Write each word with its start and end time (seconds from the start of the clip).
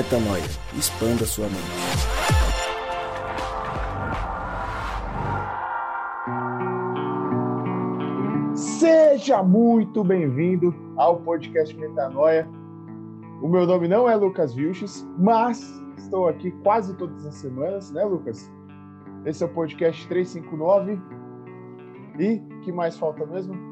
Metanoia. 0.00 0.42
Expanda 0.78 1.26
sua 1.26 1.44
mente. 1.44 1.60
Seja 8.56 9.42
muito 9.42 10.02
bem-vindo 10.02 10.74
ao 10.96 11.20
podcast 11.20 11.76
Metanoia. 11.76 12.48
O 13.42 13.48
meu 13.48 13.66
nome 13.66 13.88
não 13.88 14.08
é 14.08 14.16
Lucas 14.16 14.54
Vilches, 14.54 15.06
mas 15.18 15.60
estou 15.98 16.28
aqui 16.28 16.50
quase 16.62 16.96
todas 16.96 17.26
as 17.26 17.34
semanas, 17.34 17.90
né, 17.90 18.02
Lucas? 18.02 18.50
Esse 19.26 19.42
é 19.42 19.46
o 19.46 19.50
podcast 19.50 20.08
359. 20.08 20.98
E 22.18 22.38
que 22.62 22.72
mais 22.72 22.96
falta 22.96 23.26
mesmo? 23.26 23.69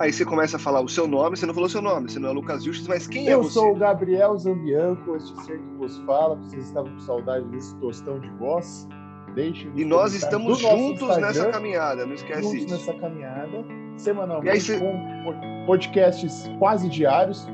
Aí 0.00 0.10
você 0.10 0.24
começa 0.24 0.56
a 0.56 0.58
falar 0.58 0.80
o 0.80 0.88
seu 0.88 1.06
nome, 1.06 1.36
você 1.36 1.44
não 1.44 1.52
falou 1.52 1.68
seu 1.68 1.82
nome, 1.82 2.10
você 2.10 2.18
não 2.18 2.30
é 2.30 2.32
Lucas 2.32 2.64
Justus, 2.64 2.88
mas 2.88 3.06
quem 3.06 3.28
é 3.28 3.34
eu 3.34 3.42
você? 3.42 3.58
Eu 3.58 3.62
sou 3.62 3.72
o 3.72 3.76
Gabriel 3.76 4.34
Zambianco, 4.38 5.14
este 5.14 5.38
ser 5.42 5.58
que 5.58 5.74
vos 5.76 5.98
fala. 6.06 6.36
Vocês 6.36 6.64
estavam 6.64 6.90
com 6.90 7.00
saudade 7.00 7.44
desse 7.48 7.76
tostão 7.76 8.18
de 8.18 8.30
voz. 8.30 8.88
Deixe 9.34 9.70
e 9.76 9.84
nós 9.84 10.14
estamos 10.14 10.58
juntos 10.58 11.16
nessa 11.18 11.50
caminhada, 11.50 12.06
não 12.06 12.14
esquece 12.14 12.42
juntos 12.42 12.62
isso. 12.62 12.70
nessa 12.70 12.94
caminhada, 12.94 13.64
semanalmente, 13.96 14.60
você... 14.60 14.78
com 14.78 15.66
podcasts 15.66 16.50
quase 16.58 16.88
diários. 16.88 17.46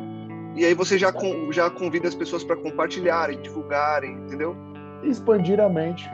E 0.54 0.64
aí 0.64 0.72
você 0.72 0.96
já, 0.96 1.12
com, 1.12 1.52
já 1.52 1.68
convida 1.68 2.06
as 2.06 2.14
pessoas 2.14 2.44
para 2.44 2.56
compartilharem, 2.56 3.42
divulgarem, 3.42 4.12
entendeu? 4.12 4.56
Expandir 5.02 5.60
a 5.60 5.68
mente 5.68 6.08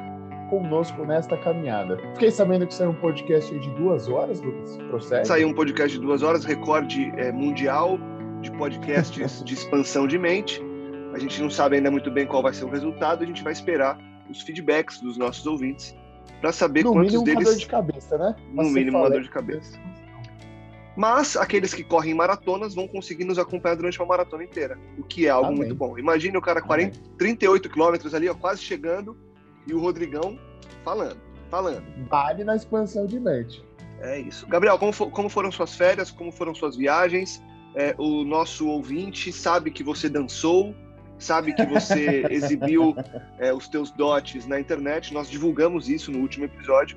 conosco 0.52 1.06
nesta 1.06 1.34
caminhada. 1.38 1.97
Fiquei 2.12 2.30
sabendo 2.30 2.66
que 2.66 2.74
saiu 2.74 2.91
um 2.91 2.95
podcast 2.95 3.59
de 3.59 3.70
duas 3.70 4.06
horas, 4.06 4.38
Lucas. 4.42 4.77
Procede? 4.88 5.27
Saiu 5.27 5.48
um 5.48 5.55
podcast 5.55 5.98
de 5.98 6.05
duas 6.05 6.23
horas, 6.23 6.45
recorde 6.45 7.11
é, 7.16 7.33
mundial 7.33 7.98
de 8.42 8.52
podcasts 8.52 9.41
de 9.42 9.55
expansão 9.55 10.06
de 10.06 10.19
mente. 10.19 10.61
A 11.14 11.19
gente 11.19 11.41
não 11.41 11.48
sabe 11.48 11.77
ainda 11.77 11.91
muito 11.91 12.11
bem 12.11 12.27
qual 12.27 12.42
vai 12.42 12.53
ser 12.53 12.67
o 12.67 12.69
resultado, 12.69 13.25
a 13.25 13.27
gente 13.27 13.42
vai 13.42 13.55
esperar 13.55 13.98
os 14.28 14.42
feedbacks 14.42 15.00
dos 15.00 15.17
nossos 15.17 15.47
ouvintes 15.47 15.97
para 16.42 16.53
saber 16.53 16.84
no 16.84 16.92
quantos 16.92 17.12
mínimo 17.12 17.25
deles. 17.25 17.39
uma 17.39 17.50
dor 17.50 17.59
de 17.59 17.66
cabeça, 17.66 18.19
né? 18.19 18.37
no 18.53 18.64
mínimo 18.64 18.98
uma 18.98 19.09
dor 19.09 19.22
de 19.22 19.31
cabeça. 19.31 19.81
Mas 20.94 21.34
aqueles 21.34 21.72
que 21.72 21.83
correm 21.83 22.12
maratonas 22.12 22.75
vão 22.75 22.87
conseguir 22.87 23.25
nos 23.25 23.39
acompanhar 23.39 23.77
durante 23.77 23.98
uma 23.98 24.06
maratona 24.06 24.44
inteira, 24.44 24.78
o 24.98 25.03
que 25.03 25.27
é 25.27 25.31
algo 25.31 25.47
Amém. 25.47 25.61
muito 25.61 25.75
bom. 25.75 25.98
Imagine 25.98 26.37
o 26.37 26.42
cara 26.42 26.61
40, 26.61 26.98
38 27.16 27.70
quilômetros 27.70 28.12
ali, 28.12 28.28
ó, 28.28 28.34
quase 28.34 28.62
chegando, 28.62 29.16
e 29.67 29.75
o 29.75 29.81
Rodrigão 29.81 30.39
falando, 30.85 31.21
falando. 31.51 31.85
Vale 32.09 32.45
na 32.45 32.57
expansão 32.57 33.07
de 33.07 33.19
mente. 33.19 33.65
É 34.01 34.19
isso. 34.19 34.47
Gabriel, 34.47 34.79
como, 34.79 34.93
for, 34.93 35.11
como 35.11 35.29
foram 35.29 35.53
suas 35.53 35.75
férias? 35.75 36.11
Como 36.11 36.33
foram 36.33 36.55
suas 36.55 36.77
viagens? 36.77 37.41
É, 37.75 37.95
o 37.97 38.25
nosso 38.25 38.69
ouvinte 38.69 39.33
sabe 39.33 39.71
que 39.71 39.83
você 39.83 40.09
dançou, 40.09 40.75
sabe 41.19 41.55
que 41.55 41.65
você 41.65 42.27
exibiu 42.31 42.95
é, 43.39 43.53
os 43.53 43.69
teus 43.69 43.91
dotes 43.93 44.47
na 44.47 44.59
internet. 44.59 45.15
Nós 45.15 45.31
divulgamos 45.31 45.89
isso 45.89 46.11
no 46.11 46.19
último 46.19 46.45
episódio. 46.45 46.97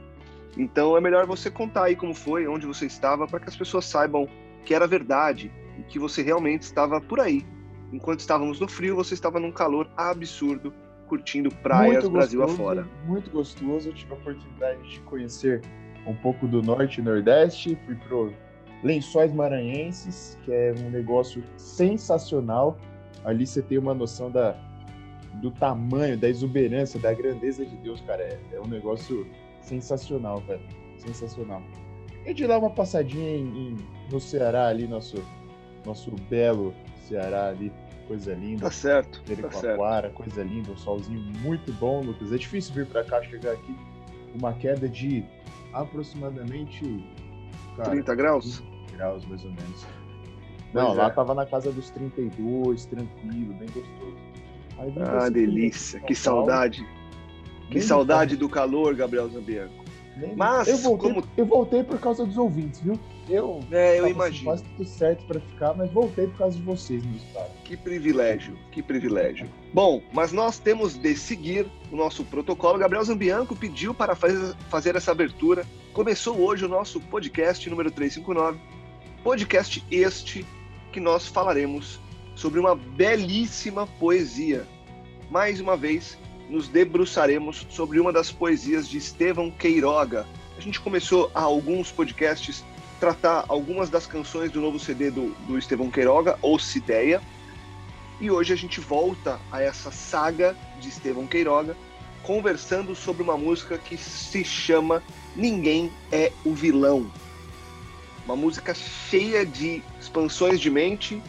Então 0.57 0.97
é 0.97 1.01
melhor 1.01 1.25
você 1.27 1.51
contar 1.51 1.85
aí 1.85 1.95
como 1.95 2.13
foi, 2.13 2.47
onde 2.47 2.65
você 2.65 2.85
estava, 2.85 3.27
para 3.27 3.39
que 3.39 3.49
as 3.49 3.55
pessoas 3.55 3.85
saibam 3.85 4.27
que 4.63 4.73
era 4.73 4.87
verdade 4.87 5.51
e 5.77 5.83
que 5.83 5.99
você 5.99 6.23
realmente 6.23 6.63
estava 6.63 6.99
por 6.99 7.19
aí. 7.19 7.45
Enquanto 7.93 8.21
estávamos 8.21 8.59
no 8.59 8.67
frio, 8.67 8.95
você 8.95 9.13
estava 9.13 9.39
num 9.39 9.51
calor 9.51 9.89
absurdo 9.95 10.73
curtindo 11.07 11.49
praias 11.49 12.03
muito 12.03 12.09
Brasil 12.11 12.39
gostoso, 12.41 12.61
afora. 12.61 12.87
Muito 13.05 13.29
gostoso. 13.29 13.89
Eu 13.89 13.93
tive 13.93 14.13
a 14.13 14.15
oportunidade 14.15 14.89
de 14.89 14.99
conhecer 15.01 15.61
um 16.05 16.15
pouco 16.15 16.47
do 16.47 16.61
norte 16.61 16.99
e 16.99 17.03
nordeste. 17.03 17.77
Fui 17.85 17.95
pro 17.95 18.33
Lençóis 18.83 19.33
Maranhenses, 19.33 20.37
que 20.43 20.51
é 20.51 20.73
um 20.79 20.89
negócio 20.89 21.43
sensacional. 21.57 22.77
Ali 23.23 23.45
você 23.45 23.61
tem 23.61 23.77
uma 23.77 23.93
noção 23.93 24.29
da, 24.29 24.55
do 25.35 25.51
tamanho, 25.51 26.17
da 26.17 26.29
exuberância, 26.29 26.99
da 26.99 27.13
grandeza 27.13 27.65
de 27.65 27.75
Deus, 27.77 28.01
cara. 28.01 28.23
É, 28.23 28.39
é 28.53 28.61
um 28.61 28.67
negócio 28.67 29.27
sensacional, 29.61 30.39
velho. 30.41 30.61
Sensacional. 30.97 31.61
E 32.25 32.33
de 32.33 32.45
lá 32.47 32.57
uma 32.57 32.69
passadinha 32.69 33.37
em, 33.37 33.69
em, 33.69 33.77
no 34.11 34.19
Ceará, 34.19 34.67
ali, 34.67 34.87
nosso, 34.87 35.23
nosso 35.85 36.11
belo 36.29 36.73
Ceará 37.07 37.49
ali, 37.49 37.71
coisa 38.07 38.33
linda. 38.33 38.61
Tá 38.63 38.71
certo. 38.71 39.21
Jericoacoara, 39.25 40.09
tá 40.09 40.15
coisa 40.15 40.43
linda, 40.43 40.71
um 40.71 40.77
solzinho 40.77 41.21
muito 41.41 41.71
bom, 41.73 42.01
Lucas. 42.01 42.31
É 42.31 42.37
difícil 42.37 42.73
vir 42.73 42.85
para 42.85 43.03
cá, 43.03 43.21
chegar 43.23 43.51
aqui, 43.51 43.75
uma 44.33 44.53
queda 44.53 44.87
de 44.87 45.23
aproximadamente 45.73 47.05
cara, 47.75 47.91
30 47.91 48.15
graus? 48.15 48.63
30 48.87 48.97
graus, 48.97 49.25
mais 49.25 49.43
ou 49.43 49.51
menos. 49.51 49.85
Não, 50.73 50.93
lá 50.93 51.07
é. 51.07 51.09
tava 51.09 51.33
na 51.33 51.45
casa 51.45 51.71
dos 51.71 51.89
32, 51.91 52.85
tranquilo, 52.85 53.53
bem 53.53 53.69
gostoso. 53.69 54.17
ah, 54.99 55.29
delícia, 55.29 55.99
que 56.01 56.13
saudade. 56.13 56.85
Que 57.69 57.81
saudade 57.81 58.35
do 58.35 58.47
calor, 58.47 58.93
Gabriel 58.95 59.29
Zambianco. 59.29 59.85
Mas 60.35 60.67
eu 60.67 60.77
voltei, 60.77 61.13
como... 61.13 61.27
eu 61.35 61.45
voltei 61.45 61.83
por 61.83 61.99
causa 61.99 62.25
dos 62.25 62.37
ouvintes, 62.37 62.79
viu? 62.79 62.99
Eu, 63.27 63.63
é, 63.71 63.99
eu 63.99 64.07
imagino. 64.07 64.45
Quase 64.45 64.63
tudo 64.63 64.87
certo 64.87 65.25
para 65.25 65.39
ficar, 65.39 65.73
mas 65.73 65.89
voltei 65.91 66.27
por 66.27 66.37
causa 66.37 66.57
de 66.57 66.63
vocês, 66.63 67.03
meus 67.03 67.23
caras. 67.33 67.51
Que 67.63 67.75
privilégio, 67.75 68.57
que 68.71 68.83
privilégio. 68.83 69.49
Bom, 69.73 70.03
mas 70.13 70.31
nós 70.31 70.59
temos 70.59 70.95
de 70.95 71.15
seguir 71.15 71.65
o 71.91 71.95
nosso 71.95 72.23
protocolo. 72.23 72.77
Gabriel 72.77 73.03
Zambianco 73.03 73.55
pediu 73.55 73.93
para 73.93 74.15
fazer 74.15 74.95
essa 74.95 75.11
abertura. 75.11 75.65
Começou 75.91 76.39
hoje 76.39 76.65
o 76.65 76.69
nosso 76.69 76.99
podcast 76.99 77.67
número 77.69 77.89
359. 77.89 78.59
Podcast 79.23 79.83
este 79.89 80.45
que 80.91 80.99
nós 80.99 81.27
falaremos 81.27 81.99
sobre 82.35 82.59
uma 82.59 82.75
belíssima 82.75 83.87
poesia. 83.87 84.67
Mais 85.31 85.59
uma 85.59 85.75
vez, 85.75 86.17
nos 86.47 86.67
debruçaremos 86.67 87.65
sobre 87.69 87.99
uma 87.99 88.13
das 88.13 88.31
poesias 88.31 88.87
de 88.87 88.97
Estevão 88.97 89.49
Queiroga. 89.49 90.27
A 90.55 90.61
gente 90.61 90.79
começou 90.79 91.31
há 91.33 91.41
alguns 91.41 91.91
podcasts 91.91 92.63
tratar 92.99 93.45
algumas 93.47 93.89
das 93.89 94.07
canções 94.07 94.51
do 94.51 94.61
novo 94.61 94.79
CD 94.79 95.11
do, 95.11 95.29
do 95.47 95.57
Estevão 95.57 95.89
Queiroga, 95.89 96.37
ou 96.41 96.57
Cideia. 96.57 97.21
E 98.19 98.31
hoje 98.31 98.53
a 98.53 98.55
gente 98.55 98.79
volta 98.79 99.39
a 99.51 99.61
essa 99.61 99.91
saga 99.91 100.55
de 100.79 100.89
Estevão 100.89 101.27
Queiroga, 101.27 101.75
conversando 102.23 102.95
sobre 102.95 103.21
uma 103.21 103.37
música 103.37 103.77
que 103.77 103.97
se 103.97 104.43
chama 104.43 105.03
Ninguém 105.35 105.91
é 106.11 106.31
o 106.45 106.53
Vilão. 106.53 107.11
Uma 108.25 108.35
música 108.35 108.73
cheia 108.73 109.45
de 109.45 109.83
expansões 109.99 110.59
de 110.59 110.69
mente, 110.69 111.21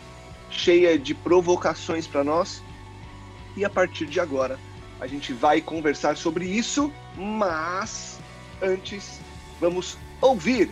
cheia 0.49 0.99
de 0.99 1.13
provocações 1.13 2.07
para 2.07 2.25
nós. 2.25 2.63
E 3.57 3.65
a 3.65 3.71
partir 3.71 4.07
de 4.07 4.21
agora, 4.21 4.59
a 5.01 5.07
gente 5.07 5.33
vai 5.33 5.61
conversar 5.61 6.17
sobre 6.17 6.47
isso, 6.47 6.93
mas 7.17 8.19
antes 8.63 9.21
vamos 9.61 9.99
ouvir 10.21 10.71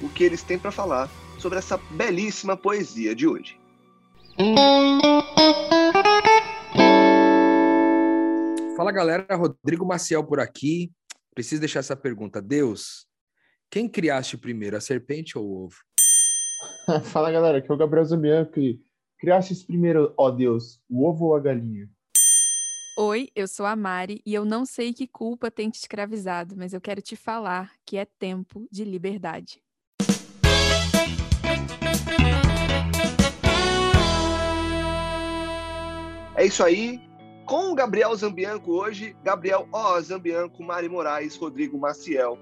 o 0.00 0.08
que 0.08 0.24
eles 0.24 0.42
têm 0.42 0.58
para 0.58 0.70
falar 0.70 1.10
sobre 1.38 1.58
essa 1.58 1.76
belíssima 1.76 2.56
poesia 2.56 3.14
de 3.14 3.26
hoje. 3.26 3.60
Fala 8.76 8.90
galera, 8.90 9.36
Rodrigo 9.36 9.84
Maciel 9.84 10.24
por 10.24 10.40
aqui. 10.40 10.92
Preciso 11.34 11.60
deixar 11.60 11.80
essa 11.80 11.96
pergunta. 11.96 12.40
Deus, 12.40 13.06
quem 13.70 13.88
criaste 13.88 14.36
primeiro, 14.36 14.76
a 14.76 14.80
serpente 14.80 15.36
ou 15.36 15.44
o 15.44 15.64
ovo? 15.64 15.76
Fala 17.04 17.30
galera, 17.30 17.58
aqui 17.58 17.70
é 17.70 17.74
o 17.74 17.76
Gabriel 17.76 18.04
Zambianco. 18.04 18.60
Criaste 19.18 19.64
primeiro, 19.66 20.12
ó 20.16 20.30
Deus, 20.30 20.80
o 20.88 21.06
ovo 21.06 21.26
ou 21.26 21.36
a 21.36 21.40
galinha? 21.40 21.88
Oi, 22.98 23.30
eu 23.34 23.48
sou 23.48 23.64
a 23.64 23.74
Mari 23.74 24.20
e 24.26 24.34
eu 24.34 24.44
não 24.44 24.66
sei 24.66 24.92
que 24.92 25.06
culpa 25.06 25.50
tem 25.50 25.70
te 25.70 25.76
escravizado, 25.76 26.54
mas 26.56 26.74
eu 26.74 26.80
quero 26.80 27.00
te 27.00 27.16
falar 27.16 27.72
que 27.86 27.96
é 27.96 28.04
tempo 28.04 28.68
de 28.70 28.84
liberdade. 28.84 29.62
É 36.42 36.46
isso 36.46 36.64
aí. 36.64 37.00
Com 37.46 37.70
o 37.70 37.74
Gabriel 37.76 38.12
Zambianco 38.16 38.72
hoje, 38.72 39.16
Gabriel 39.22 39.68
O. 39.70 40.00
Zambianco, 40.00 40.60
Mari 40.60 40.88
Moraes, 40.88 41.36
Rodrigo 41.36 41.78
Maciel. 41.78 42.36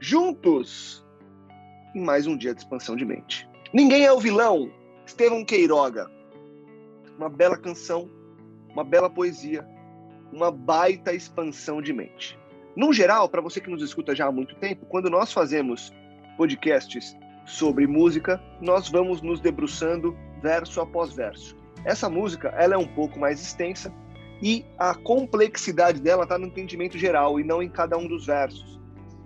Juntos 0.00 1.06
em 1.94 2.00
mais 2.02 2.26
um 2.26 2.36
dia 2.36 2.52
de 2.52 2.62
expansão 2.62 2.96
de 2.96 3.04
mente. 3.04 3.48
Ninguém 3.72 4.04
é 4.04 4.12
o 4.12 4.18
vilão. 4.18 4.72
Estevão 5.06 5.44
Queiroga. 5.44 6.10
Uma 7.16 7.28
bela 7.28 7.56
canção 7.56 8.10
uma 8.72 8.82
bela 8.82 9.08
poesia, 9.08 9.64
uma 10.32 10.50
baita 10.50 11.14
expansão 11.14 11.80
de 11.80 11.92
mente. 11.92 12.36
No 12.74 12.92
geral, 12.92 13.28
para 13.28 13.40
você 13.40 13.60
que 13.60 13.70
nos 13.70 13.84
escuta 13.84 14.16
já 14.16 14.26
há 14.26 14.32
muito 14.32 14.56
tempo, 14.56 14.84
quando 14.86 15.08
nós 15.08 15.32
fazemos 15.32 15.92
podcasts 16.36 17.16
sobre 17.46 17.86
música, 17.86 18.42
nós 18.60 18.88
vamos 18.88 19.22
nos 19.22 19.38
debruçando 19.38 20.16
verso 20.42 20.80
após 20.80 21.12
verso. 21.12 21.61
Essa 21.84 22.08
música, 22.08 22.48
ela 22.56 22.74
é 22.74 22.78
um 22.78 22.86
pouco 22.86 23.18
mais 23.18 23.40
extensa 23.40 23.92
e 24.40 24.64
a 24.78 24.94
complexidade 24.94 26.00
dela 26.00 26.24
está 26.24 26.38
no 26.38 26.46
entendimento 26.46 26.98
geral 26.98 27.38
e 27.38 27.44
não 27.44 27.62
em 27.62 27.68
cada 27.68 27.96
um 27.96 28.06
dos 28.06 28.26
versos. 28.26 28.80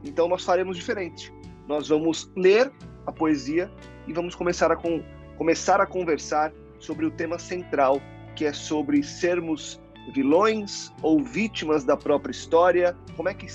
Então 0.04 0.28
nós 0.28 0.44
faremos 0.44 0.76
diferente. 0.76 1.32
Nós 1.66 1.88
vamos 1.88 2.30
ler 2.36 2.70
a 3.06 3.12
poesia 3.12 3.70
e 4.06 4.12
vamos 4.12 4.34
começar 4.34 4.70
a, 4.70 4.76
com, 4.76 5.02
começar 5.36 5.80
a 5.80 5.86
conversar 5.86 6.52
sobre 6.78 7.06
o 7.06 7.10
tema 7.10 7.38
central 7.38 8.00
que 8.36 8.44
é 8.44 8.52
sobre 8.52 9.02
sermos 9.02 9.80
vilões 10.12 10.92
ou 11.02 11.22
vítimas 11.22 11.84
da 11.84 11.96
própria 11.96 12.30
história? 12.30 12.96
Como 13.16 13.28
é 13.28 13.34
que, 13.34 13.46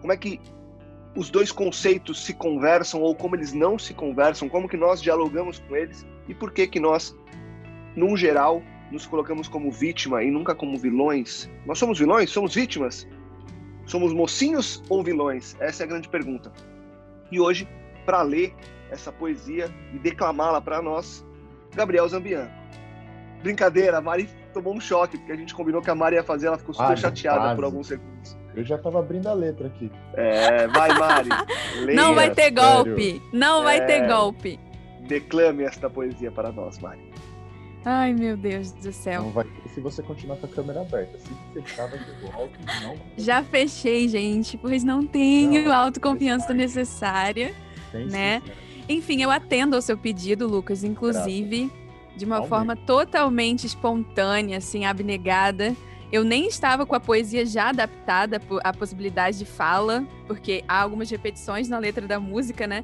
como 0.00 0.12
é 0.12 0.16
que 0.16 0.40
os 1.16 1.30
dois 1.30 1.50
conceitos 1.50 2.24
se 2.24 2.34
conversam 2.34 3.00
ou 3.00 3.14
como 3.14 3.34
eles 3.34 3.52
não 3.52 3.78
se 3.78 3.94
conversam? 3.94 4.48
Como 4.48 4.68
que 4.68 4.76
nós 4.76 5.00
dialogamos 5.00 5.58
com 5.58 5.74
eles? 5.74 6.06
E 6.28 6.34
por 6.34 6.52
que 6.52 6.66
que 6.66 6.78
nós, 6.78 7.16
num 7.96 8.16
geral, 8.16 8.62
nos 8.92 9.06
colocamos 9.06 9.48
como 9.48 9.70
vítima 9.70 10.22
e 10.22 10.30
nunca 10.30 10.54
como 10.54 10.76
vilões? 10.78 11.50
Nós 11.64 11.78
somos 11.78 11.98
vilões? 11.98 12.30
Somos 12.30 12.54
vítimas? 12.54 13.08
Somos 13.86 14.12
mocinhos 14.12 14.82
ou 14.88 15.02
vilões? 15.02 15.56
Essa 15.60 15.82
é 15.82 15.84
a 15.84 15.88
grande 15.88 16.08
pergunta. 16.08 16.52
E 17.32 17.40
hoje, 17.40 17.66
para 18.04 18.22
ler 18.22 18.54
essa 18.90 19.10
poesia 19.10 19.68
e 19.92 19.98
declamá-la 19.98 20.60
para 20.60 20.80
nós, 20.82 21.24
Gabriel 21.74 22.08
Zambian. 22.08 22.48
Brincadeira, 23.42 23.98
a 23.98 24.00
Mari 24.00 24.28
tomou 24.52 24.74
um 24.74 24.80
choque, 24.80 25.18
porque 25.18 25.32
a 25.32 25.36
gente 25.36 25.54
combinou 25.54 25.82
que 25.82 25.90
a 25.90 25.94
Mari 25.94 26.16
ia 26.16 26.22
fazer, 26.24 26.46
ela 26.48 26.58
ficou 26.58 26.74
super 26.74 26.88
Quase, 26.88 27.02
chateada 27.02 27.38
quase. 27.40 27.54
por 27.56 27.64
alguns 27.64 27.86
segundos. 27.88 28.36
Eu 28.54 28.64
já 28.64 28.78
tava 28.78 28.98
abrindo 29.00 29.26
a 29.28 29.34
letra 29.34 29.66
aqui. 29.66 29.90
É, 30.14 30.66
vai, 30.68 30.88
Mari. 30.98 31.28
leia, 31.84 31.96
Não 32.00 32.14
vai 32.14 32.30
ter 32.30 32.42
sério. 32.44 32.62
golpe. 32.62 33.22
Não 33.32 33.62
vai 33.62 33.84
ter 33.86 34.02
É. 34.02 34.06
golpe. 34.08 34.58
Declame 35.06 35.64
esta 35.64 35.90
poesia 35.90 36.32
para 36.32 36.50
nós, 36.50 36.78
Mari. 36.78 37.12
Ai, 37.88 38.12
meu 38.12 38.36
Deus 38.36 38.72
do 38.72 38.92
céu. 38.92 39.22
Não 39.22 39.30
vai 39.30 39.44
ter 39.44 39.68
se 39.68 39.80
você 39.80 40.02
continuar 40.02 40.36
com 40.38 40.46
a 40.46 40.48
câmera 40.48 40.80
aberta. 40.80 41.16
Se 41.20 41.30
fechar, 41.54 41.86
vai 41.86 42.00
ter 42.00 42.32
golpe. 42.32 42.58
Não 42.82 42.96
Já 43.16 43.44
fechei, 43.44 44.08
gente, 44.08 44.58
pois 44.58 44.82
não 44.82 45.06
tenho 45.06 45.66
Não, 45.66 45.72
a 45.72 45.76
autoconfiança 45.76 46.52
necessária. 46.52 47.54
tem 47.92 48.06
Né? 48.06 48.42
sim. 48.44 48.52
Enfim, 48.88 49.22
eu 49.22 49.30
atendo 49.30 49.76
ao 49.76 49.82
seu 49.82 49.96
pedido, 49.96 50.48
Lucas, 50.48 50.82
inclusive 50.82 51.70
de 52.16 52.24
uma 52.24 52.42
forma 52.42 52.74
totalmente 52.74 53.66
espontânea, 53.66 54.58
assim, 54.58 54.84
abnegada. 54.84 55.76
Eu 56.10 56.24
nem 56.24 56.48
estava 56.48 56.86
com 56.86 56.94
a 56.94 57.00
poesia 57.00 57.46
já 57.46 57.68
adaptada 57.68 58.40
à 58.64 58.72
possibilidade 58.72 59.38
de 59.38 59.44
fala, 59.44 60.04
porque 60.26 60.64
há 60.66 60.80
algumas 60.80 61.08
repetições 61.10 61.68
na 61.68 61.78
letra 61.78 62.06
da 62.06 62.18
música, 62.18 62.66
né? 62.66 62.82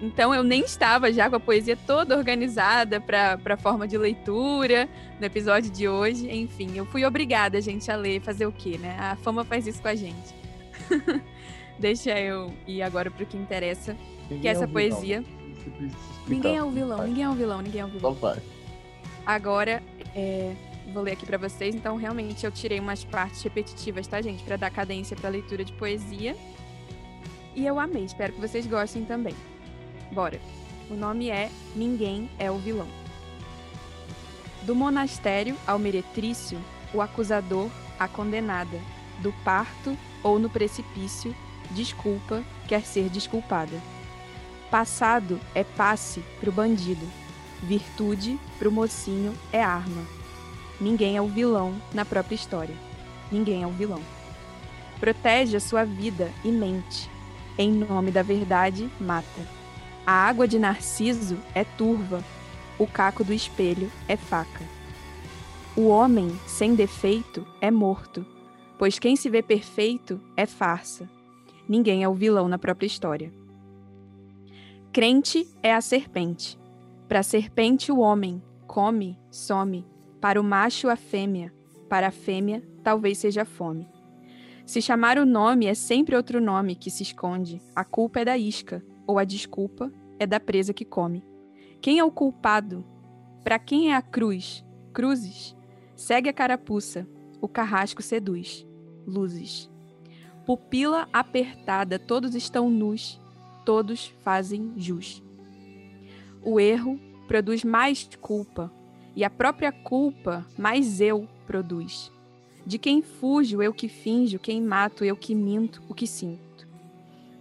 Então 0.00 0.32
eu 0.32 0.44
nem 0.44 0.60
estava 0.60 1.12
já 1.12 1.28
com 1.28 1.36
a 1.36 1.40
poesia 1.40 1.76
toda 1.76 2.16
organizada 2.16 3.00
para 3.00 3.38
a 3.44 3.56
forma 3.56 3.86
de 3.86 3.98
leitura 3.98 4.88
no 5.18 5.26
episódio 5.26 5.70
de 5.70 5.88
hoje. 5.88 6.30
Enfim, 6.30 6.76
eu 6.76 6.86
fui 6.86 7.04
obrigada, 7.04 7.60
gente, 7.60 7.90
a 7.90 7.96
ler, 7.96 8.20
fazer 8.20 8.46
o 8.46 8.52
quê, 8.52 8.78
né? 8.78 8.96
A 8.98 9.16
fama 9.16 9.44
faz 9.44 9.66
isso 9.66 9.82
com 9.82 9.88
a 9.88 9.94
gente. 9.94 10.34
Deixa 11.78 12.18
eu 12.18 12.52
ir 12.66 12.82
agora 12.82 13.10
para 13.10 13.22
o 13.22 13.26
que 13.26 13.36
interessa, 13.36 13.96
Ninguém 14.22 14.40
que 14.40 14.48
é 14.48 14.50
essa 14.50 14.64
é 14.64 14.66
um 14.66 14.70
poesia. 14.70 15.24
Ninguém 16.26 16.56
é 16.56 16.62
o 16.62 16.66
como 16.66 16.74
vilão, 16.76 17.06
ninguém 17.06 17.24
é 17.24 17.28
o 17.28 17.32
vilão, 17.32 17.62
ninguém 17.62 17.80
é 17.80 17.84
o 17.84 17.88
vilão. 17.88 18.12
Então. 18.12 18.36
Agora, 19.24 19.82
é, 20.14 20.54
vou 20.92 21.02
ler 21.02 21.12
aqui 21.12 21.26
pra 21.26 21.38
vocês. 21.38 21.74
Então, 21.74 21.96
realmente, 21.96 22.44
eu 22.44 22.50
tirei 22.50 22.80
umas 22.80 23.04
partes 23.04 23.42
repetitivas, 23.42 24.06
tá, 24.06 24.20
gente? 24.20 24.42
Pra 24.44 24.56
dar 24.56 24.70
cadência 24.70 25.16
pra 25.16 25.28
leitura 25.28 25.64
de 25.64 25.72
poesia. 25.72 26.36
E 27.54 27.66
eu 27.66 27.78
amei, 27.78 28.04
espero 28.04 28.32
que 28.32 28.40
vocês 28.40 28.66
gostem 28.66 29.04
também. 29.04 29.34
Bora. 30.10 30.40
O 30.90 30.94
nome 30.94 31.28
é 31.28 31.50
Ninguém 31.76 32.30
é 32.38 32.50
o 32.50 32.58
Vilão. 32.58 32.88
Do 34.62 34.74
monastério 34.74 35.56
ao 35.66 35.78
meretrício, 35.78 36.58
o 36.92 37.00
acusador, 37.00 37.68
a 37.98 38.08
condenada. 38.08 38.80
Do 39.20 39.32
parto 39.44 39.96
ou 40.22 40.38
no 40.38 40.48
precipício, 40.48 41.34
desculpa 41.70 42.42
quer 42.66 42.82
ser 42.82 43.08
desculpada. 43.08 43.80
Passado 44.70 45.40
é 45.54 45.64
passe 45.64 46.22
pro 46.40 46.52
bandido. 46.52 47.06
Virtude, 47.62 48.38
pro 48.58 48.70
mocinho, 48.70 49.34
é 49.52 49.62
arma. 49.62 50.06
Ninguém 50.80 51.16
é 51.16 51.22
o 51.22 51.26
vilão 51.26 51.74
na 51.92 52.04
própria 52.04 52.36
história. 52.36 52.74
Ninguém 53.32 53.62
é 53.62 53.66
o 53.66 53.72
vilão. 53.72 54.00
Protege 55.00 55.56
a 55.56 55.60
sua 55.60 55.84
vida 55.84 56.30
e 56.44 56.52
mente. 56.52 57.10
Em 57.56 57.72
nome 57.72 58.10
da 58.10 58.22
verdade, 58.22 58.88
mata. 59.00 59.57
A 60.08 60.26
água 60.26 60.48
de 60.48 60.58
Narciso 60.58 61.36
é 61.54 61.64
turva. 61.64 62.24
O 62.78 62.86
caco 62.86 63.22
do 63.22 63.34
espelho 63.34 63.92
é 64.08 64.16
faca. 64.16 64.64
O 65.76 65.88
homem 65.88 66.34
sem 66.46 66.74
defeito 66.74 67.46
é 67.60 67.70
morto, 67.70 68.24
pois 68.78 68.98
quem 68.98 69.16
se 69.16 69.28
vê 69.28 69.42
perfeito 69.42 70.18
é 70.34 70.46
farsa. 70.46 71.06
Ninguém 71.68 72.04
é 72.04 72.08
o 72.08 72.14
vilão 72.14 72.48
na 72.48 72.56
própria 72.56 72.86
história. 72.86 73.30
Crente 74.94 75.46
é 75.62 75.74
a 75.74 75.80
serpente. 75.82 76.58
Para 77.06 77.18
a 77.18 77.22
serpente, 77.22 77.92
o 77.92 77.98
homem 77.98 78.42
come, 78.66 79.14
some. 79.30 79.84
Para 80.22 80.40
o 80.40 80.42
macho, 80.42 80.88
a 80.88 80.96
fêmea. 80.96 81.52
Para 81.86 82.08
a 82.08 82.10
fêmea, 82.10 82.62
talvez 82.82 83.18
seja 83.18 83.44
fome. 83.44 83.86
Se 84.64 84.80
chamar 84.80 85.18
o 85.18 85.26
nome 85.26 85.66
é 85.66 85.74
sempre 85.74 86.16
outro 86.16 86.40
nome 86.40 86.76
que 86.76 86.90
se 86.90 87.02
esconde. 87.02 87.60
A 87.76 87.84
culpa 87.84 88.20
é 88.20 88.24
da 88.24 88.38
isca, 88.38 88.82
ou 89.06 89.18
a 89.18 89.24
desculpa 89.24 89.90
é 90.18 90.26
da 90.26 90.40
presa 90.40 90.74
que 90.74 90.84
come. 90.84 91.24
Quem 91.80 91.98
é 91.98 92.04
o 92.04 92.10
culpado? 92.10 92.84
Para 93.44 93.58
quem 93.58 93.92
é 93.92 93.96
a 93.96 94.02
cruz? 94.02 94.64
Cruzes. 94.92 95.56
Segue 95.94 96.28
a 96.28 96.32
carapuça. 96.32 97.06
O 97.40 97.48
carrasco 97.48 98.02
seduz. 98.02 98.66
Luzes. 99.06 99.70
Pupila 100.44 101.08
apertada, 101.12 101.98
todos 101.98 102.34
estão 102.34 102.70
nus. 102.70 103.20
Todos 103.64 104.06
fazem 104.22 104.72
jus. 104.76 105.22
O 106.42 106.58
erro 106.58 106.98
produz 107.26 107.62
mais 107.62 108.08
culpa, 108.20 108.72
e 109.14 109.22
a 109.22 109.28
própria 109.28 109.70
culpa 109.70 110.46
mais 110.56 111.00
eu 111.00 111.28
produz. 111.46 112.10
De 112.64 112.78
quem 112.78 113.02
fujo, 113.02 113.62
eu 113.62 113.72
que 113.72 113.88
finjo, 113.88 114.38
quem 114.38 114.62
mato, 114.62 115.04
eu 115.04 115.16
que 115.16 115.34
minto, 115.34 115.82
o 115.88 115.94
que 115.94 116.06
sinto. 116.06 116.66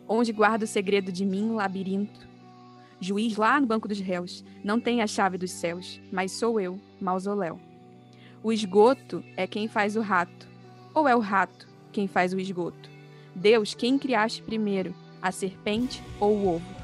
Onde 0.07 0.33
guarda 0.33 0.65
o 0.65 0.68
segredo 0.68 1.12
de 1.12 1.25
mim, 1.25 1.51
labirinto. 1.51 2.26
Juiz 2.99 3.38
lá 3.38 3.59
no 3.59 3.67
banco 3.67 3.88
dos 3.88 3.99
réus, 3.99 4.44
não 4.63 4.79
tem 4.79 5.01
a 5.01 5.07
chave 5.07 5.38
dos 5.38 5.51
céus, 5.51 6.01
mas 6.11 6.31
sou 6.31 6.59
eu, 6.59 6.79
mausoléu. 6.99 7.59
O 8.41 8.51
esgoto 8.51 9.23
é 9.35 9.45
quem 9.45 9.67
faz 9.67 9.95
o 9.95 10.01
rato, 10.01 10.47
ou 10.94 11.07
é 11.07 11.15
o 11.15 11.19
rato 11.19 11.67
quem 11.91 12.07
faz 12.07 12.31
o 12.31 12.39
esgoto? 12.39 12.89
Deus, 13.33 13.73
quem 13.73 13.97
criaste 13.97 14.44
primeiro, 14.44 14.94
a 15.19 15.31
serpente 15.31 16.03
ou 16.19 16.35
o 16.35 16.55
ovo? 16.55 16.75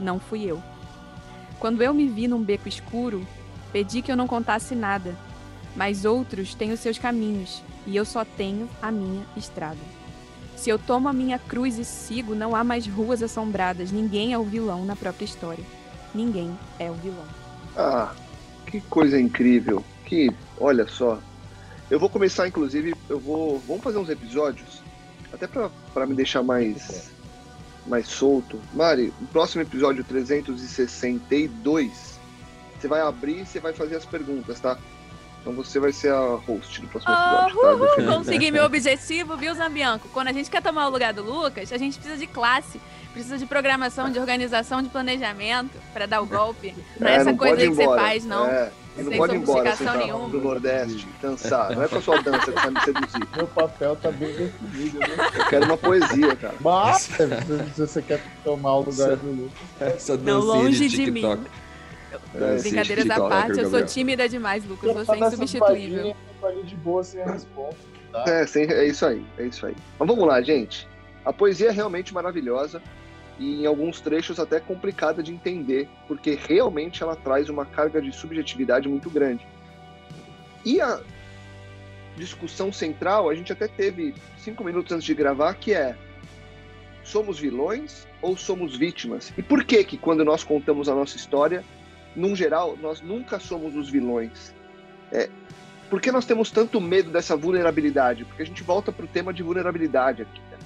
Não 0.00 0.18
fui 0.18 0.44
eu. 0.44 0.62
Quando 1.58 1.82
eu 1.82 1.92
me 1.92 2.08
vi 2.08 2.26
num 2.26 2.42
beco 2.42 2.68
escuro, 2.68 3.26
pedi 3.72 4.00
que 4.00 4.10
eu 4.10 4.16
não 4.16 4.26
contasse 4.26 4.74
nada, 4.74 5.14
mas 5.76 6.04
outros 6.04 6.54
têm 6.54 6.72
os 6.72 6.80
seus 6.80 6.98
caminhos 6.98 7.62
e 7.86 7.94
eu 7.94 8.04
só 8.04 8.24
tenho 8.24 8.68
a 8.80 8.90
minha 8.90 9.26
estrada. 9.36 9.93
Se 10.56 10.70
eu 10.70 10.78
tomo 10.78 11.08
a 11.08 11.12
minha 11.12 11.38
cruz 11.38 11.78
e 11.78 11.84
sigo, 11.84 12.34
não 12.34 12.54
há 12.54 12.64
mais 12.64 12.86
ruas 12.86 13.22
assombradas. 13.22 13.90
Ninguém 13.90 14.32
é 14.32 14.38
o 14.38 14.44
vilão 14.44 14.84
na 14.84 14.96
própria 14.96 15.24
história. 15.24 15.64
Ninguém 16.14 16.56
é 16.78 16.90
o 16.90 16.94
vilão. 16.94 17.24
Ah, 17.76 18.14
que 18.66 18.80
coisa 18.82 19.20
incrível. 19.20 19.84
Que, 20.06 20.30
olha 20.58 20.86
só. 20.86 21.18
Eu 21.90 22.00
vou 22.00 22.08
começar, 22.08 22.48
inclusive, 22.48 22.94
eu 23.08 23.18
vou. 23.18 23.60
Vamos 23.66 23.82
fazer 23.82 23.98
uns 23.98 24.08
episódios, 24.08 24.82
até 25.32 25.46
pra 25.46 26.06
me 26.06 26.14
deixar 26.14 26.42
mais, 26.42 27.10
mais 27.86 28.08
solto. 28.08 28.58
Mari, 28.72 29.12
no 29.20 29.26
próximo 29.28 29.62
episódio 29.62 30.02
362, 30.04 32.18
você 32.78 32.88
vai 32.88 33.00
abrir 33.00 33.40
e 33.40 33.46
você 33.46 33.60
vai 33.60 33.72
fazer 33.72 33.96
as 33.96 34.06
perguntas, 34.06 34.60
tá? 34.60 34.78
Então 35.44 35.52
você 35.52 35.78
vai 35.78 35.92
ser 35.92 36.10
a 36.10 36.20
host 36.46 36.80
do 36.80 36.86
próximo 36.88 37.12
Ah, 37.14 37.48
episódio, 37.50 37.60
tá? 37.78 38.02
uhul, 38.06 38.16
consegui 38.16 38.50
meu 38.50 38.64
objetivo, 38.64 39.36
viu, 39.36 39.54
Zambianco? 39.54 40.08
Quando 40.08 40.28
a 40.28 40.32
gente 40.32 40.48
quer 40.50 40.62
tomar 40.62 40.86
o 40.88 40.90
lugar 40.90 41.12
do 41.12 41.22
Lucas, 41.22 41.70
a 41.70 41.76
gente 41.76 41.98
precisa 41.98 42.16
de 42.18 42.26
classe, 42.26 42.80
precisa 43.12 43.36
de 43.36 43.44
programação, 43.44 44.10
de 44.10 44.18
organização, 44.18 44.82
de 44.82 44.88
planejamento 44.88 45.76
pra 45.92 46.06
dar 46.06 46.22
o 46.22 46.26
golpe. 46.26 46.74
Não 46.98 47.06
é, 47.06 47.12
É, 47.12 47.16
essa 47.16 47.30
não 47.30 47.36
coisa 47.36 47.60
aí 47.60 47.68
que 47.68 47.74
você 47.74 47.84
faz, 47.84 48.24
não. 48.24 48.46
É, 48.46 48.70
e 48.96 49.02
não 49.02 49.08
Sem 49.10 49.18
pode 49.18 49.34
ir 49.34 49.38
embora 49.38 49.70
assim, 49.70 49.84
tá, 49.84 49.96
nenhuma. 49.96 50.28
do 50.30 50.40
Nordeste, 50.40 51.06
dançar. 51.20 51.74
Não 51.76 51.82
é 51.82 51.88
com 51.88 51.96
a 51.98 52.00
sua 52.00 52.22
dança 52.22 52.38
que 52.50 52.52
você 52.52 52.52
vai 52.52 52.70
me 52.70 52.80
seduzir. 52.80 53.28
Meu 53.36 53.46
papel 53.48 53.96
tá 53.96 54.10
bem 54.12 54.32
definido, 54.32 54.98
né? 55.00 55.06
Eu 55.36 55.44
quero 55.46 55.64
uma 55.66 55.76
poesia, 55.76 56.36
cara. 56.36 56.54
Mas, 56.60 57.02
se 57.74 57.80
você 57.86 58.00
quer 58.00 58.22
tomar 58.42 58.76
o 58.76 58.82
lugar 58.84 59.16
do 59.16 59.30
Lucas, 59.30 59.52
Essa 59.78 60.16
Não, 60.16 60.40
dancinha 60.40 60.54
longe 60.62 60.88
de 60.88 61.04
de 61.04 61.10
mim. 61.10 61.38
É, 62.34 62.58
Brincadeiras 62.60 63.10
à 63.10 63.28
parte, 63.28 63.60
eu 63.60 63.70
sou 63.70 63.84
tímida 63.84 64.28
demais, 64.28 64.64
Lucas. 64.64 64.92
Você 64.92 65.12
é 65.12 65.18
insubstituível. 65.18 66.16
de 66.64 66.76
boa 66.76 67.02
sem 67.02 67.22
a 67.22 67.32
resposta. 67.32 67.80
Tá? 68.12 68.24
É, 68.28 68.46
sim, 68.46 68.62
é 68.62 68.86
isso 68.86 69.04
aí, 69.04 69.24
é 69.38 69.46
isso 69.46 69.66
aí. 69.66 69.74
Mas 69.98 70.08
vamos 70.08 70.26
lá, 70.26 70.40
gente. 70.40 70.88
A 71.24 71.32
poesia 71.32 71.68
é 71.68 71.72
realmente 71.72 72.12
maravilhosa 72.12 72.80
e 73.38 73.62
em 73.62 73.66
alguns 73.66 74.00
trechos 74.00 74.38
até 74.38 74.60
complicada 74.60 75.22
de 75.22 75.32
entender, 75.32 75.88
porque 76.06 76.38
realmente 76.40 77.02
ela 77.02 77.16
traz 77.16 77.48
uma 77.48 77.64
carga 77.64 78.00
de 78.00 78.12
subjetividade 78.12 78.88
muito 78.88 79.10
grande. 79.10 79.46
E 80.64 80.80
a 80.80 81.00
discussão 82.16 82.72
central, 82.72 83.28
a 83.28 83.34
gente 83.34 83.52
até 83.52 83.66
teve 83.66 84.14
cinco 84.38 84.62
minutos 84.62 84.92
antes 84.92 85.04
de 85.04 85.14
gravar, 85.14 85.54
que 85.54 85.74
é 85.74 85.96
somos 87.02 87.38
vilões 87.38 88.06
ou 88.22 88.36
somos 88.36 88.76
vítimas? 88.76 89.32
E 89.36 89.42
por 89.42 89.64
que 89.64 89.84
que 89.84 89.98
quando 89.98 90.24
nós 90.24 90.42
contamos 90.42 90.88
a 90.88 90.94
nossa 90.94 91.16
história, 91.16 91.64
num 92.14 92.34
geral, 92.34 92.76
nós 92.80 93.00
nunca 93.00 93.38
somos 93.38 93.74
os 93.76 93.90
vilões? 93.90 94.54
É, 95.10 95.28
por 95.90 96.00
que 96.00 96.10
nós 96.10 96.24
temos 96.24 96.50
tanto 96.50 96.80
medo 96.80 97.10
dessa 97.10 97.36
vulnerabilidade? 97.36 98.24
Porque 98.24 98.42
a 98.42 98.46
gente 98.46 98.62
volta 98.62 98.90
para 98.90 99.04
o 99.04 99.08
tema 99.08 99.32
de 99.32 99.42
vulnerabilidade 99.42 100.22
aqui. 100.22 100.40
Né? 100.50 100.58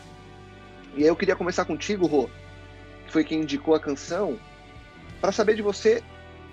E 0.96 1.02
aí 1.02 1.08
eu 1.08 1.16
queria 1.16 1.36
começar 1.36 1.64
contigo, 1.64 2.06
Rô, 2.06 2.28
que 3.06 3.12
foi 3.12 3.24
quem 3.24 3.42
indicou 3.42 3.74
a 3.74 3.80
canção, 3.80 4.38
para 5.20 5.32
saber 5.32 5.54
de 5.54 5.62
você 5.62 6.02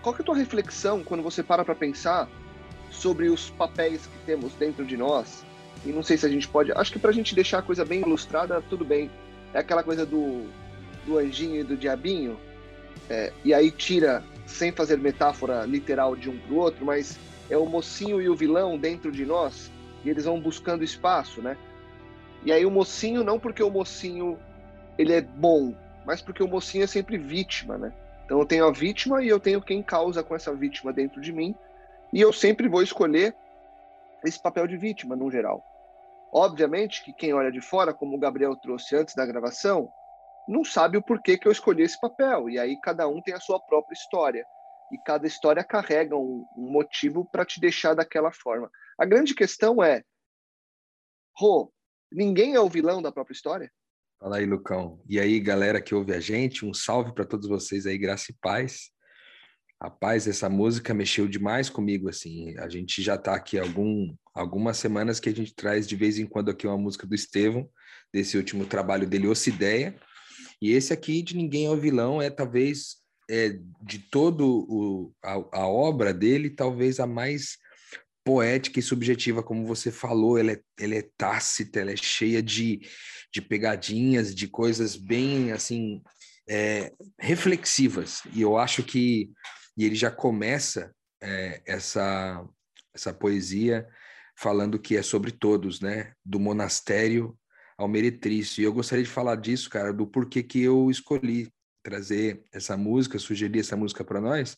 qual 0.01 0.13
que 0.13 0.21
é 0.21 0.23
a 0.23 0.25
tua 0.25 0.35
reflexão 0.35 1.03
quando 1.03 1.23
você 1.23 1.41
para 1.41 1.65
para 1.65 1.73
pensar 1.73 2.29
sobre 2.89 3.29
os 3.29 3.49
papéis 3.49 4.05
que 4.05 4.17
temos 4.25 4.53
dentro 4.53 4.85
de 4.85 4.95
nós. 4.95 5.45
E 5.85 5.89
não 5.89 6.03
sei 6.03 6.17
se 6.17 6.25
a 6.25 6.29
gente 6.29 6.47
pode. 6.47 6.71
Acho 6.71 6.91
que 6.91 6.99
para 6.99 7.11
a 7.11 7.13
gente 7.13 7.35
deixar 7.35 7.59
a 7.59 7.61
coisa 7.61 7.85
bem 7.85 8.01
ilustrada, 8.01 8.61
tudo 8.69 8.85
bem. 8.85 9.09
É 9.53 9.59
aquela 9.59 9.83
coisa 9.83 10.05
do, 10.05 10.45
do 11.05 11.17
anjinho 11.17 11.61
e 11.61 11.63
do 11.63 11.75
diabinho. 11.75 12.37
É, 13.09 13.31
e 13.43 13.53
aí 13.53 13.69
tira, 13.71 14.23
sem 14.45 14.71
fazer 14.71 14.97
metáfora 14.97 15.65
literal 15.65 16.15
de 16.15 16.29
um 16.29 16.37
para 16.37 16.53
o 16.53 16.57
outro, 16.57 16.85
mas 16.85 17.19
é 17.49 17.57
o 17.57 17.65
mocinho 17.65 18.21
e 18.21 18.29
o 18.29 18.35
vilão 18.35 18.77
dentro 18.77 19.11
de 19.11 19.25
nós. 19.25 19.71
E 20.03 20.09
eles 20.09 20.25
vão 20.25 20.39
buscando 20.39 20.83
espaço, 20.83 21.41
né? 21.41 21.57
E 22.43 22.51
aí 22.51 22.65
o 22.65 22.71
mocinho, 22.71 23.23
não 23.23 23.39
porque 23.39 23.63
o 23.63 23.71
mocinho 23.71 24.37
ele 24.97 25.13
é 25.13 25.21
bom, 25.21 25.73
mas 26.05 26.21
porque 26.21 26.43
o 26.43 26.47
mocinho 26.47 26.83
é 26.83 26.87
sempre 26.87 27.17
vítima, 27.17 27.77
né? 27.77 27.91
Então 28.25 28.39
eu 28.39 28.45
tenho 28.45 28.65
a 28.65 28.71
vítima 28.71 29.23
e 29.23 29.27
eu 29.27 29.39
tenho 29.39 29.61
quem 29.61 29.81
causa 29.81 30.23
com 30.23 30.35
essa 30.35 30.53
vítima 30.53 30.93
dentro 30.93 31.21
de 31.21 31.31
mim, 31.31 31.55
e 32.13 32.21
eu 32.21 32.31
sempre 32.31 32.67
vou 32.67 32.81
escolher 32.81 33.35
esse 34.23 34.41
papel 34.41 34.67
de 34.67 34.77
vítima, 34.77 35.15
no 35.15 35.29
geral. 35.29 35.63
Obviamente 36.31 37.03
que 37.03 37.13
quem 37.13 37.33
olha 37.33 37.51
de 37.51 37.61
fora, 37.61 37.93
como 37.93 38.15
o 38.15 38.19
Gabriel 38.19 38.55
trouxe 38.55 38.95
antes 38.95 39.15
da 39.15 39.25
gravação, 39.25 39.91
não 40.47 40.63
sabe 40.63 40.97
o 40.97 41.03
porquê 41.03 41.37
que 41.37 41.47
eu 41.47 41.51
escolhi 41.51 41.83
esse 41.83 41.99
papel, 41.99 42.49
e 42.49 42.59
aí 42.59 42.79
cada 42.81 43.07
um 43.07 43.21
tem 43.21 43.33
a 43.33 43.39
sua 43.39 43.59
própria 43.59 43.93
história, 43.93 44.45
e 44.91 44.97
cada 45.05 45.25
história 45.25 45.63
carrega 45.63 46.15
um, 46.15 46.45
um 46.57 46.71
motivo 46.71 47.27
para 47.31 47.45
te 47.45 47.59
deixar 47.59 47.93
daquela 47.93 48.31
forma. 48.31 48.69
A 48.99 49.05
grande 49.05 49.33
questão 49.33 49.83
é, 49.83 50.03
Rô, 51.37 51.69
ninguém 52.09 52.55
é 52.55 52.59
o 52.61 52.69
vilão 52.69 53.01
da 53.01 53.11
própria 53.11 53.33
história? 53.33 53.69
Fala 54.17 54.37
aí, 54.37 54.45
Lucão. 54.45 55.01
E 55.07 55.19
aí, 55.19 55.37
galera 55.41 55.81
que 55.81 55.93
ouve 55.93 56.13
a 56.13 56.19
gente, 56.19 56.65
um 56.65 56.73
salve 56.73 57.13
para 57.13 57.25
todos 57.25 57.47
vocês 57.49 57.85
aí, 57.85 57.97
graça 57.97 58.31
e 58.31 58.35
paz. 58.41 58.89
Rapaz, 59.81 60.25
essa 60.25 60.49
música 60.49 60.93
mexeu 60.93 61.27
demais 61.27 61.69
comigo, 61.69 62.07
assim. 62.07 62.57
A 62.57 62.69
gente 62.69 63.01
já 63.01 63.15
está 63.15 63.35
aqui 63.35 63.59
algum, 63.59 64.15
algumas 64.33 64.77
semanas 64.77 65.19
que 65.19 65.27
a 65.27 65.35
gente 65.35 65.53
traz 65.53 65.85
de 65.85 65.97
vez 65.97 66.17
em 66.17 66.25
quando 66.25 66.49
aqui 66.49 66.65
uma 66.65 66.77
música 66.77 67.05
do 67.05 67.13
Estevão, 67.13 67.69
desse 68.13 68.37
último 68.37 68.65
trabalho 68.65 69.05
dele, 69.05 69.27
Ocideia. 69.27 69.93
E 70.61 70.71
esse 70.71 70.93
aqui, 70.93 71.21
de 71.21 71.35
Ninguém 71.35 71.65
é 71.65 71.69
o 71.69 71.77
Vilão, 71.77 72.21
é 72.21 72.29
talvez, 72.29 72.97
é, 73.29 73.57
de 73.81 73.99
todo 73.99 74.65
o, 74.69 75.13
a, 75.23 75.33
a 75.59 75.67
obra 75.67 76.13
dele, 76.13 76.49
talvez 76.49 76.99
a 76.99 77.07
mais 77.07 77.57
poética 78.23 78.79
e 78.79 78.83
subjetiva, 78.83 79.43
como 79.43 79.67
você 79.67 79.91
falou, 79.91 80.37
ela 80.37 80.51
é, 80.51 80.59
ela 80.79 80.95
é 80.95 81.07
tácita, 81.15 81.79
ela 81.79 81.91
é 81.91 81.95
cheia 81.95 82.41
de, 82.41 82.81
de 83.31 83.41
pegadinhas, 83.41 84.33
de 84.33 84.47
coisas 84.47 84.95
bem, 84.95 85.51
assim, 85.51 86.01
é, 86.49 86.91
reflexivas. 87.19 88.21
E 88.33 88.41
eu 88.41 88.57
acho 88.57 88.83
que 88.83 89.31
e 89.77 89.83
ele 89.83 89.95
já 89.95 90.09
começa 90.09 90.93
é, 91.21 91.61
essa, 91.65 92.43
essa 92.93 93.13
poesia 93.13 93.87
falando 94.37 94.79
que 94.79 94.95
é 94.95 95.01
sobre 95.01 95.31
todos, 95.31 95.81
né? 95.81 96.13
Do 96.23 96.39
monastério 96.39 97.37
ao 97.77 97.87
meretrício. 97.87 98.61
E 98.61 98.65
eu 98.65 98.73
gostaria 98.73 99.03
de 99.03 99.09
falar 99.09 99.35
disso, 99.35 99.69
cara, 99.69 99.93
do 99.93 100.07
porquê 100.07 100.41
que 100.41 100.61
eu 100.61 100.89
escolhi 100.89 101.51
trazer 101.83 102.43
essa 102.51 102.75
música, 102.75 103.19
sugerir 103.19 103.59
essa 103.59 103.75
música 103.75 104.03
para 104.03 104.19
nós, 104.19 104.57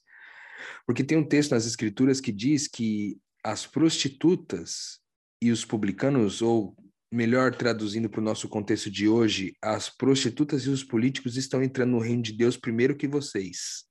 porque 0.85 1.03
tem 1.03 1.17
um 1.17 1.27
texto 1.27 1.51
nas 1.51 1.65
escrituras 1.65 2.21
que 2.21 2.31
diz 2.31 2.67
que 2.67 3.19
as 3.43 3.65
prostitutas 3.65 4.99
e 5.41 5.51
os 5.51 5.63
publicanos, 5.63 6.41
ou 6.41 6.75
melhor 7.11 7.55
traduzindo 7.55 8.09
para 8.09 8.19
o 8.19 8.23
nosso 8.23 8.49
contexto 8.49 8.89
de 8.89 9.07
hoje, 9.07 9.55
as 9.61 9.89
prostitutas 9.89 10.63
e 10.63 10.69
os 10.69 10.83
políticos 10.83 11.37
estão 11.37 11.61
entrando 11.63 11.91
no 11.91 11.99
reino 11.99 12.21
de 12.21 12.33
Deus 12.33 12.57
primeiro 12.57 12.95
que 12.95 13.07
vocês. 13.07 13.85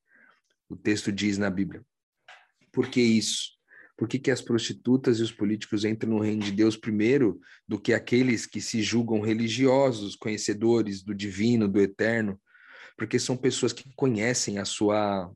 O 0.69 0.77
texto 0.77 1.13
diz 1.13 1.39
na 1.39 1.49
Bíblia. 1.49 1.85
Por 2.73 2.89
que 2.89 3.01
isso? 3.01 3.56
Por 3.97 4.07
que, 4.07 4.19
que 4.19 4.31
as 4.31 4.43
prostitutas 4.43 5.19
e 5.19 5.23
os 5.23 5.33
políticos 5.33 5.85
entram 5.85 6.11
no 6.11 6.21
reino 6.21 6.43
de 6.43 6.53
Deus 6.53 6.77
primeiro 6.77 7.41
do 7.67 7.81
que 7.81 7.95
aqueles 7.95 8.45
que 8.45 8.61
se 8.61 8.83
julgam 8.83 9.21
religiosos, 9.21 10.15
conhecedores 10.15 11.03
do 11.03 11.15
divino, 11.15 11.67
do 11.67 11.81
eterno? 11.81 12.39
Porque 12.97 13.19
são 13.19 13.37
pessoas 13.37 13.73
que 13.73 13.91
conhecem 13.95 14.59
a 14.59 14.67
sua, 14.67 15.33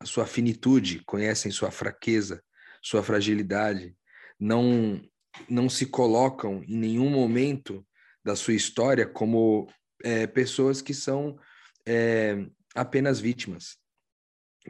a 0.00 0.04
sua 0.04 0.26
finitude, 0.26 1.02
conhecem 1.04 1.52
sua 1.52 1.70
fraqueza, 1.70 2.42
sua 2.82 3.02
fragilidade, 3.02 3.94
não, 4.38 5.00
não 5.48 5.68
se 5.68 5.86
colocam 5.86 6.62
em 6.66 6.76
nenhum 6.76 7.08
momento 7.08 7.86
da 8.24 8.34
sua 8.34 8.54
história 8.54 9.06
como 9.06 9.68
é, 10.02 10.26
pessoas 10.26 10.82
que 10.82 10.92
são 10.92 11.38
é, 11.86 12.46
apenas 12.74 13.20
vítimas 13.20 13.81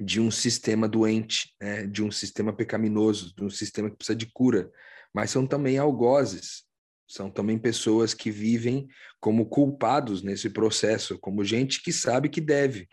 de 0.01 0.21
um 0.21 0.31
sistema 0.31 0.89
doente, 0.89 1.55
né, 1.61 1.87
de 1.87 2.03
um 2.03 2.11
sistema 2.11 2.53
pecaminoso, 2.53 3.35
de 3.37 3.45
um 3.45 3.51
sistema 3.51 3.91
que 3.91 3.97
precisa 3.97 4.17
de 4.17 4.27
cura, 4.33 4.71
mas 5.15 5.31
são 5.31 5.47
também 5.47 5.79
algozes, 5.79 6.65
são 7.07 7.31
também 7.31 7.59
pessoas 7.59 8.15
que 8.15 8.31
vivem 8.31 8.89
como 9.21 9.47
culpados 9.47 10.23
nesse 10.23 10.49
processo, 10.49 11.19
como 11.19 11.45
gente 11.45 11.83
que 11.83 11.93
sabe 11.93 12.29
que 12.29 12.41
deve, 12.41 12.89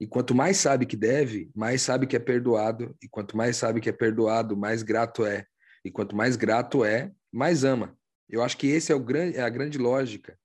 e 0.00 0.06
quanto 0.06 0.34
mais 0.34 0.56
sabe 0.56 0.86
que 0.86 0.96
deve, 0.96 1.50
mais 1.54 1.82
sabe 1.82 2.06
que 2.06 2.16
é 2.16 2.18
perdoado. 2.18 2.96
E 3.02 3.08
quanto 3.08 3.36
mais 3.36 3.56
sabe 3.56 3.80
que 3.80 3.88
é 3.88 3.92
perdoado, 3.92 4.56
mais 4.56 4.82
grato 4.82 5.24
é. 5.24 5.46
E 5.84 5.90
quanto 5.90 6.16
mais 6.16 6.36
grato 6.36 6.84
é, 6.84 7.12
mais 7.32 7.64
ama. 7.64 7.96
Eu 8.28 8.42
acho 8.42 8.56
que 8.56 8.66
esse 8.66 8.90
é, 8.90 8.94
o 8.94 9.00
grande, 9.00 9.36
é 9.36 9.42
a 9.42 9.48
grande 9.48 9.78
lógica 9.78 10.38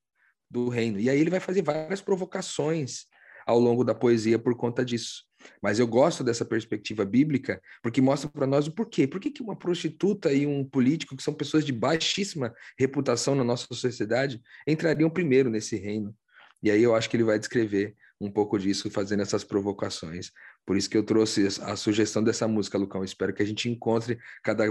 do 0.50 0.69
reino. 0.69 1.00
E 1.00 1.09
aí 1.09 1.19
ele 1.19 1.29
vai 1.29 1.39
fazer 1.39 1.62
várias 1.62 2.01
provocações 2.01 3.05
ao 3.45 3.59
longo 3.59 3.83
da 3.83 3.95
poesia 3.95 4.38
por 4.38 4.55
conta 4.55 4.86
disso. 4.86 5.24
Mas 5.62 5.79
eu 5.79 5.88
gosto 5.88 6.24
dessa 6.24 6.46
perspectiva 6.46 7.05
bíblica 7.05 7.62
porque 7.81 8.01
mostra 8.01 8.29
para 8.29 8.48
nós 8.48 8.67
o 8.67 8.72
porquê. 8.72 9.08
Por 9.08 9.19
que, 9.19 9.41
uma 9.41 9.55
prostituta 9.55 10.31
e 10.31 10.46
um 10.46 10.63
político, 10.63 11.15
que 11.15 11.24
são 11.24 11.34
pessoas 11.34 11.65
de 11.65 11.72
baixíssima 11.72 12.53
reputação 12.77 13.36
na 13.36 13.43
nossa 13.43 13.67
sociedade, 13.72 14.41
entrariam 14.67 15.10
primeiro 15.10 15.50
nesse 15.50 15.75
reino? 15.77 16.15
E 16.62 16.69
aí 16.69 16.84
eu 16.84 16.96
acho 16.96 17.10
que 17.10 17.15
ele 17.15 17.24
vai 17.24 17.39
descrever 17.39 17.96
um 18.19 18.29
pouco 18.29 18.60
disso, 18.60 18.91
fazendo 18.91 19.22
essas 19.22 19.43
provocações. 19.43 20.31
Por 20.65 20.75
isso 20.75 20.89
que 20.89 20.98
eu 20.98 21.03
trouxe 21.03 21.48
a 21.62 21.75
sugestão 21.75 22.22
dessa 22.22 22.48
música, 22.48 22.77
Lucão. 22.77 23.03
Espero 23.03 23.34
que 23.34 23.41
a 23.41 23.46
gente 23.46 23.69
encontre 23.69 24.19
cada, 24.43 24.65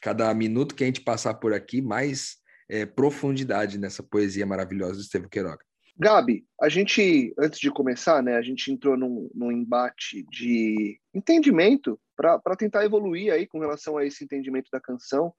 cada 0.00 0.32
minuto 0.32 0.74
que 0.74 0.84
a 0.84 0.86
gente 0.86 1.00
passar 1.00 1.34
por 1.34 1.52
aqui 1.52 1.82
mais 1.82 2.36
é, 2.68 2.86
profundidade 2.86 3.78
nessa 3.78 4.02
poesia 4.02 4.46
maravilhosa 4.46 4.94
do 4.94 5.00
Estevam 5.00 5.28
Queiroga. 5.28 5.64
Gabi, 5.96 6.44
a 6.60 6.68
gente, 6.68 7.32
antes 7.38 7.60
de 7.60 7.70
começar, 7.70 8.20
né, 8.22 8.36
a 8.36 8.42
gente 8.42 8.70
entrou 8.70 8.96
num, 8.96 9.30
num 9.32 9.52
embate 9.52 10.24
de 10.24 11.00
entendimento 11.14 12.00
para 12.16 12.56
tentar 12.56 12.84
evoluir 12.84 13.32
aí 13.32 13.46
com 13.46 13.60
relação 13.60 13.96
a 13.96 14.04
esse 14.04 14.24
entendimento 14.24 14.68
da 14.72 14.80
canção. 14.80 15.32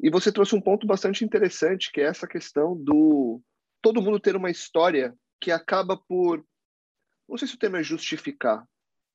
E 0.00 0.10
você 0.10 0.30
trouxe 0.30 0.54
um 0.54 0.60
ponto 0.60 0.86
bastante 0.86 1.24
interessante, 1.24 1.90
que 1.90 2.00
é 2.00 2.04
essa 2.04 2.26
questão 2.26 2.76
do 2.76 3.40
todo 3.80 4.02
mundo 4.02 4.20
ter 4.20 4.36
uma 4.36 4.50
história 4.50 5.16
que 5.40 5.50
acaba 5.50 5.96
por, 5.96 6.44
não 7.28 7.38
sei 7.38 7.48
se 7.48 7.54
o 7.54 7.58
termo 7.58 7.76
é 7.76 7.82
justificar, 7.82 8.66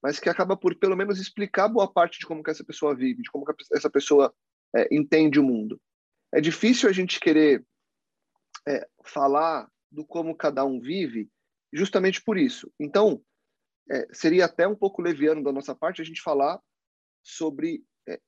mas 0.02 0.20
que 0.20 0.30
acaba 0.30 0.58
por 0.58 0.75
pelo 0.75 0.98
menos 0.98 1.20
explicar 1.20 1.68
boa 1.68 1.92
parte 1.92 2.20
de 2.20 2.25
como 2.25 2.44
que 2.44 2.50
essa 2.50 2.63
pessoa 2.63 2.96
vive, 2.96 3.22
de 3.22 3.32
como 3.32 3.46
que 3.46 3.54
essa 3.74 3.90
pessoa 3.90 4.34
é, 4.75 4.88
entende 4.94 5.40
o 5.40 5.44
mundo. 5.44 5.80
É 6.34 6.42
difícil 6.42 6.90
a 6.90 6.92
gente 6.92 7.20
querer 7.20 7.63
é, 8.68 8.88
falar 9.04 9.70
do 9.94 10.06
como 10.06 10.36
cada 10.36 10.66
um 10.66 10.80
vive, 10.80 11.30
justamente 11.72 12.22
por 12.22 12.38
isso. 12.38 12.72
Então, 12.80 13.24
é, 13.90 14.08
seria 14.14 14.46
até 14.46 14.68
um 14.68 14.76
pouco 14.76 15.02
leviano 15.02 15.44
da 15.44 15.52
nossa 15.52 15.76
parte 15.76 16.02
a 16.02 16.06
gente 16.06 16.22
falar 16.22 16.60
sobre 17.22 17.84
é, 18.08 18.20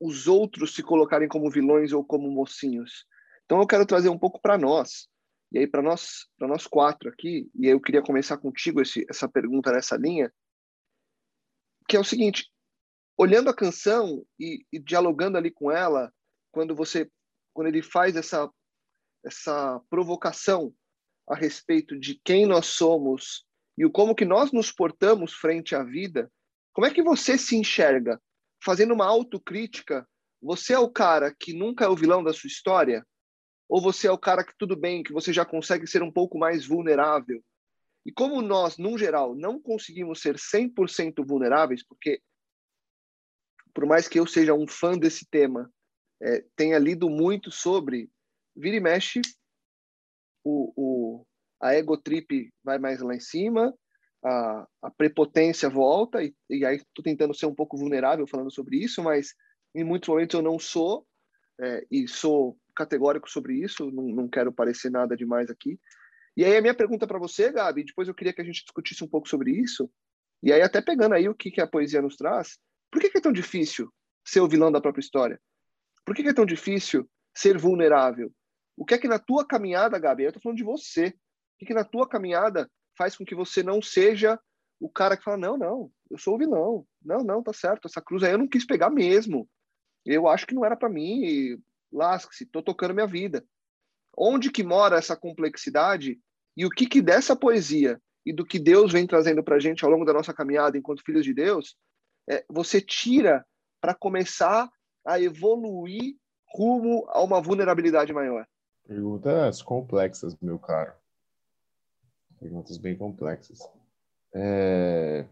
os 0.00 0.28
outros 0.28 0.74
se 0.74 0.82
colocarem 0.82 1.28
como 1.28 1.50
vilões 1.50 1.92
ou 1.92 2.04
como 2.04 2.30
mocinhos. 2.30 3.06
Então, 3.44 3.60
eu 3.60 3.66
quero 3.66 3.86
trazer 3.86 4.10
um 4.10 4.18
pouco 4.18 4.40
para 4.40 4.58
nós 4.58 5.08
e 5.50 5.58
aí, 5.58 5.66
para 5.66 5.80
nós, 5.80 6.26
para 6.36 6.46
nós 6.46 6.66
quatro 6.66 7.08
aqui, 7.08 7.50
e 7.54 7.66
aí 7.66 7.72
eu 7.72 7.80
queria 7.80 8.02
começar 8.02 8.36
contigo 8.36 8.82
esse, 8.82 9.06
essa 9.08 9.26
pergunta 9.26 9.72
nessa 9.72 9.96
linha, 9.96 10.32
que 11.88 11.96
é 11.96 12.00
o 12.00 12.04
seguinte: 12.04 12.50
olhando 13.16 13.48
a 13.48 13.56
canção 13.56 14.24
e, 14.38 14.66
e, 14.70 14.78
dialogando 14.78 15.38
ali 15.38 15.50
com 15.50 15.72
ela, 15.72 16.12
quando 16.52 16.74
você, 16.74 17.10
quando 17.54 17.68
ele 17.68 17.82
faz 17.82 18.14
essa 18.14 18.50
essa 19.24 19.80
provocação 19.90 20.72
a 21.28 21.34
respeito 21.34 21.98
de 21.98 22.20
quem 22.24 22.46
nós 22.46 22.66
somos 22.66 23.46
e 23.76 23.84
o 23.84 23.90
como 23.90 24.14
que 24.14 24.24
nós 24.24 24.50
nos 24.50 24.72
portamos 24.72 25.32
frente 25.32 25.74
à 25.74 25.84
vida, 25.84 26.30
como 26.72 26.86
é 26.86 26.90
que 26.92 27.02
você 27.02 27.36
se 27.36 27.56
enxerga? 27.56 28.20
Fazendo 28.64 28.94
uma 28.94 29.06
autocrítica, 29.06 30.08
você 30.40 30.72
é 30.72 30.78
o 30.78 30.90
cara 30.90 31.34
que 31.34 31.52
nunca 31.52 31.84
é 31.84 31.88
o 31.88 31.96
vilão 31.96 32.22
da 32.22 32.32
sua 32.32 32.48
história? 32.48 33.06
Ou 33.68 33.80
você 33.80 34.06
é 34.06 34.10
o 34.10 34.18
cara 34.18 34.42
que 34.42 34.54
tudo 34.58 34.76
bem, 34.76 35.02
que 35.02 35.12
você 35.12 35.32
já 35.32 35.44
consegue 35.44 35.86
ser 35.86 36.02
um 36.02 36.10
pouco 36.10 36.38
mais 36.38 36.66
vulnerável? 36.66 37.44
E 38.06 38.10
como 38.10 38.40
nós, 38.40 38.78
num 38.78 38.96
geral, 38.96 39.34
não 39.34 39.60
conseguimos 39.60 40.20
ser 40.20 40.36
100% 40.36 41.24
vulneráveis, 41.24 41.84
porque 41.84 42.22
por 43.74 43.86
mais 43.86 44.08
que 44.08 44.18
eu 44.18 44.26
seja 44.26 44.54
um 44.54 44.66
fã 44.66 44.98
desse 44.98 45.26
tema, 45.30 45.72
é, 46.20 46.44
tenha 46.56 46.78
lido 46.78 47.08
muito 47.08 47.50
sobre, 47.50 48.10
vira 48.56 48.76
e 48.76 48.80
mexe, 48.80 49.20
o, 50.42 50.72
o, 50.74 50.97
a 51.60 51.74
ego 51.74 51.96
trip 51.96 52.52
vai 52.62 52.78
mais 52.78 53.00
lá 53.00 53.14
em 53.14 53.20
cima, 53.20 53.74
a, 54.24 54.66
a 54.82 54.90
prepotência 54.90 55.68
volta, 55.68 56.22
e, 56.22 56.34
e 56.50 56.64
aí 56.64 56.76
estou 56.76 57.02
tentando 57.02 57.34
ser 57.34 57.46
um 57.46 57.54
pouco 57.54 57.76
vulnerável 57.76 58.26
falando 58.26 58.50
sobre 58.50 58.76
isso, 58.76 59.02
mas 59.02 59.34
em 59.74 59.84
muitos 59.84 60.08
momentos 60.08 60.34
eu 60.34 60.42
não 60.42 60.58
sou, 60.58 61.06
é, 61.60 61.86
e 61.90 62.06
sou 62.06 62.58
categórico 62.74 63.28
sobre 63.28 63.54
isso, 63.54 63.90
não, 63.90 64.04
não 64.04 64.28
quero 64.28 64.52
parecer 64.52 64.90
nada 64.90 65.16
demais 65.16 65.50
aqui. 65.50 65.78
E 66.36 66.44
aí 66.44 66.56
a 66.56 66.60
minha 66.60 66.74
pergunta 66.74 67.06
para 67.06 67.18
você, 67.18 67.50
Gabi, 67.50 67.84
depois 67.84 68.06
eu 68.06 68.14
queria 68.14 68.32
que 68.32 68.40
a 68.40 68.44
gente 68.44 68.62
discutisse 68.62 69.02
um 69.02 69.08
pouco 69.08 69.28
sobre 69.28 69.50
isso, 69.50 69.90
e 70.42 70.52
aí 70.52 70.62
até 70.62 70.80
pegando 70.80 71.14
aí 71.14 71.28
o 71.28 71.34
que, 71.34 71.50
que 71.50 71.60
a 71.60 71.66
poesia 71.66 72.00
nos 72.00 72.16
traz, 72.16 72.58
por 72.90 73.00
que, 73.00 73.10
que 73.10 73.18
é 73.18 73.20
tão 73.20 73.32
difícil 73.32 73.92
ser 74.24 74.40
o 74.40 74.48
vilão 74.48 74.70
da 74.70 74.80
própria 74.80 75.00
história? 75.00 75.40
Por 76.04 76.14
que, 76.14 76.22
que 76.22 76.28
é 76.28 76.34
tão 76.34 76.46
difícil 76.46 77.08
ser 77.34 77.58
vulnerável? 77.58 78.32
O 78.76 78.84
que 78.84 78.94
é 78.94 78.98
que 78.98 79.08
na 79.08 79.18
tua 79.18 79.46
caminhada, 79.46 79.98
Gabi, 79.98 80.24
eu 80.24 80.32
tô 80.32 80.40
falando 80.40 80.58
de 80.58 80.64
você, 80.64 81.12
que, 81.58 81.66
que 81.66 81.74
na 81.74 81.84
tua 81.84 82.08
caminhada 82.08 82.70
faz 82.96 83.16
com 83.16 83.24
que 83.24 83.34
você 83.34 83.62
não 83.62 83.82
seja 83.82 84.38
o 84.80 84.88
cara 84.88 85.16
que 85.16 85.24
fala, 85.24 85.36
não, 85.36 85.56
não, 85.56 85.90
eu 86.10 86.18
sou 86.18 86.34
o 86.34 86.38
vilão, 86.38 86.86
não, 87.04 87.22
não, 87.24 87.42
tá 87.42 87.52
certo, 87.52 87.86
essa 87.86 88.00
cruz 88.00 88.22
aí 88.22 88.32
eu 88.32 88.38
não 88.38 88.48
quis 88.48 88.64
pegar 88.64 88.90
mesmo, 88.90 89.48
eu 90.04 90.28
acho 90.28 90.46
que 90.46 90.54
não 90.54 90.64
era 90.64 90.76
para 90.76 90.88
mim, 90.88 91.60
lasque-se, 91.92 92.46
tô 92.46 92.62
tocando 92.62 92.94
minha 92.94 93.06
vida. 93.06 93.44
Onde 94.16 94.50
que 94.50 94.62
mora 94.62 94.96
essa 94.96 95.16
complexidade 95.16 96.18
e 96.56 96.64
o 96.64 96.70
que 96.70 96.86
que 96.86 97.02
dessa 97.02 97.36
poesia 97.36 98.00
e 98.24 98.32
do 98.32 98.44
que 98.44 98.58
Deus 98.58 98.92
vem 98.92 99.06
trazendo 99.06 99.42
para 99.42 99.58
gente 99.58 99.84
ao 99.84 99.90
longo 99.90 100.04
da 100.04 100.12
nossa 100.12 100.34
caminhada 100.34 100.76
enquanto 100.76 101.04
filhos 101.04 101.24
de 101.24 101.34
Deus, 101.34 101.76
é, 102.28 102.44
você 102.48 102.80
tira 102.80 103.44
para 103.80 103.94
começar 103.94 104.68
a 105.04 105.20
evoluir 105.20 106.16
rumo 106.46 107.06
a 107.08 107.22
uma 107.22 107.40
vulnerabilidade 107.40 108.12
maior? 108.12 108.46
Perguntas 108.86 109.62
complexas, 109.62 110.36
meu 110.40 110.58
caro. 110.58 110.92
Perguntas 112.38 112.78
bem 112.78 112.96
complexas. 112.96 113.60
É... 114.34 115.26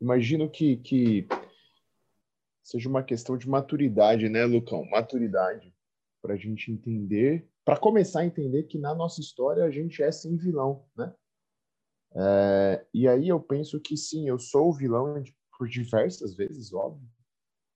Imagino 0.00 0.50
que, 0.50 0.76
que 0.78 1.26
seja 2.62 2.88
uma 2.88 3.02
questão 3.02 3.36
de 3.36 3.48
maturidade, 3.48 4.28
né, 4.28 4.44
Lucão? 4.44 4.84
Maturidade 4.90 5.72
para 6.20 6.34
a 6.34 6.36
gente 6.36 6.70
entender, 6.70 7.48
para 7.64 7.76
começar 7.76 8.20
a 8.20 8.24
entender 8.24 8.62
que 8.64 8.78
na 8.78 8.94
nossa 8.94 9.20
história 9.20 9.64
a 9.64 9.70
gente 9.70 10.02
é 10.02 10.10
sim 10.10 10.36
vilão, 10.36 10.84
né? 10.96 11.12
É, 12.14 12.86
e 12.94 13.08
aí 13.08 13.28
eu 13.28 13.40
penso 13.40 13.80
que 13.80 13.96
sim, 13.96 14.28
eu 14.28 14.38
sou 14.38 14.68
o 14.68 14.72
vilão 14.72 15.22
por 15.58 15.68
diversas 15.68 16.34
vezes, 16.36 16.72
óbvio. 16.72 17.08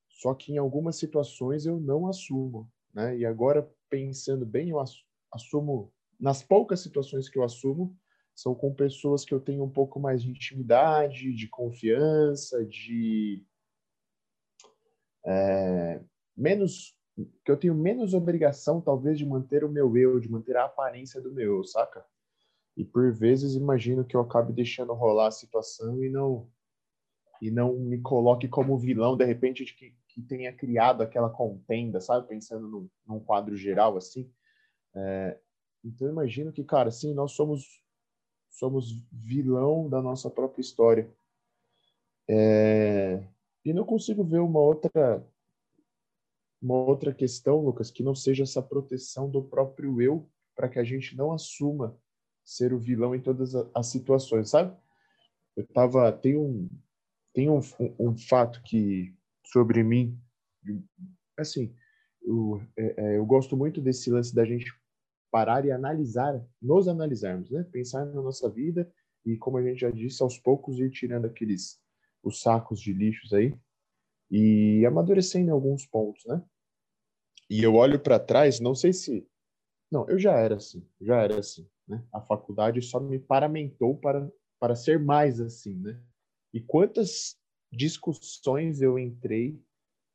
Só 0.08 0.34
que 0.34 0.52
em 0.52 0.58
algumas 0.58 0.96
situações 0.96 1.66
eu 1.66 1.80
não 1.80 2.06
assumo, 2.06 2.70
né? 2.94 3.16
E 3.18 3.24
agora 3.24 3.68
pensando 3.90 4.46
bem, 4.46 4.70
eu 4.70 4.78
assumo 5.32 5.92
nas 6.18 6.42
poucas 6.42 6.80
situações 6.80 7.28
que 7.28 7.38
eu 7.38 7.44
assumo, 7.44 7.96
são 8.34 8.54
com 8.54 8.74
pessoas 8.74 9.24
que 9.24 9.32
eu 9.32 9.40
tenho 9.40 9.64
um 9.64 9.70
pouco 9.70 9.98
mais 9.98 10.22
de 10.22 10.30
intimidade, 10.30 11.32
de 11.32 11.48
confiança, 11.48 12.64
de 12.66 13.42
é, 15.24 16.00
menos 16.36 16.94
que 17.42 17.50
eu 17.50 17.56
tenho 17.56 17.74
menos 17.74 18.12
obrigação 18.12 18.78
talvez 18.78 19.16
de 19.16 19.24
manter 19.24 19.64
o 19.64 19.70
meu 19.70 19.96
eu, 19.96 20.20
de 20.20 20.30
manter 20.30 20.54
a 20.54 20.66
aparência 20.66 21.18
do 21.18 21.32
meu 21.32 21.56
eu, 21.56 21.64
saca? 21.64 22.04
E 22.76 22.84
por 22.84 23.10
vezes 23.10 23.54
imagino 23.54 24.04
que 24.04 24.14
eu 24.14 24.20
acabe 24.20 24.52
deixando 24.52 24.92
rolar 24.92 25.28
a 25.28 25.32
situação 25.32 26.04
e 26.04 26.10
não 26.10 26.46
e 27.40 27.50
não 27.50 27.74
me 27.74 28.00
coloque 28.00 28.48
como 28.48 28.78
vilão 28.78 29.16
de 29.16 29.24
repente 29.24 29.64
de 29.64 29.74
que, 29.74 29.94
que 30.08 30.22
tenha 30.22 30.52
criado 30.52 31.02
aquela 31.02 31.30
contenda, 31.30 32.00
sabe? 32.00 32.28
Pensando 32.28 32.68
num, 32.68 32.88
num 33.06 33.20
quadro 33.20 33.56
geral 33.56 33.96
assim. 33.96 34.30
É, 34.94 35.38
então 35.86 36.08
imagino 36.08 36.52
que, 36.52 36.64
cara, 36.64 36.90
sim, 36.90 37.14
nós 37.14 37.32
somos 37.32 37.82
somos 38.50 38.92
vilão 39.12 39.88
da 39.88 40.00
nossa 40.00 40.30
própria 40.30 40.62
história. 40.62 41.10
É, 42.28 43.22
e 43.64 43.72
não 43.72 43.84
consigo 43.84 44.24
ver 44.24 44.40
uma 44.40 44.60
outra 44.60 45.24
uma 46.60 46.74
outra 46.74 47.12
questão, 47.12 47.60
Lucas, 47.60 47.90
que 47.90 48.02
não 48.02 48.14
seja 48.14 48.42
essa 48.42 48.62
proteção 48.62 49.30
do 49.30 49.42
próprio 49.42 50.00
eu 50.00 50.28
para 50.54 50.68
que 50.68 50.78
a 50.78 50.84
gente 50.84 51.14
não 51.14 51.30
assuma 51.32 51.96
ser 52.42 52.72
o 52.72 52.78
vilão 52.78 53.14
em 53.14 53.20
todas 53.20 53.54
as 53.54 53.86
situações, 53.86 54.50
sabe? 54.50 54.74
Eu 55.54 55.66
tava 55.66 56.10
tem 56.12 56.36
um 56.36 56.68
tem 57.32 57.50
um, 57.50 57.60
um, 57.78 58.08
um 58.08 58.16
fato 58.16 58.62
que 58.62 59.14
sobre 59.44 59.82
mim 59.82 60.18
assim 61.36 61.74
eu, 62.22 62.60
é, 62.76 62.94
é, 62.96 63.18
eu 63.18 63.26
gosto 63.26 63.56
muito 63.56 63.80
desse 63.80 64.10
lance 64.10 64.34
da 64.34 64.44
gente 64.44 64.72
parar 65.30 65.64
e 65.64 65.70
analisar, 65.70 66.40
nos 66.60 66.88
analisarmos, 66.88 67.50
né? 67.50 67.64
Pensar 67.70 68.04
na 68.06 68.22
nossa 68.22 68.48
vida 68.48 68.90
e, 69.24 69.36
como 69.36 69.58
a 69.58 69.62
gente 69.62 69.80
já 69.80 69.90
disse, 69.90 70.22
aos 70.22 70.38
poucos 70.38 70.78
ir 70.78 70.90
tirando 70.90 71.26
aqueles 71.26 71.80
os 72.22 72.40
sacos 72.40 72.80
de 72.80 72.92
lixos 72.92 73.32
aí 73.32 73.56
e 74.30 74.84
amadurecendo 74.84 75.48
em 75.48 75.52
alguns 75.52 75.86
pontos, 75.86 76.24
né? 76.26 76.42
E 77.48 77.62
eu 77.62 77.74
olho 77.74 78.00
para 78.00 78.18
trás, 78.18 78.58
não 78.58 78.74
sei 78.74 78.92
se 78.92 79.26
não, 79.90 80.08
eu 80.08 80.18
já 80.18 80.32
era 80.32 80.56
assim, 80.56 80.84
já 81.00 81.22
era 81.22 81.38
assim, 81.38 81.68
né? 81.86 82.04
A 82.12 82.20
faculdade 82.20 82.82
só 82.82 82.98
me 82.98 83.18
paramentou 83.18 83.96
para 83.96 84.28
para 84.58 84.74
ser 84.74 84.98
mais 84.98 85.40
assim, 85.40 85.74
né? 85.76 86.00
E 86.52 86.60
quantas 86.60 87.36
discussões 87.70 88.80
eu 88.80 88.98
entrei 88.98 89.62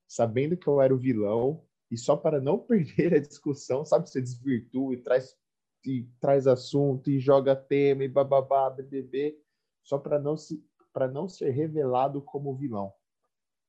sabendo 0.08 0.58
que 0.58 0.68
eu 0.68 0.82
era 0.82 0.94
o 0.94 0.98
vilão 0.98 1.64
e 1.92 1.98
só 1.98 2.16
para 2.16 2.40
não 2.40 2.58
perder 2.66 3.14
a 3.14 3.20
discussão, 3.20 3.86
sabe, 3.86 4.10
você 4.10 4.22
desvirtua 4.22 4.94
e 4.94 4.98
traz 4.98 5.38
e 5.84 6.08
traz 6.20 6.46
assunto 6.46 7.10
e 7.10 7.20
joga 7.20 7.56
tema 7.56 8.04
e 8.04 8.08
bababá, 8.08 8.70
BBB, 8.70 9.36
só 9.84 9.98
para 9.98 10.20
não 10.20 10.38
se 10.38 10.64
não 11.12 11.28
ser 11.28 11.50
revelado 11.50 12.22
como 12.22 12.56
vilão. 12.56 12.94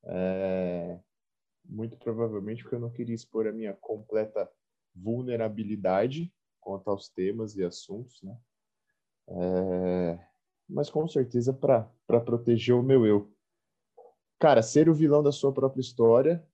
É, 0.04 1.00
muito 1.64 1.96
provavelmente 1.96 2.62
porque 2.62 2.74
eu 2.74 2.80
não 2.80 2.90
queria 2.90 3.14
expor 3.14 3.46
a 3.46 3.52
minha 3.52 3.72
completa 3.72 4.50
vulnerabilidade 4.94 6.30
quanto 6.60 6.90
aos 6.90 7.08
temas 7.08 7.56
e 7.56 7.64
assuntos, 7.64 8.20
né? 8.22 8.36
É, 9.28 10.18
mas 10.68 10.90
com 10.90 11.06
certeza 11.08 11.52
para 11.52 12.20
proteger 12.20 12.74
o 12.74 12.82
meu 12.82 13.06
eu. 13.06 13.32
Cara, 14.38 14.60
ser 14.60 14.88
o 14.88 14.94
vilão 14.94 15.22
da 15.22 15.32
sua 15.32 15.52
própria 15.52 15.80
história 15.80 16.46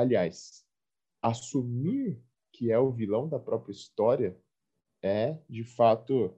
Aliás, 0.00 0.64
assumir 1.22 2.18
que 2.52 2.72
é 2.72 2.78
o 2.78 2.90
vilão 2.90 3.28
da 3.28 3.38
própria 3.38 3.72
história 3.72 4.34
é, 5.02 5.38
de 5.48 5.62
fato, 5.62 6.34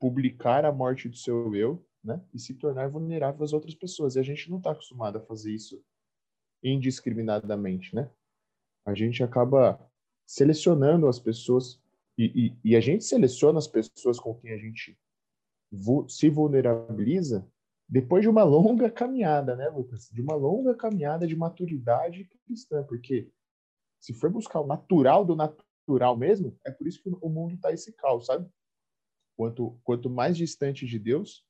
publicar 0.00 0.64
a 0.64 0.72
morte 0.72 1.08
do 1.08 1.16
seu 1.16 1.54
eu, 1.54 1.86
né? 2.02 2.20
E 2.32 2.38
se 2.38 2.54
tornar 2.54 2.88
vulnerável 2.88 3.44
às 3.44 3.52
outras 3.52 3.74
pessoas. 3.74 4.16
E 4.16 4.20
a 4.20 4.22
gente 4.22 4.50
não 4.50 4.58
está 4.58 4.72
acostumado 4.72 5.18
a 5.18 5.20
fazer 5.20 5.52
isso 5.52 5.80
indiscriminadamente, 6.62 7.94
né? 7.94 8.10
A 8.84 8.94
gente 8.94 9.22
acaba 9.22 9.80
selecionando 10.26 11.06
as 11.06 11.20
pessoas 11.20 11.80
e, 12.16 12.52
e, 12.64 12.70
e 12.72 12.76
a 12.76 12.80
gente 12.80 13.04
seleciona 13.04 13.58
as 13.58 13.68
pessoas 13.68 14.18
com 14.18 14.34
quem 14.34 14.52
a 14.52 14.58
gente 14.58 14.98
se 16.08 16.28
vulnerabiliza 16.30 17.48
depois 17.88 18.22
de 18.22 18.28
uma 18.28 18.44
longa 18.44 18.90
caminhada, 18.90 19.56
né, 19.56 19.68
Lucas? 19.68 20.10
De 20.12 20.20
uma 20.20 20.34
longa 20.34 20.74
caminhada 20.74 21.26
de 21.26 21.34
maturidade 21.34 22.28
cristã, 22.44 22.84
porque 22.84 23.32
se 24.00 24.12
for 24.12 24.30
buscar 24.30 24.60
o 24.60 24.66
natural 24.66 25.24
do 25.24 25.34
natural 25.34 26.16
mesmo, 26.16 26.56
é 26.64 26.70
por 26.70 26.86
isso 26.86 27.02
que 27.02 27.08
o 27.08 27.28
mundo 27.28 27.54
está 27.54 27.72
esse 27.72 27.92
caos, 27.94 28.26
sabe? 28.26 28.48
Quanto, 29.36 29.78
quanto 29.82 30.10
mais 30.10 30.36
distante 30.36 30.84
de 30.86 30.98
Deus, 30.98 31.44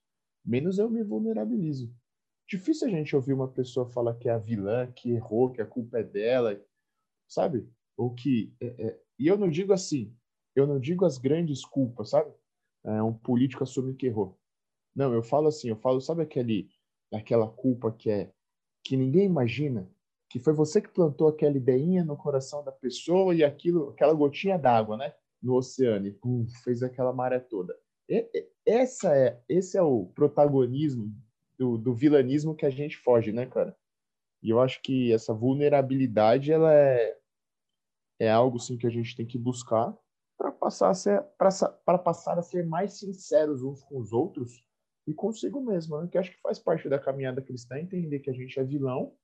menos 0.45 0.79
eu 0.79 0.89
me 0.89 1.03
vulnerabilizo. 1.03 1.93
Difícil 2.49 2.87
a 2.87 2.91
gente 2.91 3.17
ouvir 3.17 3.33
uma 3.33 3.49
pessoa 3.49 3.89
falar 3.89 4.15
que 4.15 4.29
é 4.29 4.33
a 4.33 4.39
vilã, 4.39 4.91
que 4.93 5.11
errou, 5.11 5.51
que 5.51 5.61
a 5.61 5.67
culpa 5.67 5.99
é 5.99 6.03
dela, 6.05 6.63
sabe? 7.27 7.69
Ou 7.97 8.15
que. 8.15 8.55
É, 8.61 8.67
é... 8.87 9.01
E 9.19 9.27
eu 9.27 9.37
não 9.37 9.51
digo 9.51 9.73
assim, 9.73 10.17
eu 10.55 10.67
não 10.67 10.79
digo 10.79 11.05
as 11.05 11.19
grandes 11.19 11.65
culpas, 11.65 12.11
sabe? 12.11 12.33
É, 12.85 13.03
um 13.03 13.13
político 13.13 13.65
assume 13.65 13.95
que 13.95 14.07
errou. 14.07 14.38
Não, 14.99 15.15
eu 15.15 15.23
falo 15.23 15.47
assim, 15.47 15.69
eu 15.69 15.77
falo, 15.77 16.01
sabe 16.01 16.23
aquele, 16.23 16.69
aquela 17.15 17.49
culpa 17.49 17.93
que 17.93 18.11
é 18.11 18.33
que 18.83 18.97
ninguém 18.97 19.27
imagina, 19.27 19.89
que 20.29 20.41
foi 20.41 20.53
você 20.53 20.83
que 20.83 20.89
plantou 20.89 21.29
aquela 21.29 21.57
ideinha 21.57 22.03
no 22.03 22.17
coração 22.17 22.65
da 22.65 22.73
pessoa 22.73 23.33
e 23.33 23.45
aquilo, 23.45 23.91
aquela 23.91 24.13
gotinha 24.13 24.59
d'água, 24.59 24.97
né, 24.97 25.15
no 25.41 25.55
oceano, 25.55 26.09
e 26.09 26.11
pum, 26.11 26.49
fez 26.65 26.83
aquela 26.83 27.13
maré 27.13 27.39
toda. 27.39 27.79
E, 28.09 28.29
essa 28.67 29.17
é, 29.17 29.41
esse 29.49 29.79
é 29.79 29.83
o 29.83 30.07
protagonismo 30.07 31.15
do, 31.57 31.79
do 31.79 31.95
vilanismo 31.95 32.57
que 32.57 32.67
a 32.67 32.71
gente 32.71 32.97
foge, 32.97 33.31
né, 33.31 33.47
cara? 33.47 33.77
E 34.43 34.51
eu 34.51 34.61
acho 34.61 34.83
que 34.83 35.13
essa 35.13 35.33
vulnerabilidade, 35.33 36.51
ela 36.51 36.75
é, 36.75 37.17
é 38.19 38.29
algo, 38.29 38.59
sim, 38.59 38.77
que 38.77 38.87
a 38.89 38.91
gente 38.91 39.15
tem 39.15 39.27
que 39.27 39.39
buscar 39.39 39.97
para 40.37 40.51
passar 40.51 40.91
a 40.91 40.95
ser 40.95 41.23
para 41.39 41.99
passar 41.99 42.37
a 42.37 42.43
ser 42.43 42.67
mais 42.67 42.99
sinceros 42.99 43.63
uns 43.63 43.81
com 43.85 44.01
os 44.01 44.13
outros 44.13 44.67
e 45.09 45.15
consigo 45.15 45.59
mesmo, 45.63 45.99
né? 45.99 46.07
que 46.07 46.19
acho 46.19 46.31
que 46.31 46.41
faz 46.43 46.59
parte 46.59 46.87
da 46.87 46.99
caminhada 46.99 47.41
cristã 47.41 47.79
entender 47.79 48.21
que 48.21 48.29
a 48.29 48.35
gente 48.35 48.61
é 48.61 48.63
vilão, 48.63 49.17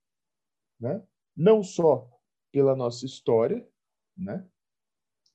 né? 0.81 1.07
Não 1.37 1.63
só 1.63 2.11
pela 2.51 2.75
nossa 2.75 3.05
história, 3.05 3.69
né? 4.17 4.49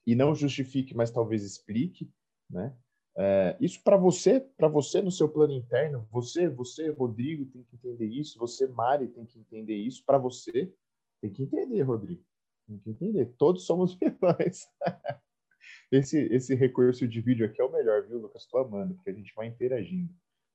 E 0.07 0.15
não 0.15 0.33
justifique, 0.33 0.95
mas 0.95 1.11
talvez 1.11 1.43
explique, 1.43 2.11
né? 2.49 2.75
É, 3.15 3.57
isso 3.61 3.83
para 3.83 3.95
você, 3.95 4.39
para 4.39 4.67
você 4.67 5.03
no 5.03 5.11
seu 5.11 5.29
plano 5.29 5.53
interno, 5.53 6.07
você, 6.09 6.49
você, 6.49 6.89
Rodrigo, 6.89 7.45
tem 7.45 7.63
que 7.63 7.75
entender 7.75 8.07
isso, 8.07 8.39
você, 8.39 8.65
Mari, 8.65 9.07
tem 9.07 9.25
que 9.27 9.37
entender 9.37 9.75
isso, 9.75 10.03
para 10.03 10.17
você, 10.17 10.73
tem 11.21 11.31
que 11.31 11.43
entender, 11.43 11.81
Rodrigo, 11.83 12.25
tem 12.67 12.79
que 12.79 12.89
entender. 12.89 13.35
Todos 13.37 13.67
somos 13.67 13.93
vilões. 14.01 14.67
esse, 15.91 16.17
esse 16.33 16.55
recurso 16.55 17.07
de 17.07 17.21
vídeo 17.21 17.45
aqui 17.45 17.61
é 17.61 17.65
o 17.65 17.71
melhor, 17.71 18.07
viu, 18.07 18.17
Lucas? 18.17 18.41
Estou 18.41 18.61
amando, 18.61 18.95
porque 18.95 19.11
a 19.11 19.13
gente 19.13 19.31
vai 19.35 19.45
interagindo. 19.45 20.11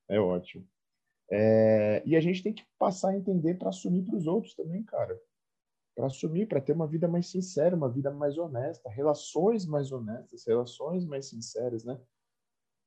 É 0.09 0.19
ótimo. 0.19 0.67
É, 1.31 2.03
e 2.07 2.17
a 2.17 2.21
gente 2.21 2.43
tem 2.43 2.53
que 2.53 2.65
passar 2.79 3.11
a 3.11 3.17
entender 3.17 3.55
para 3.55 3.71
assumir 3.71 4.05
para 4.05 4.17
os 4.17 4.27
outros 4.27 4.55
também, 4.55 4.85
cara. 4.85 5.19
Para 5.97 6.07
assumir, 6.07 6.47
para 6.47 6.61
ter 6.61 6.73
uma 6.73 6.87
vida 6.87 7.09
mais 7.09 7.29
sincera, 7.29 7.77
uma 7.77 7.91
vida 7.91 8.11
mais 8.11 8.37
honesta, 8.37 8.91
relações 8.91 9.65
mais 9.67 9.93
honestas, 9.93 10.45
relações 10.47 11.07
mais 11.07 11.29
sinceras, 11.29 11.85
né? 11.85 11.99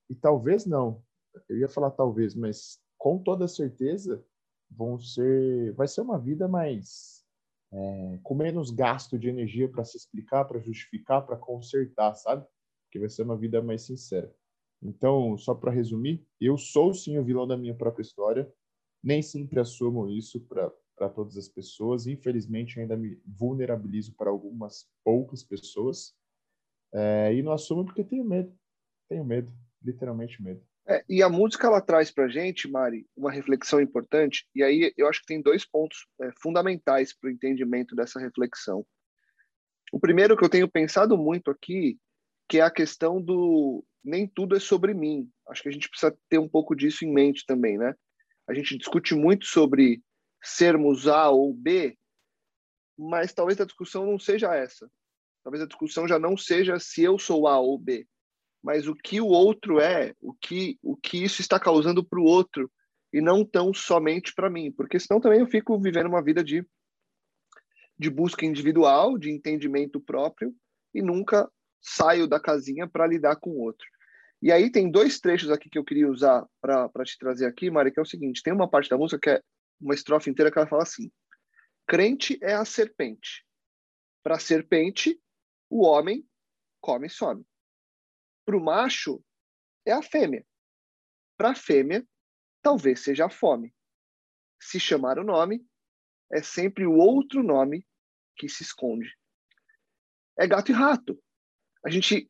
E 0.10 0.16
talvez 0.16 0.66
não. 0.66 1.04
Eu 1.50 1.58
ia 1.58 1.70
falar 1.70 1.92
talvez, 1.92 2.36
mas 2.36 2.80
com 2.98 3.22
toda 3.22 3.48
certeza 3.48 4.24
vão 4.70 5.00
ser, 5.00 5.74
vai 5.74 5.88
ser 5.88 6.02
uma 6.02 6.20
vida 6.20 6.48
mais 6.48 7.26
é, 7.72 8.20
com 8.24 8.36
menos 8.36 8.72
gasto 8.72 9.18
de 9.18 9.30
energia 9.30 9.70
para 9.70 9.84
se 9.84 9.98
explicar, 9.98 10.46
para 10.46 10.60
justificar, 10.60 11.26
para 11.26 11.38
consertar, 11.38 12.16
sabe? 12.16 12.46
Que 12.92 13.00
vai 13.00 13.10
ser 13.10 13.24
uma 13.24 13.38
vida 13.38 13.62
mais 13.62 13.84
sincera. 13.84 14.34
Então, 14.82 15.38
só 15.38 15.56
para 15.56 15.72
resumir, 15.72 16.26
eu 16.40 16.58
sou 16.58 16.94
sim 16.94 17.18
o 17.18 17.24
vilão 17.24 17.48
da 17.48 17.58
minha 17.58 17.76
própria 17.76 18.04
história. 18.04 18.52
Nem 19.04 19.22
sempre 19.22 19.60
assumo 19.60 20.10
isso 20.10 20.40
para 20.42 21.10
todas 21.10 21.38
as 21.38 21.48
pessoas. 21.48 22.08
Infelizmente, 22.08 22.80
ainda 22.80 22.96
me 22.96 23.20
vulnerabilizo 23.26 24.14
para 24.16 24.30
algumas 24.30 24.88
poucas 25.04 25.44
pessoas. 25.44 26.16
É, 26.94 27.34
e 27.34 27.42
não 27.42 27.52
assumo 27.52 27.86
porque 27.86 28.04
tenho 28.04 28.24
medo. 28.24 28.54
Tenho 29.10 29.26
medo, 29.26 29.52
literalmente 29.82 30.42
medo. 30.42 30.62
É, 30.90 31.04
e 31.10 31.22
a 31.22 31.28
música 31.28 31.68
ela 31.68 31.82
traz 31.82 32.10
para 32.10 32.30
gente, 32.30 32.70
Mari, 32.70 33.06
uma 33.16 33.32
reflexão 33.32 33.82
importante. 33.82 34.48
E 34.56 34.64
aí 34.64 34.94
eu 34.96 35.08
acho 35.08 35.20
que 35.22 35.28
tem 35.28 35.42
dois 35.42 35.66
pontos 35.66 36.08
é, 36.22 36.32
fundamentais 36.42 37.14
para 37.14 37.30
o 37.30 37.32
entendimento 37.32 37.94
dessa 37.96 38.20
reflexão. 38.20 38.86
O 39.92 40.00
primeiro 40.00 40.38
que 40.38 40.44
eu 40.44 40.50
tenho 40.50 40.70
pensado 40.70 41.18
muito 41.18 41.52
aqui, 41.52 41.98
que 42.48 42.60
é 42.60 42.62
a 42.62 42.72
questão 42.72 43.22
do 43.22 43.84
nem 44.04 44.28
tudo 44.28 44.56
é 44.56 44.60
sobre 44.60 44.94
mim. 44.94 45.30
Acho 45.50 45.64
que 45.64 45.70
a 45.70 45.72
gente 45.72 45.90
precisa 45.90 46.18
ter 46.30 46.38
um 46.38 46.48
pouco 46.48 46.76
disso 46.76 47.06
em 47.06 47.14
mente 47.14 47.46
também, 47.46 47.78
né? 47.78 47.94
A 48.48 48.54
gente 48.54 48.78
discute 48.78 49.14
muito 49.14 49.46
sobre 49.46 50.02
sermos 50.42 51.08
A 51.08 51.30
ou 51.30 51.54
B, 51.54 51.98
mas 52.98 53.34
talvez 53.34 53.60
a 53.60 53.66
discussão 53.66 54.06
não 54.06 54.18
seja 54.18 54.56
essa. 54.56 54.90
Talvez 55.44 55.64
a 55.64 55.68
discussão 55.68 56.08
já 56.08 56.18
não 56.18 56.36
seja 56.36 56.80
se 56.80 57.04
eu 57.04 57.20
sou 57.20 57.48
A 57.48 57.60
ou 57.60 57.78
B, 57.78 58.08
mas 58.64 58.88
o 58.88 58.96
que 58.96 59.22
o 59.22 59.28
outro 59.28 59.80
é, 59.80 60.14
o 60.20 60.34
que, 60.34 60.78
o 60.82 60.96
que 60.96 61.24
isso 61.24 61.42
está 61.42 61.60
causando 61.60 62.04
para 62.04 62.20
o 62.20 62.26
outro, 62.26 62.72
e 63.14 63.22
não 63.22 63.46
tão 63.46 63.74
somente 63.74 64.34
para 64.34 64.50
mim, 64.50 64.72
porque 64.72 65.00
senão 65.00 65.22
também 65.22 65.40
eu 65.40 65.48
fico 65.48 65.80
vivendo 65.80 66.08
uma 66.08 66.22
vida 66.22 66.44
de, 66.44 66.66
de 67.98 68.10
busca 68.10 68.46
individual, 68.46 69.18
de 69.18 69.32
entendimento 69.32 70.00
próprio, 70.00 70.54
e 70.94 71.02
nunca 71.02 71.50
saio 71.88 72.28
da 72.28 72.40
casinha 72.40 72.88
para 72.88 73.08
lidar 73.08 73.38
com 73.38 73.52
o 73.52 73.62
outro. 73.62 73.88
E 74.42 74.52
aí 74.52 74.72
tem 74.72 74.92
dois 74.92 75.20
trechos 75.20 75.50
aqui 75.50 75.70
que 75.70 75.80
eu 75.80 75.86
queria 75.86 76.10
usar 76.10 76.46
para 76.62 77.04
te 77.06 77.18
trazer 77.18 77.46
aqui, 77.46 77.72
Mari, 77.72 77.92
que 77.92 78.00
é 78.00 78.04
o 78.04 78.06
seguinte: 78.06 78.44
tem 78.44 78.54
uma 78.54 78.70
parte 78.70 78.90
da 78.90 78.98
música 78.98 79.20
que 79.20 79.30
é 79.30 79.42
uma 79.80 79.96
estrofe 79.96 80.30
inteira 80.30 80.52
que 80.52 80.60
ela 80.60 80.68
fala 80.68 80.84
assim: 80.84 81.12
crente 81.88 82.38
é 82.42 82.54
a 82.54 82.66
serpente. 82.66 83.46
Para 84.22 84.36
a 84.36 84.40
serpente, 84.40 85.20
o 85.70 85.86
homem 85.86 86.28
come 86.82 87.08
e 87.08 87.10
some. 87.10 87.46
Para 88.46 88.58
o 88.58 88.64
macho, 88.64 89.24
é 89.86 89.92
a 89.92 90.02
fêmea. 90.02 90.46
Para 91.38 91.52
a 91.52 91.56
fêmea, 91.56 92.06
talvez 92.62 93.00
seja 93.00 93.26
a 93.26 93.30
fome. 93.30 93.74
Se 94.60 94.80
chamar 94.80 95.18
o 95.18 95.24
nome, 95.24 95.66
é 96.32 96.42
sempre 96.44 96.86
o 96.86 96.94
outro 96.94 97.42
nome 97.42 97.88
que 98.36 98.50
se 98.50 98.64
esconde. 98.64 99.18
É 100.38 100.46
gato 100.46 100.72
e 100.72 100.74
rato. 100.74 101.22
A 101.86 101.90
gente, 101.90 102.30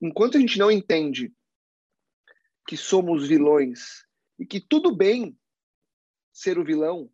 enquanto 0.00 0.36
a 0.36 0.40
gente 0.40 0.58
não 0.58 0.70
entende 0.70 1.32
que 2.66 2.76
somos 2.76 3.26
vilões 3.26 4.06
e 4.38 4.46
que 4.46 4.60
tudo 4.60 4.94
bem 4.94 5.38
ser 6.32 6.58
o 6.58 6.64
vilão, 6.64 7.10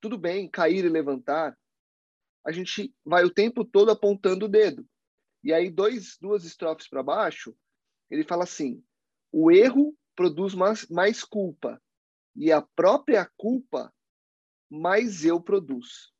tudo 0.00 0.18
bem 0.18 0.48
cair 0.48 0.84
e 0.84 0.88
levantar, 0.88 1.58
a 2.44 2.52
gente 2.52 2.94
vai 3.04 3.24
o 3.24 3.32
tempo 3.32 3.64
todo 3.64 3.90
apontando 3.90 4.46
o 4.46 4.48
dedo. 4.48 4.86
E 5.42 5.52
aí, 5.52 5.70
dois, 5.70 6.16
duas 6.20 6.44
estrofes 6.44 6.88
para 6.88 7.02
baixo, 7.02 7.56
ele 8.10 8.24
fala 8.24 8.44
assim: 8.44 8.84
o 9.32 9.50
erro 9.50 9.96
produz 10.14 10.54
mais, 10.54 10.88
mais 10.88 11.24
culpa, 11.24 11.82
e 12.34 12.52
a 12.52 12.62
própria 12.62 13.30
culpa 13.36 13.92
mais 14.70 15.24
eu 15.24 15.40
produz. 15.40 16.12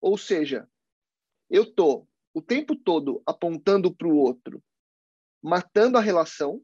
Ou 0.00 0.18
seja, 0.18 0.68
eu 1.48 1.72
tô 1.72 2.06
o 2.34 2.42
tempo 2.42 2.74
todo 2.74 3.22
apontando 3.24 3.94
para 3.94 4.08
o 4.08 4.16
outro, 4.16 4.62
matando 5.40 5.96
a 5.96 6.00
relação. 6.00 6.60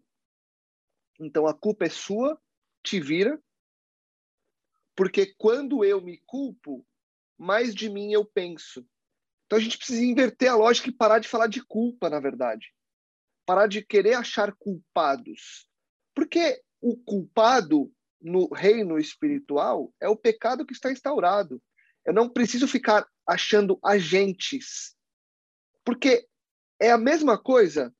Então 1.20 1.46
a 1.46 1.54
culpa 1.54 1.84
é 1.84 1.88
sua, 1.88 2.38
te 2.82 3.00
vira. 3.00 3.40
Porque 4.96 5.32
quando 5.38 5.84
eu 5.84 6.00
me 6.00 6.18
culpo, 6.26 6.84
mais 7.38 7.74
de 7.74 7.88
mim 7.88 8.12
eu 8.12 8.24
penso. 8.24 8.84
Então 9.46 9.58
a 9.58 9.62
gente 9.62 9.78
precisa 9.78 10.04
inverter 10.04 10.50
a 10.50 10.56
lógica 10.56 10.88
e 10.88 10.92
parar 10.92 11.20
de 11.20 11.28
falar 11.28 11.46
de 11.46 11.64
culpa, 11.64 12.10
na 12.10 12.18
verdade. 12.18 12.74
Parar 13.46 13.68
de 13.68 13.84
querer 13.84 14.14
achar 14.14 14.54
culpados. 14.56 15.68
Porque 16.14 16.60
o 16.80 16.96
culpado 16.96 17.92
no 18.20 18.52
reino 18.52 18.98
espiritual 18.98 19.92
é 20.00 20.08
o 20.08 20.16
pecado 20.16 20.66
que 20.66 20.72
está 20.72 20.90
instaurado. 20.90 21.62
Eu 22.04 22.12
não 22.12 22.28
preciso 22.28 22.66
ficar 22.66 23.06
achando 23.26 23.78
agentes. 23.84 24.96
Porque 25.90 26.24
é 26.78 26.92
a 26.92 26.96
mesma 26.96 27.36
coisa, 27.36 27.92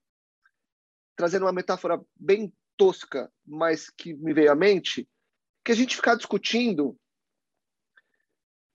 trazendo 1.16 1.44
uma 1.44 1.52
metáfora 1.52 2.00
bem 2.14 2.54
tosca, 2.76 3.28
mas 3.44 3.90
que 3.90 4.14
me 4.14 4.32
veio 4.32 4.52
à 4.52 4.54
mente, 4.54 5.08
que 5.64 5.72
a 5.72 5.74
gente 5.74 5.96
ficar 5.96 6.14
discutindo 6.14 6.96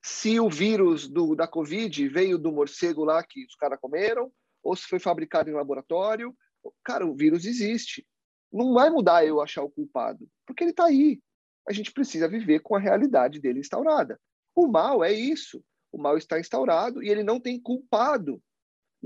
se 0.03 0.37
o 0.37 0.49
vírus 0.49 1.07
do, 1.07 1.33
da 1.33 1.47
Covid 1.47 2.09
veio 2.09 2.37
do 2.37 2.51
morcego 2.51 3.05
lá 3.05 3.23
que 3.23 3.45
os 3.45 3.55
caras 3.55 3.79
comeram, 3.79 4.29
ou 4.61 4.75
se 4.75 4.83
foi 4.83 4.99
fabricado 4.99 5.49
em 5.49 5.53
laboratório. 5.53 6.35
Cara, 6.83 7.07
o 7.07 7.15
vírus 7.15 7.45
existe. 7.45 8.05
Não 8.51 8.73
vai 8.73 8.89
mudar 8.89 9.25
eu 9.25 9.39
achar 9.39 9.63
o 9.63 9.71
culpado, 9.71 10.27
porque 10.45 10.65
ele 10.65 10.71
está 10.71 10.87
aí. 10.87 11.21
A 11.65 11.71
gente 11.71 11.93
precisa 11.93 12.27
viver 12.27 12.59
com 12.59 12.75
a 12.75 12.79
realidade 12.79 13.39
dele 13.39 13.61
instaurada. 13.61 14.19
O 14.53 14.67
mal 14.67 15.05
é 15.05 15.13
isso. 15.13 15.63
O 15.89 15.97
mal 15.97 16.17
está 16.17 16.37
instaurado 16.37 17.01
e 17.01 17.07
ele 17.07 17.23
não 17.23 17.39
tem 17.39 17.57
culpado. 17.57 18.43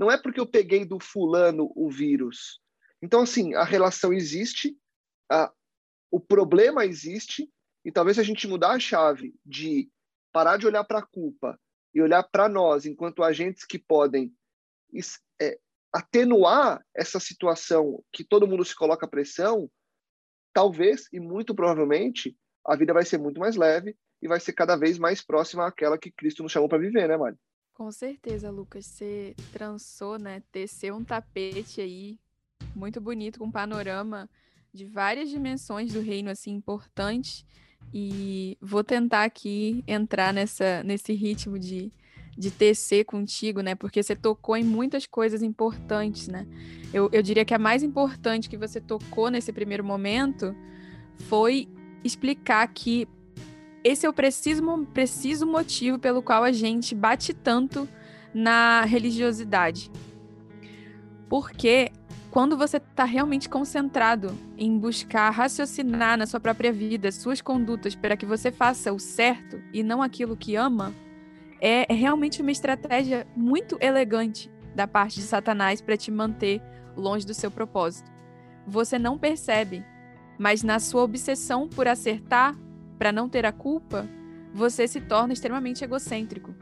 Não 0.00 0.10
é 0.10 0.16
porque 0.16 0.40
eu 0.40 0.46
peguei 0.46 0.86
do 0.86 0.98
fulano 0.98 1.70
o 1.76 1.90
vírus. 1.90 2.58
Então, 3.02 3.20
assim, 3.20 3.54
a 3.54 3.64
relação 3.64 4.14
existe, 4.14 4.74
a, 5.30 5.52
o 6.10 6.18
problema 6.18 6.86
existe, 6.86 7.52
e 7.84 7.92
talvez 7.92 8.16
se 8.16 8.22
a 8.22 8.24
gente 8.24 8.48
mudar 8.48 8.70
a 8.70 8.80
chave 8.80 9.34
de 9.44 9.90
parar 10.32 10.56
de 10.56 10.66
olhar 10.66 10.84
para 10.84 11.00
a 11.00 11.06
culpa 11.06 11.60
e 11.94 12.00
olhar 12.00 12.22
para 12.22 12.48
nós 12.48 12.86
enquanto 12.86 13.22
agentes 13.22 13.66
que 13.66 13.78
podem 13.78 14.34
é, 15.38 15.58
atenuar 15.92 16.82
essa 16.96 17.20
situação 17.20 18.02
que 18.10 18.24
todo 18.24 18.46
mundo 18.46 18.64
se 18.64 18.74
coloca 18.74 19.06
pressão, 19.06 19.70
talvez 20.54 21.08
e 21.12 21.20
muito 21.20 21.54
provavelmente 21.54 22.34
a 22.66 22.74
vida 22.74 22.94
vai 22.94 23.04
ser 23.04 23.18
muito 23.18 23.38
mais 23.38 23.54
leve 23.54 23.94
e 24.22 24.28
vai 24.28 24.40
ser 24.40 24.54
cada 24.54 24.76
vez 24.76 24.98
mais 24.98 25.20
próxima 25.20 25.66
àquela 25.66 25.98
que 25.98 26.10
Cristo 26.10 26.42
nos 26.42 26.52
chamou 26.52 26.70
para 26.70 26.78
viver, 26.78 27.06
né, 27.06 27.18
Mari? 27.18 27.36
Com 27.80 27.90
certeza, 27.90 28.50
Lucas. 28.50 28.84
Você 28.84 29.34
trançou, 29.54 30.18
né? 30.18 30.42
Teceu 30.52 30.94
um 30.94 31.02
tapete 31.02 31.80
aí 31.80 32.18
muito 32.76 33.00
bonito, 33.00 33.38
com 33.38 33.46
um 33.46 33.50
panorama 33.50 34.28
de 34.70 34.84
várias 34.84 35.30
dimensões 35.30 35.90
do 35.90 35.98
reino, 36.02 36.28
assim, 36.28 36.50
importantes 36.50 37.42
e 37.90 38.58
vou 38.60 38.84
tentar 38.84 39.24
aqui 39.24 39.82
entrar 39.86 40.30
nessa, 40.30 40.82
nesse 40.84 41.14
ritmo 41.14 41.58
de, 41.58 41.90
de 42.36 42.50
tecer 42.50 43.06
contigo, 43.06 43.62
né? 43.62 43.74
Porque 43.74 44.02
você 44.02 44.14
tocou 44.14 44.58
em 44.58 44.62
muitas 44.62 45.06
coisas 45.06 45.42
importantes, 45.42 46.28
né? 46.28 46.46
Eu, 46.92 47.08
eu 47.10 47.22
diria 47.22 47.46
que 47.46 47.54
a 47.54 47.58
mais 47.58 47.82
importante 47.82 48.50
que 48.50 48.58
você 48.58 48.78
tocou 48.78 49.30
nesse 49.30 49.54
primeiro 49.54 49.82
momento 49.82 50.54
foi 51.30 51.66
explicar 52.04 52.68
que 52.68 53.08
esse 53.82 54.06
é 54.06 54.08
o 54.08 54.12
preciso, 54.12 54.62
preciso 54.92 55.46
motivo 55.46 55.98
pelo 55.98 56.22
qual 56.22 56.42
a 56.42 56.52
gente 56.52 56.94
bate 56.94 57.32
tanto 57.32 57.88
na 58.32 58.82
religiosidade. 58.82 59.90
Porque 61.28 61.90
quando 62.30 62.56
você 62.56 62.76
está 62.76 63.04
realmente 63.04 63.48
concentrado 63.48 64.36
em 64.56 64.78
buscar 64.78 65.30
raciocinar 65.30 66.16
na 66.16 66.26
sua 66.26 66.38
própria 66.38 66.72
vida, 66.72 67.10
suas 67.10 67.40
condutas, 67.40 67.94
para 67.94 68.16
que 68.16 68.26
você 68.26 68.52
faça 68.52 68.92
o 68.92 68.98
certo 68.98 69.60
e 69.72 69.82
não 69.82 70.00
aquilo 70.00 70.36
que 70.36 70.54
ama, 70.54 70.94
é, 71.60 71.92
é 71.92 71.94
realmente 71.94 72.40
uma 72.40 72.52
estratégia 72.52 73.26
muito 73.36 73.76
elegante 73.80 74.50
da 74.74 74.86
parte 74.86 75.16
de 75.16 75.22
Satanás 75.22 75.80
para 75.80 75.96
te 75.96 76.10
manter 76.10 76.62
longe 76.96 77.26
do 77.26 77.34
seu 77.34 77.50
propósito. 77.50 78.10
Você 78.66 78.98
não 78.98 79.18
percebe, 79.18 79.84
mas 80.38 80.62
na 80.62 80.78
sua 80.78 81.02
obsessão 81.02 81.68
por 81.68 81.88
acertar, 81.88 82.56
para 83.00 83.12
não 83.12 83.30
ter 83.30 83.46
a 83.46 83.50
culpa, 83.50 84.06
você 84.52 84.86
se 84.86 85.00
torna 85.00 85.32
extremamente 85.32 85.82
egocêntrico. 85.82 86.54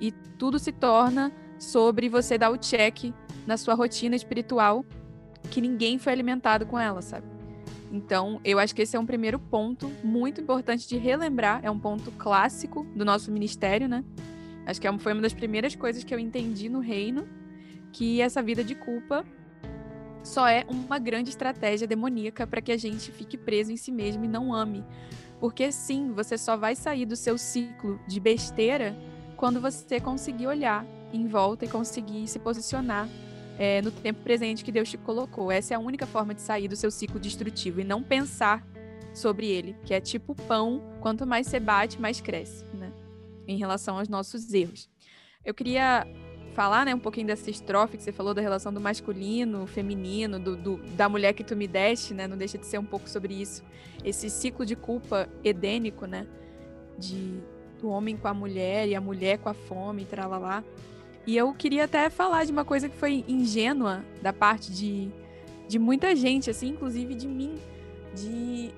E 0.00 0.10
tudo 0.38 0.58
se 0.58 0.72
torna 0.72 1.30
sobre 1.58 2.08
você 2.08 2.38
dar 2.38 2.48
o 2.48 2.56
check 2.56 3.12
na 3.46 3.58
sua 3.58 3.74
rotina 3.74 4.16
espiritual 4.16 4.82
que 5.50 5.60
ninguém 5.60 5.98
foi 5.98 6.14
alimentado 6.14 6.64
com 6.64 6.78
ela, 6.78 7.02
sabe? 7.02 7.26
Então, 7.92 8.40
eu 8.42 8.58
acho 8.58 8.74
que 8.74 8.80
esse 8.80 8.96
é 8.96 8.98
um 8.98 9.04
primeiro 9.04 9.38
ponto 9.38 9.92
muito 10.02 10.40
importante 10.40 10.88
de 10.88 10.96
relembrar, 10.96 11.60
é 11.62 11.70
um 11.70 11.78
ponto 11.78 12.10
clássico 12.12 12.84
do 12.96 13.04
nosso 13.04 13.30
ministério, 13.30 13.86
né? 13.86 14.02
Acho 14.64 14.80
que 14.80 14.88
é 14.88 14.98
foi 14.98 15.12
uma 15.12 15.20
das 15.20 15.34
primeiras 15.34 15.76
coisas 15.76 16.02
que 16.02 16.14
eu 16.14 16.18
entendi 16.18 16.70
no 16.70 16.80
reino, 16.80 17.28
que 17.92 18.22
essa 18.22 18.42
vida 18.42 18.64
de 18.64 18.74
culpa 18.74 19.22
só 20.22 20.48
é 20.48 20.64
uma 20.66 20.98
grande 20.98 21.28
estratégia 21.28 21.86
demoníaca 21.86 22.46
para 22.46 22.62
que 22.62 22.72
a 22.72 22.78
gente 22.78 23.12
fique 23.12 23.36
preso 23.36 23.70
em 23.70 23.76
si 23.76 23.92
mesmo 23.92 24.24
e 24.24 24.28
não 24.28 24.54
ame. 24.54 24.82
Porque 25.44 25.70
sim, 25.70 26.10
você 26.10 26.38
só 26.38 26.56
vai 26.56 26.74
sair 26.74 27.04
do 27.04 27.14
seu 27.14 27.36
ciclo 27.36 28.00
de 28.06 28.18
besteira 28.18 28.96
quando 29.36 29.60
você 29.60 30.00
conseguir 30.00 30.46
olhar 30.46 30.86
em 31.12 31.28
volta 31.28 31.66
e 31.66 31.68
conseguir 31.68 32.26
se 32.28 32.38
posicionar 32.38 33.06
é, 33.58 33.82
no 33.82 33.90
tempo 33.90 34.22
presente 34.22 34.64
que 34.64 34.72
Deus 34.72 34.88
te 34.88 34.96
colocou. 34.96 35.52
Essa 35.52 35.74
é 35.74 35.76
a 35.76 35.78
única 35.78 36.06
forma 36.06 36.32
de 36.32 36.40
sair 36.40 36.66
do 36.66 36.74
seu 36.74 36.90
ciclo 36.90 37.20
destrutivo 37.20 37.78
e 37.78 37.84
não 37.84 38.02
pensar 38.02 38.66
sobre 39.12 39.46
ele, 39.46 39.76
que 39.84 39.92
é 39.92 40.00
tipo 40.00 40.34
pão, 40.34 40.82
quanto 41.02 41.26
mais 41.26 41.46
você 41.46 41.60
bate, 41.60 42.00
mais 42.00 42.22
cresce, 42.22 42.64
né? 42.72 42.90
Em 43.46 43.58
relação 43.58 43.98
aos 43.98 44.08
nossos 44.08 44.50
erros. 44.50 44.88
Eu 45.44 45.52
queria 45.52 46.06
falar, 46.54 46.86
né, 46.86 46.94
um 46.94 46.98
pouquinho 46.98 47.26
dessa 47.26 47.50
estrofe 47.50 47.96
que 47.96 48.02
você 48.02 48.12
falou 48.12 48.32
da 48.32 48.40
relação 48.40 48.72
do 48.72 48.80
masculino, 48.80 49.66
feminino, 49.66 50.38
do, 50.38 50.56
do, 50.56 50.76
da 50.96 51.08
mulher 51.08 51.32
que 51.34 51.44
tu 51.44 51.54
me 51.56 51.66
deste, 51.66 52.14
né? 52.14 52.26
Não 52.26 52.36
deixa 52.36 52.56
de 52.56 52.66
ser 52.66 52.78
um 52.78 52.84
pouco 52.84 53.08
sobre 53.08 53.34
isso. 53.34 53.62
Esse 54.04 54.30
ciclo 54.30 54.64
de 54.64 54.76
culpa 54.76 55.28
edênico, 55.42 56.06
né? 56.06 56.26
De 56.98 57.42
do 57.84 57.90
homem 57.90 58.16
com 58.16 58.26
a 58.26 58.32
mulher 58.32 58.88
e 58.88 58.94
a 58.94 59.00
mulher 59.00 59.38
com 59.38 59.50
a 59.50 59.54
fome, 59.54 60.06
tralalá. 60.06 60.64
E 61.26 61.36
eu 61.36 61.52
queria 61.52 61.84
até 61.84 62.08
falar 62.08 62.44
de 62.44 62.52
uma 62.52 62.64
coisa 62.64 62.88
que 62.88 62.96
foi 62.96 63.24
ingênua 63.28 64.02
da 64.22 64.32
parte 64.32 64.72
de, 64.72 65.10
de 65.68 65.78
muita 65.78 66.16
gente, 66.16 66.48
assim, 66.48 66.68
inclusive 66.68 67.14
de 67.14 67.28
mim. 67.28 67.56
De. 68.14 68.70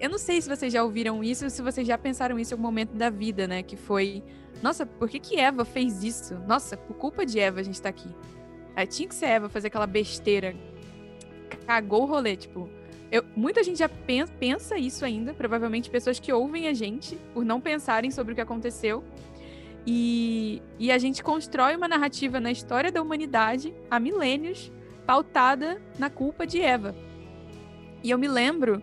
Eu 0.00 0.10
não 0.10 0.18
sei 0.18 0.40
se 0.40 0.48
vocês 0.48 0.72
já 0.72 0.82
ouviram 0.82 1.22
isso 1.22 1.48
se 1.50 1.62
vocês 1.62 1.86
já 1.86 1.96
pensaram 1.96 2.38
isso 2.38 2.52
em 2.52 2.54
algum 2.54 2.64
momento 2.64 2.94
da 2.94 3.10
vida, 3.10 3.46
né? 3.46 3.62
Que 3.62 3.76
foi. 3.76 4.24
Nossa, 4.62 4.84
por 4.84 5.08
que, 5.08 5.18
que 5.18 5.38
Eva 5.38 5.64
fez 5.64 6.02
isso? 6.02 6.34
Nossa, 6.46 6.76
por 6.76 6.96
culpa 6.96 7.24
de 7.24 7.38
Eva 7.38 7.60
a 7.60 7.62
gente 7.62 7.80
tá 7.80 7.88
aqui. 7.88 8.08
Aí 8.74 8.86
tinha 8.86 9.08
que 9.08 9.14
ser 9.14 9.26
Eva 9.26 9.48
fazer 9.48 9.68
aquela 9.68 9.86
besteira. 9.86 10.54
Cagou 11.66 12.02
o 12.02 12.06
rolê, 12.06 12.36
tipo. 12.36 12.68
Eu, 13.10 13.24
muita 13.34 13.64
gente 13.64 13.78
já 13.78 13.88
pensa, 13.88 14.32
pensa 14.38 14.76
isso 14.76 15.04
ainda, 15.04 15.32
provavelmente 15.32 15.88
pessoas 15.88 16.20
que 16.20 16.32
ouvem 16.32 16.68
a 16.68 16.74
gente 16.74 17.16
por 17.32 17.44
não 17.44 17.60
pensarem 17.60 18.10
sobre 18.10 18.32
o 18.32 18.34
que 18.34 18.40
aconteceu. 18.40 19.02
E, 19.86 20.60
e 20.78 20.92
a 20.92 20.98
gente 20.98 21.22
constrói 21.22 21.74
uma 21.74 21.88
narrativa 21.88 22.38
na 22.38 22.50
história 22.50 22.92
da 22.92 23.00
humanidade 23.00 23.74
há 23.90 23.98
milênios, 23.98 24.70
pautada 25.06 25.80
na 25.98 26.10
culpa 26.10 26.46
de 26.46 26.60
Eva. 26.60 26.94
E 28.04 28.10
eu 28.10 28.18
me 28.18 28.28
lembro 28.28 28.82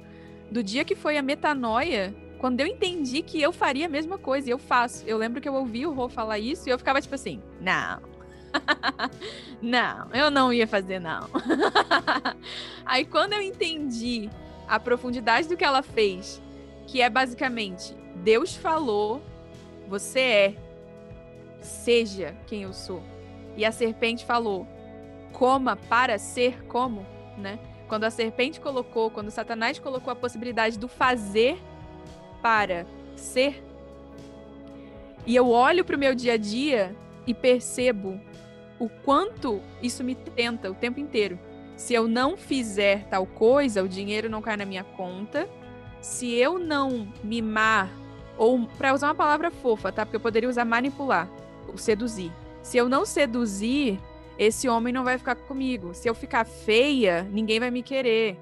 do 0.49 0.63
dia 0.63 0.83
que 0.83 0.95
foi 0.95 1.17
a 1.17 1.21
metanoia, 1.21 2.15
quando 2.45 2.59
eu 2.59 2.67
entendi 2.67 3.23
que 3.23 3.41
eu 3.41 3.51
faria 3.51 3.87
a 3.87 3.89
mesma 3.89 4.19
coisa, 4.19 4.47
e 4.47 4.51
eu 4.51 4.59
faço. 4.59 5.03
Eu 5.07 5.17
lembro 5.17 5.41
que 5.41 5.49
eu 5.49 5.55
ouvi 5.55 5.83
o 5.83 5.91
Rô 5.91 6.07
falar 6.07 6.37
isso 6.37 6.69
e 6.69 6.71
eu 6.71 6.77
ficava 6.77 7.01
tipo 7.01 7.15
assim: 7.15 7.41
não, 7.59 8.03
não, 9.59 10.13
eu 10.13 10.29
não 10.29 10.53
ia 10.53 10.67
fazer, 10.67 10.99
não. 10.99 11.27
Aí 12.85 13.03
quando 13.03 13.33
eu 13.33 13.41
entendi 13.41 14.29
a 14.67 14.79
profundidade 14.79 15.47
do 15.47 15.57
que 15.57 15.63
ela 15.63 15.81
fez, 15.81 16.39
que 16.85 17.01
é 17.01 17.09
basicamente 17.09 17.97
Deus 18.17 18.55
falou, 18.55 19.23
você 19.87 20.19
é, 20.19 20.55
seja 21.61 22.35
quem 22.45 22.61
eu 22.61 22.73
sou. 22.73 23.01
E 23.57 23.65
a 23.65 23.71
serpente 23.71 24.23
falou: 24.23 24.67
coma 25.33 25.75
para 25.75 26.19
ser 26.19 26.63
como, 26.65 27.07
né? 27.39 27.57
Quando 27.87 28.03
a 28.03 28.11
serpente 28.11 28.59
colocou, 28.59 29.09
quando 29.09 29.31
Satanás 29.31 29.79
colocou 29.79 30.13
a 30.13 30.15
possibilidade 30.15 30.77
do 30.77 30.87
fazer 30.87 31.57
para 32.45 32.85
ser, 33.15 33.59
e 35.25 35.35
eu 35.35 35.49
olho 35.49 35.83
para 35.83 35.95
o 35.95 35.99
meu 35.99 36.13
dia 36.13 36.33
a 36.33 36.37
dia 36.37 36.95
e 37.25 37.33
percebo 37.33 38.21
o 38.77 38.87
quanto 38.87 39.59
isso 39.81 40.03
me 40.03 40.13
tenta 40.13 40.69
o 40.69 40.75
tempo 40.75 40.99
inteiro. 40.99 41.39
Se 41.75 41.95
eu 41.95 42.07
não 42.07 42.37
fizer 42.37 43.07
tal 43.07 43.25
coisa, 43.25 43.81
o 43.81 43.89
dinheiro 43.89 44.29
não 44.29 44.43
cai 44.43 44.55
na 44.57 44.63
minha 44.63 44.83
conta. 44.83 45.49
Se 45.99 46.35
eu 46.35 46.59
não 46.59 47.11
mimar, 47.23 47.91
ou 48.37 48.67
para 48.77 48.93
usar 48.93 49.07
uma 49.07 49.15
palavra 49.15 49.49
fofa, 49.49 49.91
tá? 49.91 50.05
Porque 50.05 50.17
eu 50.17 50.21
poderia 50.21 50.47
usar 50.47 50.65
manipular 50.65 51.27
seduzir. 51.77 52.31
Se 52.61 52.77
eu 52.77 52.87
não 52.87 53.07
seduzir, 53.07 53.99
esse 54.37 54.69
homem 54.69 54.93
não 54.93 55.03
vai 55.03 55.17
ficar 55.17 55.33
comigo. 55.33 55.95
Se 55.95 56.07
eu 56.07 56.13
ficar 56.13 56.45
feia, 56.45 57.23
ninguém 57.23 57.59
vai 57.59 57.71
me 57.71 57.81
querer. 57.81 58.37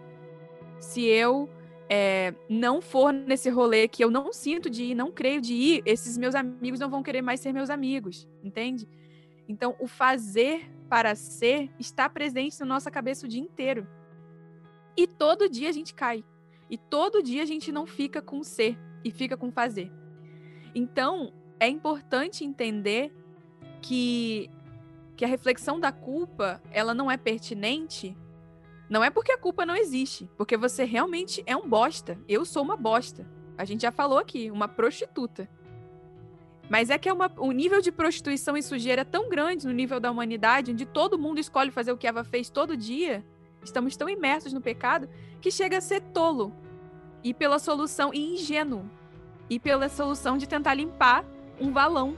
Se 0.78 1.06
eu 1.06 1.48
é, 1.90 2.34
não 2.50 2.82
for 2.82 3.12
nesse 3.14 3.50
rolê 3.50 3.88
que 3.88 4.04
eu 4.04 4.10
não 4.10 4.32
sinto 4.32 4.70
de 4.70 4.84
ir, 4.84 4.96
não 4.96 5.12
creio 5.12 5.42
de 5.42 5.54
ir, 5.54 5.84
esses 5.86 6.18
meus 6.18 6.36
amigos 6.36 6.80
não 6.80 6.90
vão 6.90 7.04
querer 7.04 7.22
mais 7.22 7.40
ser 7.40 7.54
meus 7.54 7.70
amigos, 7.70 8.28
entende? 8.44 8.88
Então, 9.48 9.76
o 9.80 9.88
fazer 9.88 10.70
para 10.90 11.16
ser 11.16 11.70
está 11.80 12.10
presente 12.10 12.60
na 12.60 12.66
nossa 12.66 12.90
cabeça 12.90 13.26
o 13.26 13.30
dia 13.30 13.42
inteiro. 13.42 13.88
E 14.96 15.08
todo 15.08 15.50
dia 15.50 15.70
a 15.70 15.72
gente 15.72 15.94
cai. 15.94 16.24
E 16.70 16.78
todo 16.78 17.22
dia 17.22 17.44
a 17.44 17.46
gente 17.46 17.72
não 17.72 17.86
fica 17.86 18.22
com 18.22 18.44
ser 18.44 18.78
e 19.04 19.12
fica 19.12 19.36
com 19.36 19.52
fazer. 19.52 19.92
Então, 20.74 21.34
é 21.60 21.68
importante 21.68 22.44
entender 22.44 23.12
que, 23.82 24.50
que 25.16 25.26
a 25.26 25.28
reflexão 25.28 25.80
da 25.80 25.92
culpa 25.92 26.62
ela 26.72 26.94
não 26.94 27.12
é 27.12 27.18
pertinente, 27.18 28.18
não 28.94 29.04
é 29.04 29.10
porque 29.10 29.32
a 29.32 29.38
culpa 29.40 29.66
não 29.66 29.76
existe, 29.76 30.30
porque 30.38 30.56
você 30.56 30.84
realmente 30.84 31.42
é 31.48 31.58
um 31.58 31.68
bosta. 31.68 32.16
Eu 32.30 32.46
sou 32.46 32.62
uma 32.62 32.78
bosta. 32.78 33.28
A 33.58 33.66
gente 33.66 33.82
já 33.82 33.92
falou 33.92 34.20
aqui, 34.20 34.52
uma 34.52 34.68
prostituta. 34.68 35.50
Mas 36.70 36.92
é 36.92 37.00
que 37.00 37.10
é 37.10 37.14
uma, 37.14 37.28
nível 37.52 37.82
de 37.82 37.92
prostituição 37.92 38.56
e 38.56 38.62
sujeira 38.62 39.02
é 39.02 39.04
tão 39.04 39.30
grande 39.30 39.66
no 39.66 39.74
nível 39.74 40.00
da 40.00 40.12
humanidade, 40.12 40.72
onde 40.72 40.86
todo 40.86 41.18
mundo 41.18 41.40
escolhe 41.40 41.72
fazer 41.72 41.92
o 41.92 41.98
que 41.98 42.06
Eva 42.06 42.24
fez 42.24 42.52
todo 42.52 42.78
dia. 42.78 43.26
Estamos 43.64 43.98
tão 43.98 44.08
imersos 44.08 44.54
no 44.54 44.62
pecado 44.62 45.10
que 45.42 45.50
chega 45.50 45.80
a 45.80 45.82
ser 45.82 46.00
tolo. 46.14 46.54
E 47.24 47.34
pela 47.34 47.58
solução, 47.58 48.14
e 48.14 48.36
ingênuo. 48.36 48.88
E 49.50 49.60
pela 49.60 49.90
solução 49.90 50.38
de 50.38 50.48
tentar 50.48 50.76
limpar 50.76 51.26
um 51.60 51.72
valão 51.72 52.16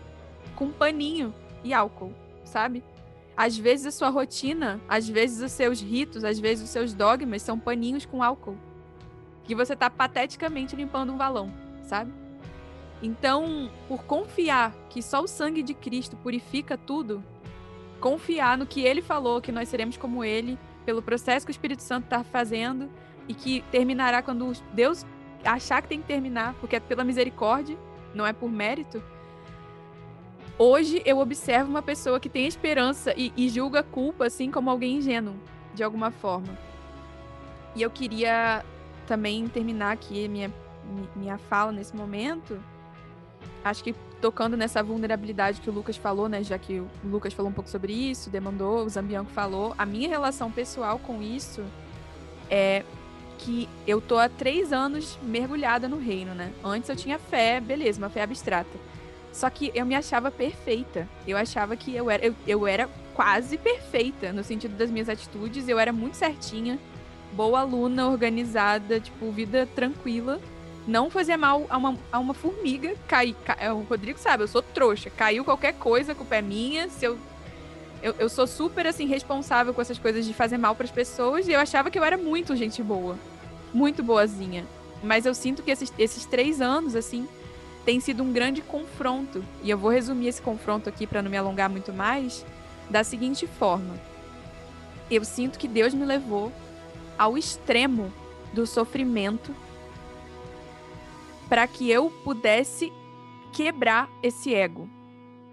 com 0.57 0.69
paninho 0.73 1.33
e 1.63 1.73
álcool, 1.73 2.13
sabe? 2.43 2.83
Às 3.37 3.57
vezes 3.57 3.85
a 3.85 3.91
sua 3.91 4.09
rotina, 4.09 4.79
às 4.87 5.07
vezes 5.07 5.41
os 5.41 5.51
seus 5.51 5.81
ritos, 5.81 6.23
às 6.23 6.39
vezes 6.39 6.63
os 6.63 6.69
seus 6.69 6.93
dogmas 6.93 7.41
são 7.41 7.59
paninhos 7.59 8.05
com 8.05 8.23
álcool. 8.23 8.57
Que 9.43 9.53
você 9.53 9.75
tá 9.75 9.89
pateticamente 9.89 10.75
limpando 10.75 11.11
um 11.11 11.17
valão, 11.17 11.51
sabe? 11.83 12.11
Então, 13.03 13.69
por 13.87 14.03
confiar 14.03 14.73
que 14.89 15.01
só 15.01 15.21
o 15.21 15.27
sangue 15.27 15.61
de 15.61 15.73
Cristo 15.73 16.15
purifica 16.15 16.77
tudo, 16.77 17.23
confiar 17.99 18.57
no 18.57 18.65
que 18.65 18.81
ele 18.81 19.01
falou, 19.01 19.41
que 19.41 19.51
nós 19.51 19.67
seremos 19.67 19.97
como 19.97 20.23
ele, 20.23 20.57
pelo 20.85 21.01
processo 21.01 21.45
que 21.45 21.49
o 21.49 21.51
Espírito 21.51 21.83
Santo 21.83 22.05
está 22.05 22.23
fazendo 22.23 22.89
e 23.27 23.33
que 23.33 23.61
terminará 23.69 24.21
quando 24.21 24.53
Deus 24.73 25.05
achar 25.43 25.81
que 25.81 25.89
tem 25.89 26.01
que 26.01 26.07
terminar, 26.07 26.53
porque 26.55 26.77
é 26.77 26.79
pela 26.79 27.03
misericórdia, 27.03 27.77
não 28.13 28.25
é 28.25 28.31
por 28.31 28.49
mérito 28.49 29.03
hoje 30.57 31.01
eu 31.05 31.19
observo 31.19 31.69
uma 31.69 31.81
pessoa 31.81 32.19
que 32.19 32.29
tem 32.29 32.47
esperança 32.47 33.13
e, 33.15 33.33
e 33.35 33.49
julga 33.49 33.83
culpa 33.83 34.25
assim 34.25 34.51
como 34.51 34.69
alguém 34.69 34.97
ingênuo, 34.97 35.35
de 35.73 35.83
alguma 35.83 36.11
forma. 36.11 36.57
E 37.75 37.81
eu 37.81 37.89
queria 37.89 38.63
também 39.05 39.47
terminar 39.47 39.91
aqui 39.91 40.27
minha, 40.27 40.51
minha 41.15 41.37
fala 41.37 41.71
nesse 41.71 41.95
momento. 41.95 42.61
Acho 43.63 43.83
que 43.83 43.93
tocando 44.21 44.55
nessa 44.55 44.81
vulnerabilidade 44.81 45.59
que 45.61 45.69
o 45.69 45.73
Lucas 45.73 45.97
falou, 45.97 46.29
né? 46.29 46.43
Já 46.43 46.57
que 46.57 46.79
o 46.79 46.89
Lucas 47.03 47.33
falou 47.33 47.51
um 47.51 47.53
pouco 47.53 47.69
sobre 47.69 47.93
isso, 47.93 48.29
demandou, 48.29 48.85
o 48.85 48.89
Zambianco 48.89 49.31
falou. 49.31 49.75
A 49.77 49.85
minha 49.85 50.07
relação 50.07 50.51
pessoal 50.51 50.99
com 50.99 51.21
isso 51.21 51.63
é 52.49 52.83
que 53.37 53.67
eu 53.85 53.99
tô 53.99 54.17
há 54.17 54.29
três 54.29 54.71
anos 54.71 55.19
mergulhada 55.21 55.87
no 55.87 55.97
reino, 55.97 56.33
né? 56.33 56.51
Antes 56.63 56.89
eu 56.89 56.95
tinha 56.95 57.19
fé, 57.19 57.59
beleza, 57.59 57.99
uma 57.99 58.09
fé 58.09 58.23
abstrata. 58.23 58.84
Só 59.35 59.49
que 59.49 59.69
eu 59.75 59.85
me 59.85 59.93
achava 59.93 60.31
perfeita. 60.31 61.09
Eu 61.27 61.35
achava 61.35 61.75
que 61.75 61.93
eu 61.93 62.09
era, 62.09 62.25
eu, 62.25 62.33
eu 62.47 62.65
era 62.65 62.89
quase 63.13 63.57
perfeita 63.57 64.31
no 64.31 64.45
sentido 64.45 64.77
das 64.77 64.89
minhas 64.89 65.09
atitudes. 65.09 65.67
Eu 65.67 65.77
era 65.77 65.91
muito 65.91 66.15
certinha, 66.15 66.79
boa 67.33 67.59
aluna, 67.59 68.07
organizada, 68.07 68.97
tipo, 68.97 69.29
vida 69.33 69.67
tranquila. 69.75 70.39
Não 70.87 71.09
fazia 71.09 71.37
mal 71.37 71.65
a 71.69 71.77
uma, 71.77 71.97
a 72.13 72.17
uma 72.17 72.33
formiga 72.33 72.95
cair. 73.09 73.35
Ca... 73.43 73.57
É, 73.59 73.69
o 73.73 73.81
Rodrigo 73.81 74.17
sabe, 74.17 74.43
eu 74.43 74.47
sou 74.47 74.61
trouxa. 74.61 75.09
Caiu 75.09 75.43
qualquer 75.43 75.73
coisa, 75.73 76.13
a 76.13 76.15
culpa 76.15 76.37
é 76.37 76.41
minha. 76.41 76.89
Se 76.89 77.03
eu 77.03 77.19
eu, 78.01 78.15
eu 78.19 78.29
sou 78.29 78.47
super, 78.47 78.87
assim, 78.87 79.05
responsável 79.05 79.73
com 79.73 79.81
essas 79.81 79.99
coisas 79.99 80.25
de 80.25 80.33
fazer 80.33 80.57
mal 80.57 80.75
para 80.75 80.85
as 80.85 80.91
pessoas 80.91 81.47
e 81.47 81.51
eu 81.51 81.59
achava 81.59 81.89
que 81.89 81.99
eu 81.99 82.03
era 82.05 82.15
muito 82.15 82.55
gente 82.55 82.81
boa. 82.81 83.17
Muito 83.73 84.01
boazinha. 84.01 84.65
Mas 85.03 85.25
eu 85.25 85.33
sinto 85.33 85.61
que 85.61 85.71
esses, 85.71 85.91
esses 85.97 86.25
três 86.25 86.61
anos, 86.61 86.95
assim, 86.95 87.27
tem 87.85 87.99
sido 87.99 88.23
um 88.23 88.33
grande 88.33 88.61
confronto. 88.61 89.45
E 89.63 89.69
eu 89.69 89.77
vou 89.77 89.91
resumir 89.91 90.27
esse 90.27 90.41
confronto 90.41 90.89
aqui 90.89 91.05
para 91.05 91.21
não 91.21 91.29
me 91.29 91.37
alongar 91.37 91.69
muito 91.69 91.93
mais, 91.93 92.45
da 92.89 93.03
seguinte 93.03 93.45
forma. 93.47 93.95
Eu 95.09 95.23
sinto 95.23 95.59
que 95.59 95.67
Deus 95.67 95.93
me 95.93 96.03
levou 96.03 96.51
ao 97.17 97.37
extremo 97.37 98.11
do 98.53 98.65
sofrimento 98.65 99.55
para 101.47 101.67
que 101.67 101.89
eu 101.89 102.09
pudesse 102.23 102.91
quebrar 103.53 104.09
esse 104.23 104.53
ego. 104.53 104.89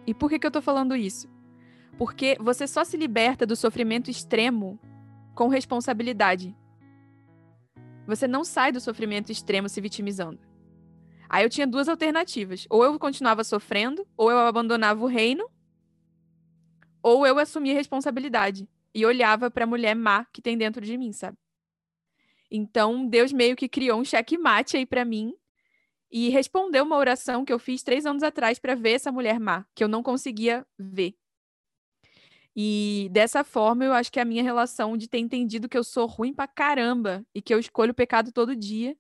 E 0.07 0.15
por 0.15 0.31
que, 0.31 0.39
que 0.39 0.47
eu 0.47 0.51
tô 0.51 0.63
falando 0.63 0.97
isso? 0.97 1.29
Porque 1.99 2.37
você 2.41 2.67
só 2.67 2.83
se 2.83 2.97
liberta 2.97 3.47
do 3.47 3.55
sofrimento 3.55 4.11
extremo 4.11 4.79
com 5.35 5.49
responsabilidade. 5.49 6.57
Você 8.07 8.27
não 8.27 8.43
sai 8.43 8.73
do 8.73 8.81
sofrimento 8.81 9.31
extremo 9.31 9.69
se 9.69 9.81
vitimizando. 9.81 10.52
Aí 11.33 11.47
eu 11.47 11.49
tinha 11.49 11.67
duas 11.67 11.89
alternativas. 11.89 12.67
Ou 12.69 12.85
eu 12.85 12.99
continuava 12.99 13.43
sofrendo, 13.43 14.07
ou 14.19 14.31
eu 14.31 14.39
abandonava 14.39 15.03
o 15.03 15.07
reino, 15.07 15.51
ou 17.03 17.27
eu 17.27 17.39
assumia 17.39 17.73
responsabilidade 17.73 18.69
e 18.95 19.07
olhava 19.07 19.51
para 19.51 19.65
a 19.65 19.67
mulher 19.67 19.97
má 19.97 20.27
que 20.27 20.43
tem 20.43 20.59
dentro 20.59 20.85
de 20.85 20.99
mim, 20.99 21.11
sabe? 21.11 21.39
Então, 22.51 23.09
Deus 23.09 23.33
meio 23.33 23.57
que 23.57 23.67
criou 23.67 23.99
um 23.99 24.05
checkmate 24.05 24.77
aí 24.77 24.85
para 24.85 25.07
mim 25.07 25.35
e 26.11 26.29
respondeu 26.29 26.85
uma 26.85 26.99
oração 26.99 27.47
que 27.47 27.53
eu 27.53 27.59
fiz 27.59 27.83
três 27.83 28.05
anos 28.05 28.23
atrás 28.23 28.59
para 28.59 28.75
ver 28.75 28.93
essa 28.93 29.11
mulher 29.11 29.41
má, 29.41 29.65
que 29.75 29.83
eu 29.83 29.89
não 29.89 30.03
conseguia 30.03 30.67
ver. 30.79 31.15
E 32.55 33.09
dessa 33.11 33.43
forma, 33.43 33.87
eu 33.87 33.95
acho 33.95 34.13
que 34.13 34.21
a 34.21 34.25
minha 34.27 34.43
relação 34.43 34.99
de 34.99 35.09
ter 35.09 35.17
entendido 35.17 35.67
que 35.67 35.79
eu 35.79 35.83
sou 35.83 36.07
ruim 36.07 36.35
pra 36.35 36.47
caramba 36.47 37.25
e 37.35 37.41
que 37.41 37.55
eu 37.55 37.59
escolho 37.59 37.93
o 37.93 37.95
pecado 37.95 38.31
todo 38.31 38.55
dia, 38.55 38.95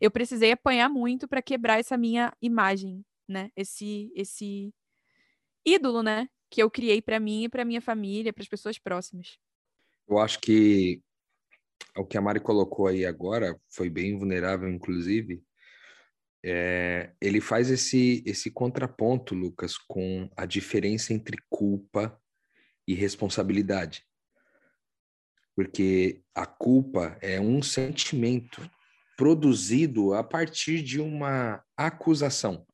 eu 0.00 0.10
precisei 0.10 0.52
apanhar 0.52 0.88
muito 0.88 1.26
para 1.28 1.42
quebrar 1.42 1.78
essa 1.78 1.96
minha 1.96 2.32
imagem, 2.40 3.04
né? 3.28 3.50
Esse 3.56 4.12
esse 4.14 4.72
ídolo, 5.66 6.02
né, 6.02 6.28
que 6.48 6.62
eu 6.62 6.70
criei 6.70 7.02
para 7.02 7.18
mim 7.18 7.44
e 7.44 7.48
para 7.48 7.64
minha 7.64 7.80
família, 7.80 8.32
para 8.32 8.42
as 8.42 8.48
pessoas 8.48 8.78
próximas. 8.78 9.36
Eu 10.08 10.18
acho 10.18 10.40
que 10.40 11.02
o 11.96 12.04
que 12.04 12.16
a 12.16 12.20
Mari 12.20 12.40
colocou 12.40 12.86
aí 12.86 13.04
agora 13.04 13.58
foi 13.68 13.90
bem 13.90 14.16
vulnerável, 14.16 14.68
inclusive. 14.68 15.42
É, 16.44 17.12
ele 17.20 17.40
faz 17.40 17.70
esse, 17.70 18.22
esse 18.24 18.50
contraponto, 18.50 19.34
Lucas, 19.34 19.76
com 19.76 20.30
a 20.36 20.46
diferença 20.46 21.12
entre 21.12 21.36
culpa 21.50 22.20
e 22.86 22.94
responsabilidade. 22.94 24.04
Porque 25.56 26.22
a 26.34 26.46
culpa 26.46 27.18
é 27.20 27.40
um 27.40 27.60
sentimento 27.62 28.70
produzido 29.16 30.12
a 30.14 30.22
partir 30.22 30.82
de 30.82 31.00
uma 31.00 31.64
acusação. 31.76 32.66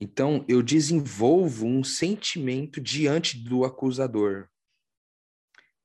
Então, 0.00 0.44
eu 0.48 0.62
desenvolvo 0.62 1.66
um 1.66 1.84
sentimento 1.84 2.80
diante 2.80 3.38
do 3.38 3.64
acusador. 3.64 4.48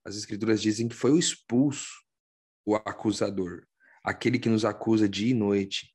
As 0.04 0.16
escrituras 0.16 0.62
dizem 0.62 0.88
que 0.88 0.96
foi 0.96 1.12
o 1.12 1.20
expulso, 1.20 2.04
o 2.66 2.76
acusador, 2.76 3.68
aquele 4.04 4.40
que 4.40 4.50
nos 4.50 4.66
acusa 4.66 5.08
dia 5.08 5.30
e 5.30 5.34
noite. 5.34 5.94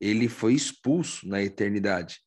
Ele 0.00 0.28
foi 0.28 0.54
expulso 0.54 1.28
na 1.28 1.42
eternidade. 1.42 2.20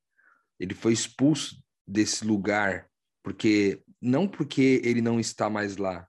Ele 0.60 0.74
foi 0.74 0.94
expulso 0.94 1.64
desse 1.88 2.26
lugar, 2.26 2.90
porque 3.24 3.84
não 4.02 4.28
porque 4.28 4.82
ele 4.84 5.02
não 5.02 5.20
está 5.20 5.50
mais 5.50 5.78
lá, 5.78 6.07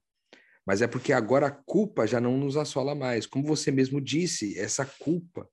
mas 0.68 0.82
é 0.82 0.86
porque 0.86 1.14
agora 1.14 1.46
a 1.46 1.50
culpa 1.50 2.06
já 2.06 2.20
não 2.20 2.36
nos 2.36 2.54
assola 2.54 2.94
mais. 2.94 3.24
Como 3.24 3.42
você 3.42 3.70
mesmo 3.70 4.02
disse, 4.02 4.58
essa 4.58 4.84
culpa 4.84 5.48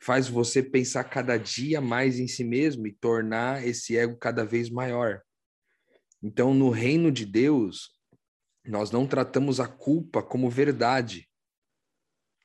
faz 0.00 0.28
você 0.28 0.62
pensar 0.62 1.02
cada 1.02 1.36
dia 1.36 1.80
mais 1.80 2.20
em 2.20 2.28
si 2.28 2.44
mesmo 2.44 2.86
e 2.86 2.92
tornar 2.92 3.66
esse 3.66 3.96
ego 3.96 4.16
cada 4.16 4.44
vez 4.44 4.70
maior. 4.70 5.20
Então, 6.22 6.54
no 6.54 6.70
reino 6.70 7.10
de 7.10 7.26
Deus, 7.26 7.90
nós 8.64 8.92
não 8.92 9.04
tratamos 9.04 9.58
a 9.58 9.66
culpa 9.66 10.22
como 10.22 10.48
verdade. 10.48 11.28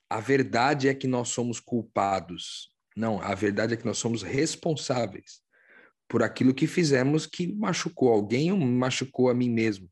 A 0.10 0.20
verdade 0.20 0.88
é 0.88 0.96
que 0.96 1.06
nós 1.06 1.30
somos 1.30 1.60
culpados. 1.60 2.74
Não, 2.98 3.22
a 3.22 3.36
verdade 3.36 3.76
é 3.76 3.78
que 3.78 3.86
nós 3.86 4.00
somos 4.00 4.24
responsáveis 4.24 5.44
por 6.10 6.24
aquilo 6.24 6.52
que 6.52 6.66
fizemos 6.66 7.28
que 7.28 7.54
machucou 7.54 8.12
alguém 8.12 8.52
ou 8.52 8.58
machucou 8.58 9.30
a 9.30 9.36
mim 9.36 9.52
mesmo. 9.52 9.88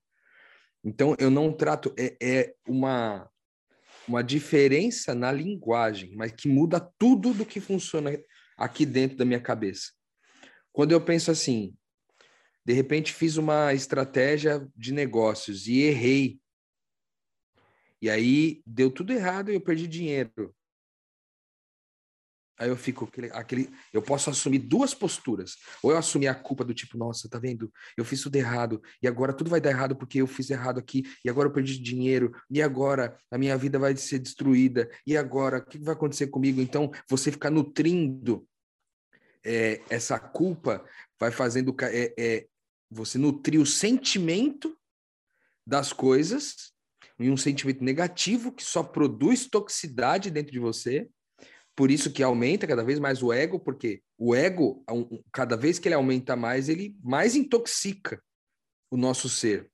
Então, 0.84 1.16
eu 1.20 1.30
não 1.30 1.52
trato. 1.52 1.94
É, 1.98 2.16
é 2.22 2.56
uma, 2.68 3.30
uma 4.08 4.24
diferença 4.24 5.14
na 5.14 5.32
linguagem, 5.32 6.16
mas 6.16 6.32
que 6.32 6.48
muda 6.48 6.80
tudo 6.98 7.34
do 7.34 7.46
que 7.46 7.60
funciona 7.60 8.12
aqui 8.58 8.86
dentro 8.86 9.18
da 9.18 9.26
minha 9.26 9.42
cabeça. 9.42 9.92
Quando 10.72 10.92
eu 10.92 11.02
penso 11.02 11.32
assim, 11.32 11.76
de 12.66 12.74
repente 12.74 13.14
fiz 13.14 13.38
uma 13.38 13.74
estratégia 13.74 14.68
de 14.76 14.94
negócios 14.94 15.68
e 15.68 15.82
errei. 15.82 16.40
E 18.02 18.10
aí 18.10 18.62
deu 18.66 18.92
tudo 18.92 19.12
errado 19.12 19.52
e 19.52 19.56
eu 19.56 19.62
perdi 19.62 19.88
dinheiro. 19.88 20.56
Aí 22.60 22.68
eu 22.68 22.76
fico 22.76 23.06
aquele, 23.06 23.32
aquele, 23.32 23.70
eu 23.94 24.02
posso 24.02 24.30
assumir 24.30 24.60
duas 24.60 24.94
posturas. 24.94 25.56
Ou 25.82 25.92
eu 25.92 25.98
assumir 25.98 26.28
a 26.28 26.36
culpa 26.36 26.66
do 26.66 26.74
tipo, 26.74 26.98
nossa, 26.98 27.30
tá 27.30 27.40
vendo? 27.40 27.72
Eu 27.96 28.04
fiz 28.04 28.22
tudo 28.22 28.36
errado 28.36 28.82
e 29.02 29.08
agora 29.08 29.32
tudo 29.32 29.50
vai 29.50 29.62
dar 29.62 29.70
errado 29.70 29.96
porque 29.96 30.22
eu 30.22 30.28
fiz 30.28 30.50
errado 30.50 30.78
aqui 30.78 31.04
e 31.24 31.30
agora 31.30 31.48
eu 31.48 31.54
perdi 31.54 31.80
dinheiro 31.80 32.36
e 32.50 32.62
agora 32.62 33.18
a 33.32 33.38
minha 33.38 33.58
vida 33.58 33.80
vai 33.80 33.96
ser 33.96 34.20
destruída 34.20 34.90
e 35.08 35.16
agora 35.16 35.60
o 35.60 35.66
que 35.66 35.78
vai 35.78 35.94
acontecer 35.94 36.28
comigo? 36.28 36.60
Então 36.60 36.92
você 37.10 37.32
ficar 37.32 37.50
nutrindo 37.50 38.46
é, 39.46 39.82
essa 39.90 40.20
culpa 40.20 40.84
vai 41.18 41.32
fazendo 41.32 41.74
é, 41.84 42.14
é, 42.20 42.48
você 42.92 43.18
nutrir 43.18 43.62
o 43.62 43.66
sentimento 43.66 44.78
das 45.66 45.94
coisas 45.94 46.74
e 47.18 47.30
um 47.30 47.38
sentimento 47.38 47.84
negativo 47.86 48.52
que 48.52 48.64
só 48.64 48.84
produz 48.84 49.48
toxicidade 49.48 50.30
dentro 50.30 50.52
de 50.52 50.60
você 50.60 51.10
por 51.80 51.90
isso 51.90 52.12
que 52.12 52.22
aumenta 52.22 52.68
cada 52.68 52.84
vez 52.84 53.00
mais 53.00 53.24
o 53.24 53.32
ego, 53.32 53.58
porque 53.58 54.04
o 54.18 54.36
ego, 54.36 54.84
cada 55.32 55.56
vez 55.56 55.80
que 55.80 55.88
ele 55.88 55.96
aumenta 55.96 56.36
mais, 56.36 56.68
ele 56.68 56.94
mais 57.02 57.38
intoxica 57.38 58.22
o 58.92 58.98
nosso 58.98 59.30
ser. 59.30 59.72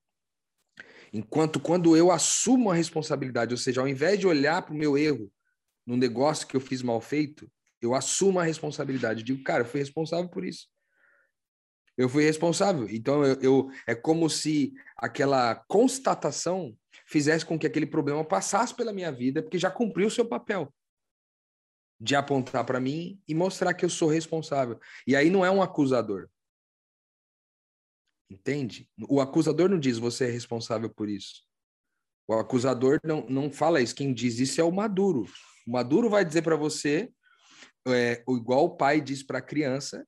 Enquanto 1.11 1.59
quando 1.59 1.97
eu 1.97 2.11
assumo 2.11 2.69
a 2.69 2.75
responsabilidade, 2.75 3.55
ou 3.55 3.57
seja, 3.57 3.81
ao 3.81 3.87
invés 3.87 4.19
de 4.19 4.27
olhar 4.27 4.61
para 4.61 4.75
o 4.75 4.77
meu 4.77 4.95
erro 4.95 5.33
no 5.83 5.97
negócio 5.97 6.45
que 6.45 6.55
eu 6.55 6.61
fiz 6.61 6.83
mal 6.83 7.01
feito, 7.01 7.51
eu 7.81 7.95
assumo 7.95 8.39
a 8.39 8.43
responsabilidade. 8.43 9.23
Digo, 9.23 9.43
cara, 9.43 9.63
eu 9.63 9.67
fui 9.67 9.79
responsável 9.79 10.29
por 10.29 10.45
isso. 10.45 10.67
Eu 11.97 12.07
fui 12.07 12.23
responsável. 12.23 12.87
Então, 12.87 13.25
eu, 13.25 13.41
eu, 13.41 13.71
é 13.87 13.95
como 13.95 14.29
se 14.29 14.75
aquela 14.95 15.55
constatação 15.67 16.77
fizesse 17.07 17.43
com 17.43 17.57
que 17.57 17.65
aquele 17.65 17.87
problema 17.87 18.23
passasse 18.23 18.75
pela 18.75 18.93
minha 18.93 19.11
vida, 19.11 19.41
porque 19.41 19.57
já 19.57 19.71
cumpriu 19.71 20.05
o 20.05 20.11
seu 20.11 20.27
papel 20.27 20.71
de 21.99 22.15
apontar 22.15 22.65
para 22.65 22.79
mim 22.79 23.21
e 23.27 23.33
mostrar 23.33 23.73
que 23.73 23.85
eu 23.85 23.89
sou 23.89 24.09
responsável. 24.09 24.79
E 25.07 25.15
aí 25.15 25.29
não 25.29 25.45
é 25.45 25.51
um 25.51 25.61
acusador. 25.61 26.29
Entende? 28.29 28.89
O 29.07 29.21
acusador 29.21 29.69
não 29.69 29.79
diz 29.79 29.97
você 29.97 30.25
é 30.25 30.31
responsável 30.31 30.89
por 30.89 31.07
isso. 31.07 31.43
O 32.27 32.33
acusador 32.33 32.99
não, 33.03 33.25
não 33.27 33.51
fala 33.51 33.81
isso. 33.81 33.95
Quem 33.95 34.13
diz 34.13 34.39
isso 34.39 34.59
é 34.59 34.63
o 34.63 34.71
maduro. 34.71 35.25
O 35.65 35.71
maduro 35.71 36.09
vai 36.09 36.25
dizer 36.25 36.41
para 36.41 36.55
você, 36.55 37.11
é, 37.87 38.23
igual 38.27 38.65
o 38.65 38.75
pai 38.75 38.99
diz 38.99 39.21
para 39.23 39.37
a 39.37 39.43
criança, 39.43 40.05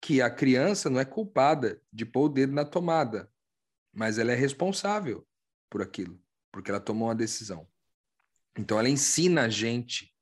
que 0.00 0.22
a 0.22 0.30
criança 0.30 0.88
não 0.88 1.00
é 1.00 1.04
culpada 1.04 1.80
de 1.92 2.04
pôr 2.04 2.26
o 2.26 2.28
dedo 2.28 2.52
na 2.52 2.64
tomada, 2.64 3.30
mas 3.92 4.18
ela 4.18 4.32
é 4.32 4.36
responsável 4.36 5.26
por 5.68 5.82
aquilo, 5.82 6.20
porque 6.52 6.70
ela 6.70 6.80
tomou 6.80 7.08
uma 7.08 7.14
decisão. 7.14 7.68
Então 8.56 8.78
ela 8.78 8.88
ensina 8.88 9.42
a 9.42 9.48
gente 9.48 10.14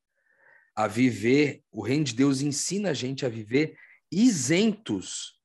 a 0.74 0.86
viver, 0.86 1.62
o 1.70 1.82
reino 1.82 2.04
de 2.04 2.14
Deus 2.14 2.40
ensina 2.40 2.90
a 2.90 2.94
gente 2.94 3.24
a 3.24 3.28
viver 3.28 3.76
isentos 4.10 5.40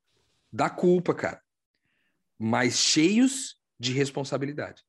da 0.51 0.69
culpa, 0.69 1.13
cara, 1.13 1.41
mas 2.37 2.77
cheios 2.77 3.61
de 3.79 3.93
responsabilidade 3.93 4.83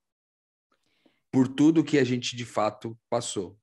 por 1.31 1.47
tudo 1.47 1.85
que 1.85 1.99
a 1.99 2.05
gente 2.05 2.35
de 2.35 2.45
fato 2.45 2.99
passou. 3.09 3.57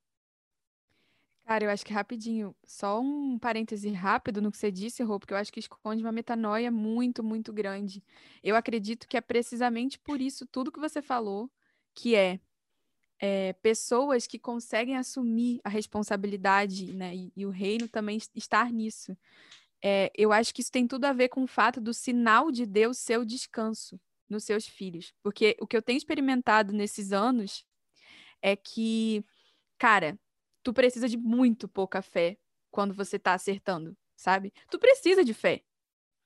Cara, 1.45 1.63
eu 1.63 1.69
acho 1.69 1.85
que 1.85 1.93
rapidinho, 1.93 2.53
só 2.65 2.99
um 2.99 3.39
parêntese 3.39 3.89
rápido 3.89 4.41
no 4.41 4.51
que 4.51 4.57
você 4.57 4.69
disse, 4.69 5.01
Rô, 5.01 5.17
porque 5.17 5.33
eu 5.33 5.37
acho 5.37 5.51
que 5.51 5.61
esconde 5.61 6.03
uma 6.03 6.11
metanoia 6.11 6.69
muito, 6.69 7.23
muito 7.23 7.53
grande. 7.53 8.03
Eu 8.43 8.55
acredito 8.55 9.07
que 9.07 9.15
é 9.15 9.21
precisamente 9.21 9.97
por 9.97 10.19
isso 10.19 10.45
tudo 10.45 10.71
que 10.71 10.79
você 10.79 11.01
falou, 11.01 11.49
que 11.93 12.15
é, 12.15 12.39
é 13.19 13.53
pessoas 13.53 14.27
que 14.27 14.37
conseguem 14.39 14.95
assumir 14.95 15.59
a 15.63 15.69
responsabilidade, 15.69 16.93
né, 16.93 17.15
e, 17.15 17.31
e 17.35 17.45
o 17.45 17.49
reino 17.49 17.87
também 17.87 18.19
estar 18.35 18.71
nisso. 18.71 19.17
É, 19.83 20.11
eu 20.15 20.31
acho 20.31 20.53
que 20.53 20.61
isso 20.61 20.71
tem 20.71 20.87
tudo 20.87 21.05
a 21.05 21.13
ver 21.13 21.29
com 21.29 21.43
o 21.43 21.47
fato 21.47 21.79
do 21.79 21.93
sinal 21.93 22.51
de 22.51 22.65
Deus 22.65 22.97
ser 22.97 23.19
o 23.19 23.25
descanso 23.25 23.99
nos 24.29 24.43
seus 24.43 24.67
filhos. 24.67 25.13
Porque 25.23 25.55
o 25.61 25.67
que 25.67 25.77
eu 25.77 25.81
tenho 25.81 25.97
experimentado 25.97 26.73
nesses 26.73 27.11
anos 27.11 27.65
é 28.41 28.55
que, 28.55 29.23
cara, 29.77 30.19
tu 30.63 30.73
precisa 30.73 31.07
de 31.07 31.17
muito 31.17 31.67
pouca 31.67 32.01
fé 32.01 32.37
quando 32.71 32.93
você 32.93 33.17
tá 33.17 33.33
acertando, 33.33 33.95
sabe? 34.15 34.53
Tu 34.69 34.79
precisa 34.79 35.23
de 35.23 35.33
fé. 35.33 35.63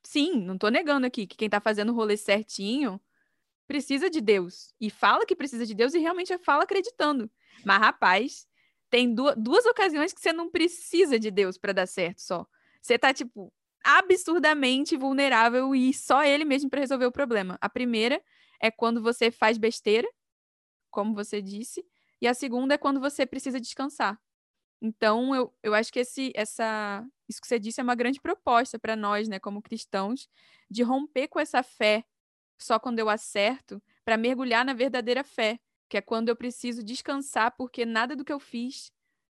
Sim, 0.02 0.40
não 0.40 0.58
tô 0.58 0.68
negando 0.68 1.06
aqui 1.06 1.26
que 1.26 1.36
quem 1.36 1.48
tá 1.48 1.60
fazendo 1.60 1.92
o 1.92 1.94
rolê 1.94 2.16
certinho 2.16 3.00
precisa 3.66 4.10
de 4.10 4.20
Deus. 4.20 4.74
E 4.80 4.90
fala 4.90 5.26
que 5.26 5.36
precisa 5.36 5.66
de 5.66 5.74
Deus 5.74 5.94
e 5.94 5.98
realmente 5.98 6.36
fala 6.38 6.64
acreditando. 6.64 7.30
Mas, 7.64 7.80
rapaz, 7.80 8.48
tem 8.90 9.14
duas, 9.14 9.34
duas 9.36 9.64
ocasiões 9.66 10.12
que 10.12 10.20
você 10.20 10.32
não 10.32 10.50
precisa 10.50 11.18
de 11.18 11.30
Deus 11.30 11.56
para 11.56 11.72
dar 11.72 11.86
certo 11.86 12.20
só. 12.20 12.46
Você 12.80 12.98
tá, 12.98 13.12
tipo, 13.14 13.52
absurdamente 13.84 14.96
vulnerável 14.96 15.74
e 15.74 15.92
só 15.92 16.22
ele 16.24 16.44
mesmo 16.44 16.68
para 16.68 16.80
resolver 16.80 17.06
o 17.06 17.12
problema. 17.12 17.58
A 17.60 17.68
primeira 17.68 18.22
é 18.60 18.70
quando 18.70 19.02
você 19.02 19.30
faz 19.30 19.58
besteira, 19.58 20.08
como 20.90 21.14
você 21.14 21.40
disse, 21.40 21.84
e 22.20 22.28
a 22.28 22.34
segunda 22.34 22.74
é 22.74 22.78
quando 22.78 23.00
você 23.00 23.26
precisa 23.26 23.60
descansar. 23.60 24.20
Então, 24.80 25.34
eu, 25.34 25.54
eu 25.62 25.74
acho 25.74 25.92
que 25.92 26.00
esse, 26.00 26.32
essa, 26.34 27.06
isso 27.28 27.40
que 27.40 27.46
você 27.46 27.58
disse 27.58 27.80
é 27.80 27.84
uma 27.84 27.94
grande 27.94 28.20
proposta 28.20 28.78
para 28.78 28.96
nós, 28.96 29.28
né, 29.28 29.38
como 29.38 29.62
cristãos, 29.62 30.28
de 30.68 30.82
romper 30.82 31.28
com 31.28 31.38
essa 31.38 31.62
fé 31.62 32.04
só 32.62 32.78
quando 32.78 32.98
eu 32.98 33.08
acerto, 33.08 33.82
para 34.04 34.16
mergulhar 34.16 34.64
na 34.64 34.72
verdadeira 34.74 35.24
fé, 35.24 35.58
que 35.88 35.96
é 35.96 36.00
quando 36.00 36.28
eu 36.28 36.36
preciso 36.36 36.82
descansar, 36.82 37.54
porque 37.56 37.84
nada 37.84 38.16
do 38.16 38.24
que 38.24 38.32
eu 38.32 38.40
fiz 38.40 38.90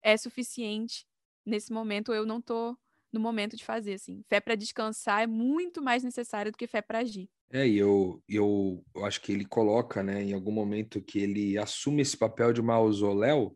é 0.01 0.15
suficiente 0.17 1.05
nesse 1.45 1.71
momento, 1.71 2.13
eu 2.13 2.26
não 2.26 2.39
estou 2.39 2.78
no 3.11 3.19
momento 3.19 3.55
de 3.55 3.63
fazer, 3.63 3.93
assim. 3.93 4.24
Fé 4.28 4.39
para 4.39 4.55
descansar 4.55 5.21
é 5.24 5.28
muito 5.28 5.82
mais 5.82 6.03
necessária 6.03 6.51
do 6.51 6.57
que 6.57 6.67
fé 6.67 6.82
para 6.82 6.99
agir. 6.99 7.30
É, 7.51 7.67
e 7.67 7.78
eu, 7.78 8.21
eu, 8.28 8.84
eu 8.95 9.05
acho 9.05 9.21
que 9.21 9.32
ele 9.32 9.45
coloca, 9.45 10.01
né, 10.01 10.24
em 10.24 10.34
algum 10.34 10.51
momento 10.51 11.01
que 11.01 11.19
ele 11.19 11.57
assume 11.57 12.01
esse 12.01 12.17
papel 12.17 12.51
de 12.51 12.61
mausoléu, 12.61 13.55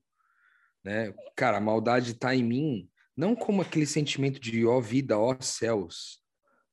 né? 0.84 1.14
Cara, 1.36 1.58
a 1.58 1.62
maldade 1.62 2.12
está 2.12 2.36
em 2.36 2.44
mim, 2.44 2.90
não 3.16 3.36
como 3.36 3.62
aquele 3.62 3.88
sentimento 3.88 4.40
de 4.40 4.64
ó 4.66 4.78
oh, 4.78 4.82
vida, 4.82 5.18
ó 5.18 5.32
oh, 5.32 5.42
céus, 5.42 6.22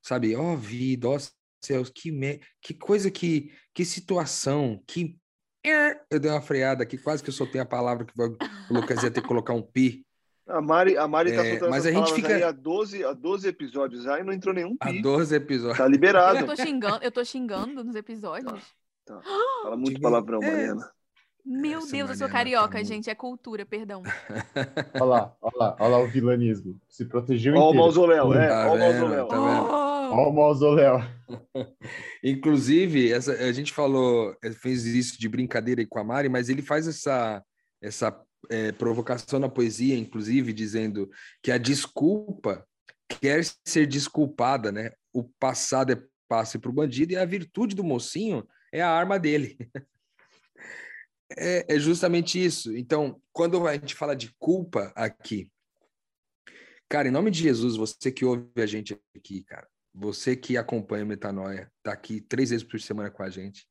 sabe? 0.01 0.35
Ó 0.35 0.53
oh, 0.53 0.57
vida, 0.57 1.09
ó 1.09 1.17
céus, 1.65 1.89
que, 1.89 2.11
me... 2.11 2.39
que 2.61 2.73
coisa, 2.73 3.09
que, 3.11 3.51
que 3.73 3.85
situação, 3.85 4.81
que. 4.87 5.17
Eu 6.11 6.19
dei 6.19 6.29
uma 6.29 6.41
freada 6.41 6.83
aqui, 6.83 6.97
quase 6.97 7.23
que 7.23 7.29
eu 7.29 7.33
soltei 7.33 7.59
a 7.59 7.65
palavra 7.65 8.05
que 8.05 8.13
o 8.21 8.37
Lucas 8.69 9.01
ia 9.01 9.09
ter 9.09 9.21
que 9.21 9.27
colocar 9.27 9.53
um 9.53 9.63
pi. 9.63 10.05
A 10.47 10.61
Mari, 10.61 10.95
a 10.95 11.07
Mari 11.07 11.33
tá 11.33 11.43
é, 11.43 11.49
soltando 11.51 11.71
mas 11.71 11.87
a 11.87 11.91
gente 11.91 12.13
fica 12.13 12.47
há 12.47 12.51
12, 12.51 13.03
há 13.03 13.13
12 13.13 13.47
episódios 13.47 14.05
aí 14.05 14.23
não 14.23 14.31
entrou 14.31 14.53
nenhum 14.53 14.77
pi. 14.77 14.99
Há 14.99 15.01
12 15.01 15.35
episódios. 15.35 15.77
Tá 15.79 15.87
liberado. 15.87 16.37
Eu 16.37 16.45
tô 16.45 16.55
xingando, 16.55 17.03
eu 17.03 17.11
tô 17.11 17.25
xingando 17.25 17.83
nos 17.83 17.95
episódios. 17.95 18.63
Tá, 19.03 19.15
tá. 19.15 19.21
Fala 19.63 19.75
muito 19.75 19.99
palavrão, 19.99 20.43
é. 20.43 20.51
Mariana. 20.51 20.91
Meu 21.45 21.77
Essa 21.79 21.91
Deus, 21.91 22.09
eu 22.09 22.15
sou 22.15 22.27
carioca, 22.27 22.79
tá 22.79 22.83
gente. 22.83 23.07
É 23.07 23.13
cultura, 23.13 23.65
perdão. 23.65 24.01
olha 24.99 25.05
lá, 25.05 25.35
olha 25.39 25.55
lá, 25.55 25.75
olha 25.79 25.89
lá 25.89 25.99
o 25.99 26.07
vilanismo. 26.07 26.79
Se 26.89 27.05
protegeu 27.05 27.53
Olha 27.53 27.65
o 27.65 27.73
mausoléu, 27.73 28.33
é. 28.33 28.47
Tá 28.47 28.71
olha 28.71 28.73
o 28.73 28.79
mausoléu. 28.79 29.27
Tá 29.27 29.35
vendo? 29.35 29.84
Olha 30.15 30.29
o 30.29 30.33
mausoléu. 30.33 30.99
Inclusive, 32.23 33.11
essa, 33.11 33.33
a 33.33 33.51
gente 33.51 33.73
falou, 33.73 34.33
eh, 34.41 34.51
fez 34.53 34.85
isso 34.85 35.19
de 35.19 35.27
brincadeira 35.27 35.81
aí 35.81 35.85
com 35.85 35.99
a 35.99 36.05
Mari, 36.05 36.29
mas 36.29 36.47
ele 36.47 36.61
faz 36.61 36.87
essa, 36.87 37.43
essa 37.81 38.17
é, 38.49 38.71
provocação 38.71 39.39
na 39.39 39.49
poesia, 39.49 39.97
inclusive, 39.97 40.53
dizendo 40.53 41.09
que 41.43 41.51
a 41.51 41.57
desculpa 41.57 42.65
quer 43.19 43.43
ser 43.65 43.85
desculpada, 43.85 44.71
né? 44.71 44.91
O 45.11 45.23
passado 45.37 45.91
é 45.91 46.01
passe 46.29 46.57
para 46.57 46.69
o 46.69 46.73
bandido 46.73 47.11
e 47.11 47.17
a 47.17 47.25
virtude 47.25 47.75
do 47.75 47.83
mocinho 47.83 48.47
é 48.71 48.81
a 48.81 48.89
arma 48.89 49.19
dele. 49.19 49.57
É, 51.35 51.75
é 51.75 51.79
justamente 51.79 52.41
isso. 52.41 52.77
Então, 52.77 53.19
quando 53.33 53.67
a 53.67 53.73
gente 53.73 53.95
fala 53.95 54.15
de 54.15 54.31
culpa 54.37 54.93
aqui, 54.95 55.49
cara, 56.87 57.07
em 57.07 57.11
nome 57.11 57.31
de 57.31 57.41
Jesus, 57.41 57.75
você 57.75 58.11
que 58.11 58.23
ouve 58.23 58.47
a 58.57 58.67
gente 58.67 58.95
aqui, 59.17 59.43
cara, 59.43 59.67
você 59.95 60.35
que 60.35 60.57
acompanha 60.57 61.05
o 61.05 61.07
Metanoia, 61.07 61.71
tá 61.81 61.93
aqui 61.93 62.19
três 62.19 62.49
vezes 62.49 62.65
por 62.65 62.81
semana 62.81 63.09
com 63.09 63.23
a 63.23 63.29
gente. 63.29 63.65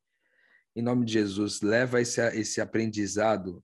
Em 0.75 0.81
nome 0.81 1.05
de 1.05 1.13
Jesus, 1.13 1.61
leva 1.61 2.01
esse, 2.01 2.19
esse 2.35 2.59
aprendizado 2.59 3.63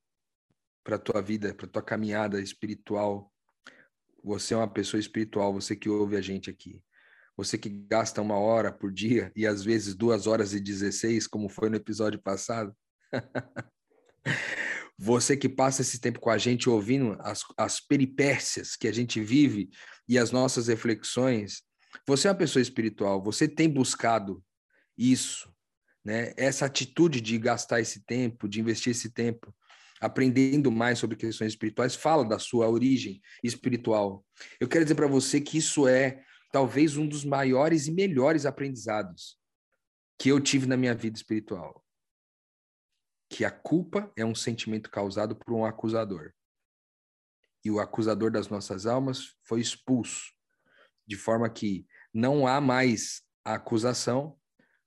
para 0.83 0.99
tua 0.99 1.21
vida, 1.21 1.55
para 1.55 1.67
tua 1.67 1.81
caminhada 1.81 2.39
espiritual. 2.39 3.33
Você 4.23 4.53
é 4.53 4.57
uma 4.57 4.71
pessoa 4.71 4.99
espiritual, 4.99 5.51
você 5.51 5.75
que 5.75 5.89
ouve 5.89 6.15
a 6.15 6.21
gente 6.21 6.51
aqui. 6.51 6.83
Você 7.35 7.57
que 7.57 7.69
gasta 7.69 8.21
uma 8.21 8.37
hora 8.37 8.71
por 8.71 8.91
dia 8.91 9.31
e 9.35 9.47
às 9.47 9.63
vezes 9.63 9.95
duas 9.95 10.27
horas 10.27 10.53
e 10.53 10.59
dezesseis, 10.59 11.25
como 11.25 11.49
foi 11.49 11.67
no 11.69 11.77
episódio 11.77 12.21
passado. 12.21 12.75
Você 15.03 15.35
que 15.35 15.49
passa 15.49 15.81
esse 15.81 15.99
tempo 15.99 16.19
com 16.19 16.29
a 16.29 16.37
gente 16.37 16.69
ouvindo 16.69 17.17
as, 17.21 17.41
as 17.57 17.79
peripécias 17.79 18.75
que 18.75 18.87
a 18.87 18.91
gente 18.91 19.19
vive 19.19 19.71
e 20.07 20.15
as 20.15 20.29
nossas 20.29 20.67
reflexões, 20.67 21.63
você 22.07 22.27
é 22.27 22.31
uma 22.31 22.37
pessoa 22.37 22.61
espiritual, 22.61 23.21
você 23.21 23.47
tem 23.47 23.69
buscado 23.69 24.43
isso, 24.97 25.53
né? 26.03 26.33
Essa 26.37 26.65
atitude 26.65 27.21
de 27.21 27.37
gastar 27.37 27.79
esse 27.79 28.03
tempo, 28.05 28.47
de 28.47 28.59
investir 28.59 28.91
esse 28.91 29.09
tempo 29.09 29.53
aprendendo 29.99 30.71
mais 30.71 30.97
sobre 30.97 31.15
questões 31.15 31.51
espirituais, 31.51 31.93
fala 31.93 32.25
da 32.25 32.39
sua 32.39 32.67
origem 32.67 33.21
espiritual. 33.43 34.25
Eu 34.59 34.67
quero 34.67 34.83
dizer 34.83 34.95
para 34.95 35.05
você 35.05 35.39
que 35.39 35.59
isso 35.59 35.87
é 35.87 36.23
talvez 36.51 36.97
um 36.97 37.07
dos 37.07 37.23
maiores 37.23 37.85
e 37.85 37.91
melhores 37.91 38.47
aprendizados 38.47 39.37
que 40.17 40.29
eu 40.29 40.39
tive 40.39 40.65
na 40.65 40.75
minha 40.75 40.95
vida 40.95 41.15
espiritual 41.15 41.83
que 43.31 43.45
a 43.45 43.49
culpa 43.49 44.11
é 44.17 44.25
um 44.25 44.35
sentimento 44.35 44.91
causado 44.91 45.33
por 45.37 45.53
um 45.53 45.63
acusador. 45.63 46.33
E 47.63 47.71
o 47.71 47.79
acusador 47.79 48.29
das 48.29 48.49
nossas 48.49 48.85
almas 48.85 49.37
foi 49.43 49.61
expulso, 49.61 50.33
de 51.07 51.15
forma 51.15 51.49
que 51.49 51.85
não 52.13 52.47
há 52.47 52.59
mais 52.59 53.21
acusação, 53.43 54.37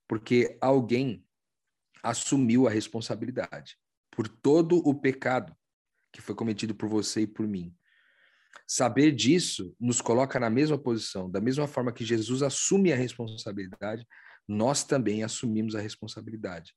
porque 0.09 0.57
alguém 0.61 1.25
assumiu 2.03 2.67
a 2.67 2.71
responsabilidade 2.71 3.77
por 4.11 4.29
todo 4.29 4.77
o 4.87 4.95
pecado 4.95 5.55
que 6.13 6.21
foi 6.21 6.35
cometido 6.35 6.75
por 6.75 6.89
você 6.89 7.23
e 7.23 7.27
por 7.27 7.47
mim. 7.47 7.75
Saber 8.67 9.11
disso 9.13 9.75
nos 9.81 10.01
coloca 10.01 10.39
na 10.39 10.49
mesma 10.49 10.79
posição, 10.79 11.29
da 11.31 11.41
mesma 11.41 11.67
forma 11.67 11.93
que 11.93 12.05
Jesus 12.05 12.43
assume 12.43 12.93
a 12.93 12.97
responsabilidade, 12.97 14.07
nós 14.47 14.85
também 14.85 15.25
assumimos 15.25 15.75
a 15.75 15.81
responsabilidade 15.81 16.73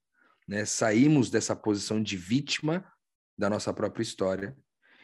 né? 0.48 0.64
Saímos 0.66 1.30
dessa 1.30 1.56
posição 1.56 2.02
de 2.02 2.16
vítima 2.16 2.86
da 3.38 3.50
nossa 3.50 3.74
própria 3.74 4.04
história 4.04 4.58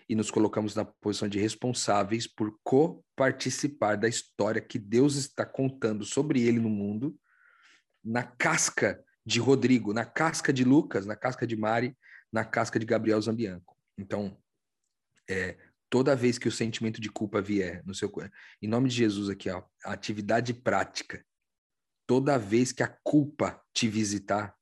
e 0.08 0.16
nos 0.16 0.30
colocamos 0.30 0.76
na 0.76 0.86
posição 0.86 1.28
de 1.28 1.40
responsáveis 1.40 2.28
por 2.28 2.58
co-participar 2.64 3.96
da 3.96 4.08
história 4.08 4.62
que 4.62 4.78
Deus 4.78 5.16
está 5.16 5.46
contando 5.46 6.04
sobre 6.06 6.42
ele 6.42 6.60
no 6.60 6.70
mundo, 6.70 7.18
na 8.04 8.24
casca 8.24 9.04
de 9.26 9.40
Rodrigo, 9.40 9.94
na 9.94 10.06
casca 10.06 10.52
de 10.52 10.64
Lucas, 10.64 11.06
na 11.06 11.16
casca 11.16 11.48
de 11.48 11.56
Mari, 11.56 11.98
na 12.32 12.44
casca 12.44 12.78
de 12.80 12.86
Gabriel 12.86 13.22
Zambianco. 13.22 13.78
Então, 13.98 14.38
é, 15.30 15.58
toda 15.90 16.16
vez 16.16 16.38
que 16.38 16.48
o 16.48 16.52
sentimento 16.52 17.00
de 17.00 17.10
culpa 17.10 17.42
vier 17.42 17.86
no 17.86 17.94
seu 17.94 18.12
em 18.62 18.68
nome 18.68 18.90
de 18.90 18.96
Jesus 18.96 19.30
aqui, 19.30 19.50
ó, 19.50 19.64
a 19.86 19.94
atividade 19.94 20.54
prática. 20.54 21.24
Toda 22.06 22.38
vez 22.38 22.72
que 22.72 22.84
a 22.84 22.98
culpa 23.04 23.64
te 23.74 23.88
visitar, 23.88 24.54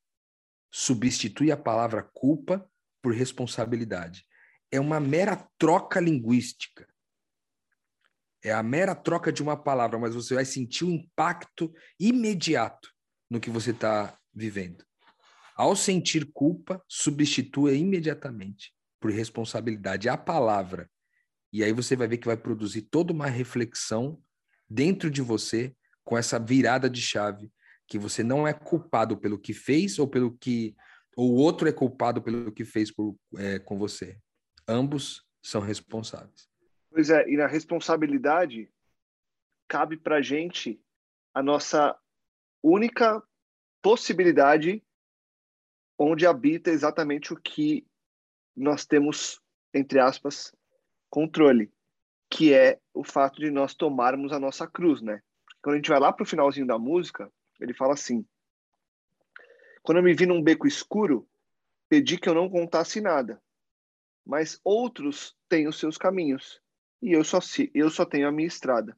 substitui 0.72 1.52
a 1.52 1.58
palavra 1.58 2.04
culpa 2.04 2.70
por 3.02 3.14
responsabilidade. 3.14 4.26
É 4.72 4.80
uma 4.80 5.00
mera 5.00 5.36
troca 5.58 6.00
linguística. 6.00 6.88
É 8.44 8.52
a 8.52 8.64
mera 8.64 8.96
troca 8.96 9.32
de 9.32 9.44
uma 9.44 9.56
palavra, 9.56 10.00
mas 10.00 10.16
você 10.16 10.34
vai 10.34 10.46
sentir 10.46 10.84
o 10.84 10.88
um 10.88 10.92
impacto 10.92 11.72
imediato 12.00 12.90
no 13.30 13.40
que 13.40 13.50
você 13.50 13.72
está 13.72 14.18
vivendo. 14.34 14.84
Ao 15.56 15.76
sentir 15.76 16.32
culpa, 16.34 16.84
substitua 16.88 17.74
imediatamente 17.74 18.74
por 19.00 19.12
responsabilidade 19.12 20.10
a 20.10 20.18
palavra. 20.18 20.90
E 21.54 21.64
aí 21.64 21.74
você 21.74 21.96
vai 21.96 22.08
ver 22.08 22.18
que 22.18 22.28
vai 22.28 22.38
produzir 22.38 22.84
toda 22.84 23.14
uma 23.14 23.28
reflexão 23.28 24.20
dentro 24.70 25.12
de 25.12 25.22
você 25.22 25.76
com 26.04 26.18
essa 26.18 26.40
virada 26.40 26.90
de 26.90 27.02
chave 27.02 27.52
que 27.88 28.00
você 28.00 28.24
não 28.24 28.48
é 28.48 28.54
culpado 28.54 29.18
pelo 29.18 29.38
que 29.38 29.54
fez 29.54 30.00
ou 30.00 30.08
pelo 30.08 30.38
que 30.38 30.74
o 31.18 31.34
outro 31.34 31.68
é 31.68 31.74
culpado 31.74 32.22
pelo 32.22 32.50
que 32.50 32.64
fez 32.64 32.90
por, 32.90 33.18
é, 33.38 33.60
com 33.60 33.78
você. 33.78 34.18
Ambos 34.68 35.26
são 35.42 35.62
responsáveis. 35.62 36.50
Pois 36.90 37.10
é, 37.10 37.28
e 37.30 37.38
na 37.38 37.48
responsabilidade 37.48 38.72
cabe 39.68 39.98
para 39.98 40.22
gente 40.22 40.82
a 41.34 41.42
nossa 41.42 41.98
única 42.62 43.24
possibilidade 43.82 44.84
onde 45.98 46.26
habita 46.26 46.70
exatamente 46.70 47.34
o 47.34 47.38
que 47.38 47.88
nós 48.56 48.86
temos, 48.86 49.42
entre 49.74 50.00
aspas, 50.00 50.54
controle, 51.10 51.72
que 52.30 52.54
é 52.54 52.80
o 52.94 53.04
fato 53.04 53.40
de 53.40 53.50
nós 53.50 53.74
tomarmos 53.74 54.32
a 54.32 54.40
nossa 54.40 54.68
cruz, 54.68 55.02
né? 55.02 55.22
Quando 55.62 55.76
a 55.76 55.78
gente 55.78 55.90
vai 55.90 56.00
lá 56.00 56.12
para 56.12 56.24
o 56.24 56.28
finalzinho 56.28 56.66
da 56.66 56.78
música, 56.78 57.32
ele 57.60 57.74
fala 57.74 57.94
assim: 57.94 58.26
Quando 59.84 60.00
eu 60.00 60.04
me 60.04 60.14
vi 60.14 60.26
num 60.26 60.42
beco 60.42 60.68
escuro, 60.68 61.28
pedi 61.88 62.18
que 62.18 62.28
eu 62.28 62.34
não 62.34 62.50
contasse 62.50 63.00
nada, 63.00 63.42
mas 64.26 64.60
outros 64.64 65.36
têm 65.50 65.68
os 65.68 65.80
seus 65.80 65.98
caminhos, 65.98 66.62
e 67.02 67.12
eu 67.12 67.24
só, 67.24 67.40
eu 67.74 67.90
só 67.90 68.06
tenho 68.06 68.28
a 68.28 68.32
minha 68.32 68.48
estrada. 68.48 68.98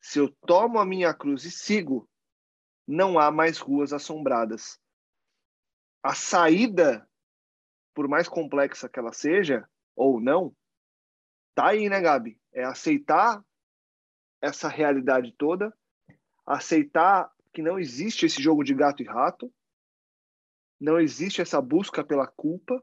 Se 0.00 0.18
eu 0.18 0.28
tomo 0.46 0.78
a 0.78 0.86
minha 0.86 1.12
cruz 1.12 1.44
e 1.44 1.50
sigo, 1.50 2.08
não 2.86 3.18
há 3.18 3.30
mais 3.30 3.58
ruas 3.58 3.92
assombradas. 3.92 4.78
A 6.02 6.14
saída, 6.14 7.08
por 7.94 8.08
mais 8.08 8.28
complexa 8.28 8.88
que 8.88 8.98
ela 8.98 9.12
seja, 9.12 9.68
ou 9.96 10.20
não, 10.20 10.54
tá 11.54 11.68
aí, 11.68 11.88
né, 11.88 12.00
Gabi? 12.00 12.40
É 12.52 12.64
aceitar 12.64 13.44
essa 14.40 14.68
realidade 14.68 15.32
toda, 15.32 15.76
aceitar 16.46 17.30
que 17.52 17.60
não 17.60 17.78
existe 17.78 18.26
esse 18.26 18.40
jogo 18.40 18.62
de 18.62 18.72
gato 18.72 19.02
e 19.02 19.06
rato, 19.06 19.52
não 20.80 21.00
existe 21.00 21.42
essa 21.42 21.60
busca 21.60 22.04
pela 22.04 22.26
culpa. 22.26 22.82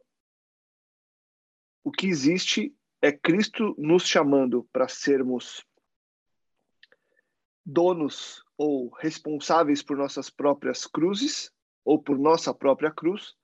O 1.86 1.92
que 1.92 2.08
existe 2.08 2.76
é 3.00 3.12
Cristo 3.12 3.76
nos 3.78 4.08
chamando 4.08 4.68
para 4.74 4.88
sermos 4.88 5.64
donos 7.64 8.44
ou 8.58 8.90
responsáveis 8.90 9.84
por 9.84 9.96
nossas 9.96 10.28
próprias 10.28 10.88
cruzes 10.88 11.52
ou 11.86 12.02
por 12.02 12.18
nossa 12.18 12.52
própria 12.56 12.92
cruz, 12.92 13.36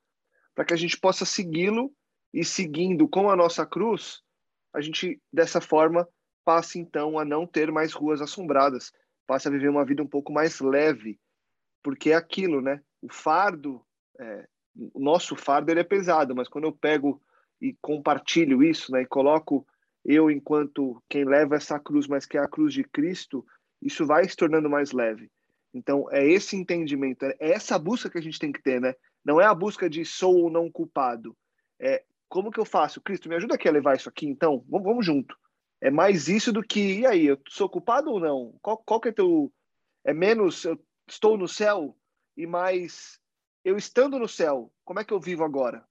para 0.56 0.66
que 0.66 0.74
a 0.74 0.78
gente 0.78 1.00
possa 1.00 1.24
segui-lo 1.24 1.94
e 2.34 2.44
seguindo 2.44 3.08
com 3.08 3.30
a 3.30 3.36
nossa 3.36 3.64
cruz, 3.64 4.24
a 4.74 4.82
gente 4.82 5.22
dessa 5.32 5.62
forma 5.62 6.10
passe 6.44 6.80
então 6.80 7.20
a 7.20 7.24
não 7.24 7.46
ter 7.46 7.72
mais 7.72 7.94
ruas 7.94 8.22
assombradas, 8.22 8.92
passe 9.28 9.48
a 9.48 9.52
viver 9.52 9.70
uma 9.70 9.86
vida 9.86 10.02
um 10.02 10.08
pouco 10.08 10.34
mais 10.34 10.60
leve, 10.60 11.20
porque 11.84 12.10
é 12.10 12.16
aquilo, 12.16 12.60
né? 12.60 12.82
O 13.04 13.14
fardo, 13.14 13.86
é, 14.20 14.48
o 14.76 15.00
nosso 15.00 15.36
fardo 15.36 15.70
ele 15.70 15.82
é 15.82 15.84
pesado, 15.84 16.36
mas 16.36 16.48
quando 16.48 16.64
eu 16.64 16.72
pego 16.72 17.22
e 17.62 17.76
compartilho 17.82 18.64
isso, 18.64 18.92
né, 18.92 19.04
e 19.04 19.06
coloco 19.06 19.66
eu 20.04 20.32
enquanto 20.32 21.02
quem 21.08 21.24
leva 21.24 21.56
essa 21.56 21.80
cruz, 21.80 22.08
mas 22.08 22.26
que 22.26 22.38
é 22.38 22.42
a 22.42 22.48
cruz 22.48 22.74
de 22.74 22.84
Cristo, 22.84 23.46
isso 23.82 24.06
vai 24.06 24.28
se 24.28 24.36
tornando 24.36 24.70
mais 24.70 24.92
leve. 24.92 25.30
Então, 25.74 26.08
é 26.12 26.28
esse 26.28 26.56
entendimento, 26.56 27.24
é 27.24 27.36
essa 27.40 27.78
busca 27.78 28.10
que 28.10 28.18
a 28.18 28.22
gente 28.22 28.40
tem 28.40 28.52
que 28.52 28.62
ter, 28.62 28.82
né? 28.82 28.94
Não 29.24 29.40
é 29.40 29.46
a 29.46 29.54
busca 29.54 29.90
de 29.90 30.04
sou 30.04 30.36
ou 30.36 30.50
não 30.50 30.72
culpado. 30.72 31.38
É 31.80 32.04
como 32.28 32.52
que 32.52 32.60
eu 32.60 32.66
faço? 32.66 33.02
Cristo, 33.02 33.30
me 33.30 33.36
ajuda 33.36 33.56
aqui 33.56 33.68
a 33.68 33.72
levar 33.72 33.96
isso 33.96 34.10
aqui, 34.10 34.26
então? 34.26 34.66
Vamos, 34.68 34.88
vamos 34.88 35.06
junto. 35.06 35.38
É 35.80 35.92
mais 35.92 36.28
isso 36.28 36.52
do 36.52 36.64
que, 36.64 37.00
e 37.00 37.06
aí, 37.06 37.26
eu 37.28 37.38
sou 37.48 37.70
culpado 37.70 38.10
ou 38.10 38.20
não? 38.20 38.56
Qual, 38.62 38.78
qual 38.78 39.00
que 39.00 39.10
é 39.10 39.12
teu... 39.12 39.52
É 40.04 40.14
menos, 40.14 40.66
eu 40.66 40.80
estou 41.08 41.38
no 41.38 41.48
céu, 41.48 41.96
e 42.36 42.48
mais, 42.48 43.20
eu 43.64 43.78
estando 43.78 44.18
no 44.18 44.28
céu, 44.28 44.72
como 44.84 45.00
é 45.00 45.04
que 45.04 45.14
eu 45.14 45.20
vivo 45.20 45.44
agora? 45.44 45.86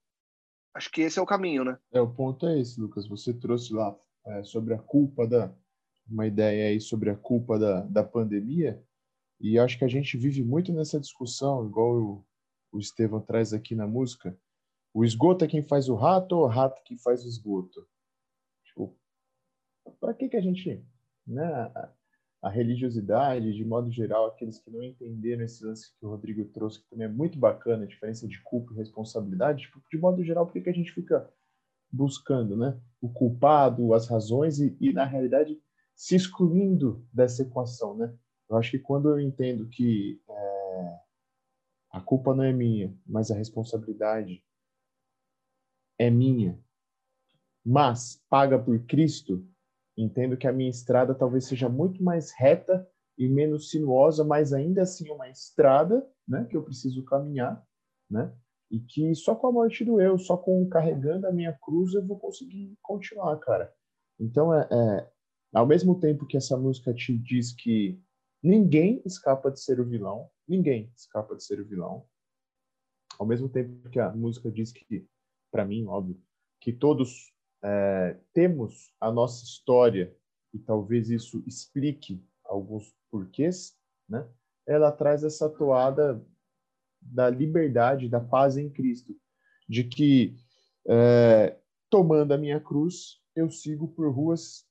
Acho 0.73 0.89
que 0.91 1.01
esse 1.01 1.19
é 1.19 1.21
o 1.21 1.25
caminho, 1.25 1.63
né? 1.63 1.77
É, 1.91 1.99
o 1.99 2.09
ponto 2.09 2.47
é 2.47 2.59
esse, 2.59 2.79
Lucas. 2.79 3.07
Você 3.07 3.33
trouxe 3.33 3.73
lá 3.73 3.95
é, 4.25 4.43
sobre 4.43 4.73
a 4.73 4.79
culpa 4.79 5.27
da, 5.27 5.53
uma 6.11 6.27
ideia 6.27 6.69
aí 6.69 6.79
sobre 6.79 7.09
a 7.09 7.15
culpa 7.15 7.57
da, 7.57 7.81
da 7.81 8.03
pandemia, 8.03 8.81
e 9.39 9.57
acho 9.57 9.77
que 9.77 9.85
a 9.85 9.87
gente 9.87 10.17
vive 10.17 10.43
muito 10.43 10.71
nessa 10.71 10.99
discussão, 10.99 11.65
igual 11.65 11.95
o, 11.95 12.25
o 12.71 12.79
Estevão 12.79 13.19
traz 13.19 13.53
aqui 13.53 13.73
na 13.73 13.87
música. 13.87 14.37
O 14.93 15.03
esgoto 15.03 15.45
é 15.45 15.47
quem 15.47 15.63
faz 15.63 15.89
o 15.89 15.95
rato 15.95 16.35
ou 16.35 16.43
o 16.43 16.47
rato 16.47 16.83
que 16.83 16.97
faz 16.97 17.23
o 17.23 17.27
esgoto? 17.27 17.87
Tipo, 18.65 18.95
para 19.99 20.13
que 20.13 20.29
que 20.29 20.37
a 20.37 20.41
gente, 20.41 20.85
né, 21.25 21.71
a, 22.41 22.49
religiosidade, 22.49 23.53
de 23.53 23.63
modo 23.63 23.91
geral, 23.91 24.25
aqueles 24.25 24.59
que 24.59 24.71
não 24.71 24.81
entenderam 24.83 25.43
esse 25.43 25.63
lance 25.63 25.91
que 25.97 26.05
o 26.05 26.09
Rodrigo 26.09 26.43
trouxe, 26.45 26.79
que 26.79 26.89
também 26.89 27.05
é 27.05 27.09
muito 27.09 27.37
bacana, 27.37 27.83
a 27.83 27.87
diferença 27.87 28.27
de 28.27 28.41
culpa 28.41 28.73
e 28.73 28.77
responsabilidade, 28.77 29.63
tipo, 29.63 29.81
de 29.91 29.97
modo 29.97 30.23
geral, 30.23 30.45
por 30.45 30.61
que 30.61 30.69
a 30.69 30.73
gente 30.73 30.91
fica 30.91 31.29
buscando, 31.91 32.55
né, 32.55 32.79
o 33.01 33.09
culpado, 33.09 33.93
as 33.93 34.07
razões 34.07 34.59
e, 34.59 34.75
e 34.79 34.93
na 34.93 35.05
realidade 35.05 35.61
se 35.93 36.15
excluindo 36.15 37.05
dessa 37.13 37.43
equação, 37.43 37.95
né? 37.95 38.13
Eu 38.49 38.57
acho 38.57 38.71
que 38.71 38.79
quando 38.79 39.09
eu 39.09 39.19
entendo 39.19 39.67
que 39.67 40.21
é, 40.27 40.99
a 41.91 42.01
culpa 42.01 42.33
não 42.33 42.43
é 42.43 42.51
minha, 42.51 42.97
mas 43.05 43.29
a 43.29 43.35
responsabilidade 43.35 44.43
é 45.97 46.09
minha, 46.09 46.59
mas 47.63 48.21
paga 48.29 48.57
por 48.57 48.83
Cristo, 48.85 49.47
entendo 49.97 50.37
que 50.37 50.47
a 50.47 50.53
minha 50.53 50.69
estrada 50.69 51.13
talvez 51.13 51.45
seja 51.45 51.69
muito 51.69 52.03
mais 52.03 52.31
reta 52.31 52.87
e 53.17 53.27
menos 53.27 53.69
sinuosa, 53.69 54.23
mas 54.23 54.53
ainda 54.53 54.81
assim 54.83 55.09
uma 55.11 55.29
estrada, 55.29 56.07
né, 56.27 56.45
que 56.45 56.55
eu 56.55 56.63
preciso 56.63 57.03
caminhar, 57.05 57.63
né? 58.09 58.33
E 58.69 58.79
que 58.79 59.13
só 59.15 59.35
com 59.35 59.47
a 59.47 59.51
morte 59.51 59.83
do 59.83 59.99
eu, 59.99 60.17
só 60.17 60.37
com 60.37 60.67
carregando 60.69 61.27
a 61.27 61.31
minha 61.31 61.53
cruz 61.61 61.93
eu 61.93 62.05
vou 62.05 62.17
conseguir 62.17 62.77
continuar, 62.81 63.37
cara. 63.37 63.73
Então 64.19 64.53
é, 64.53 64.67
é 64.71 65.11
ao 65.53 65.67
mesmo 65.67 65.99
tempo 65.99 66.25
que 66.25 66.37
essa 66.37 66.57
música 66.57 66.93
te 66.93 67.17
diz 67.17 67.53
que 67.53 68.01
ninguém 68.41 69.01
escapa 69.05 69.51
de 69.51 69.59
ser 69.59 69.79
o 69.79 69.85
vilão, 69.85 70.29
ninguém 70.47 70.91
escapa 70.95 71.35
de 71.35 71.43
ser 71.43 71.59
o 71.59 71.65
vilão. 71.65 72.05
Ao 73.19 73.25
mesmo 73.25 73.49
tempo 73.49 73.89
que 73.89 73.99
a 73.99 74.09
música 74.11 74.49
diz 74.49 74.71
que, 74.71 75.05
para 75.51 75.65
mim, 75.65 75.85
óbvio, 75.85 76.19
que 76.61 76.71
todos 76.71 77.33
é, 77.63 78.17
temos 78.33 78.93
a 78.99 79.11
nossa 79.11 79.43
história 79.43 80.15
e 80.53 80.59
talvez 80.59 81.09
isso 81.09 81.43
explique 81.45 82.23
alguns 82.43 82.93
porquês, 83.09 83.77
né? 84.07 84.27
Ela 84.67 84.91
traz 84.91 85.23
essa 85.23 85.49
toada 85.49 86.23
da 87.01 87.29
liberdade, 87.29 88.09
da 88.09 88.19
paz 88.19 88.57
em 88.57 88.69
Cristo, 88.69 89.15
de 89.67 89.83
que 89.83 90.35
é, 90.87 91.57
tomando 91.89 92.33
a 92.33 92.37
minha 92.37 92.59
cruz 92.59 93.21
eu 93.35 93.49
sigo 93.49 93.87
por 93.87 94.13
ruas 94.13 94.65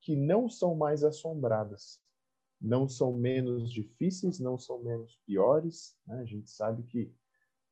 que 0.00 0.14
não 0.14 0.48
são 0.48 0.74
mais 0.74 1.02
assombradas, 1.02 1.98
não 2.60 2.88
são 2.88 3.12
menos 3.12 3.70
difíceis, 3.70 4.38
não 4.38 4.58
são 4.58 4.82
menos 4.82 5.18
piores. 5.26 5.96
Né? 6.06 6.20
A 6.20 6.24
gente 6.24 6.50
sabe 6.50 6.82
que 6.84 7.12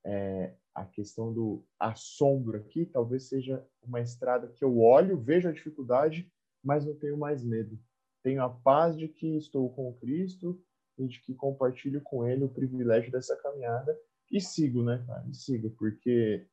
é, 0.04 0.54
a 0.74 0.84
questão 0.84 1.32
do 1.32 1.64
assombro 1.78 2.56
aqui 2.56 2.86
talvez 2.86 3.28
seja 3.28 3.66
uma 3.82 4.00
estrada 4.00 4.48
que 4.48 4.64
eu 4.64 4.78
olho, 4.78 5.20
vejo 5.20 5.48
a 5.48 5.52
dificuldade, 5.52 6.30
mas 6.62 6.84
não 6.84 6.94
tenho 6.94 7.16
mais 7.16 7.44
medo. 7.44 7.78
Tenho 8.22 8.42
a 8.42 8.48
paz 8.48 8.96
de 8.96 9.08
que 9.08 9.36
estou 9.36 9.68
com 9.74 9.92
Cristo 9.94 10.62
e 10.98 11.06
de 11.06 11.20
que 11.20 11.34
compartilho 11.34 12.00
com 12.00 12.26
Ele 12.26 12.44
o 12.44 12.48
privilégio 12.48 13.10
dessa 13.10 13.36
caminhada 13.36 13.98
e 14.30 14.40
sigo, 14.40 14.82
né, 14.82 15.04
cara? 15.06 15.26
E 15.28 15.34
sigo, 15.34 15.70
porque 15.70 16.46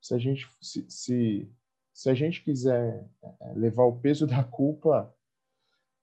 se 0.00 0.14
a 0.14 0.18
gente 0.18 0.48
se, 0.60 0.90
se 0.90 1.52
se 1.92 2.08
a 2.08 2.14
gente 2.14 2.42
quiser 2.42 3.06
é, 3.22 3.52
levar 3.54 3.84
o 3.84 3.98
peso 4.00 4.26
da 4.26 4.42
culpa, 4.42 5.14
é 5.20 5.21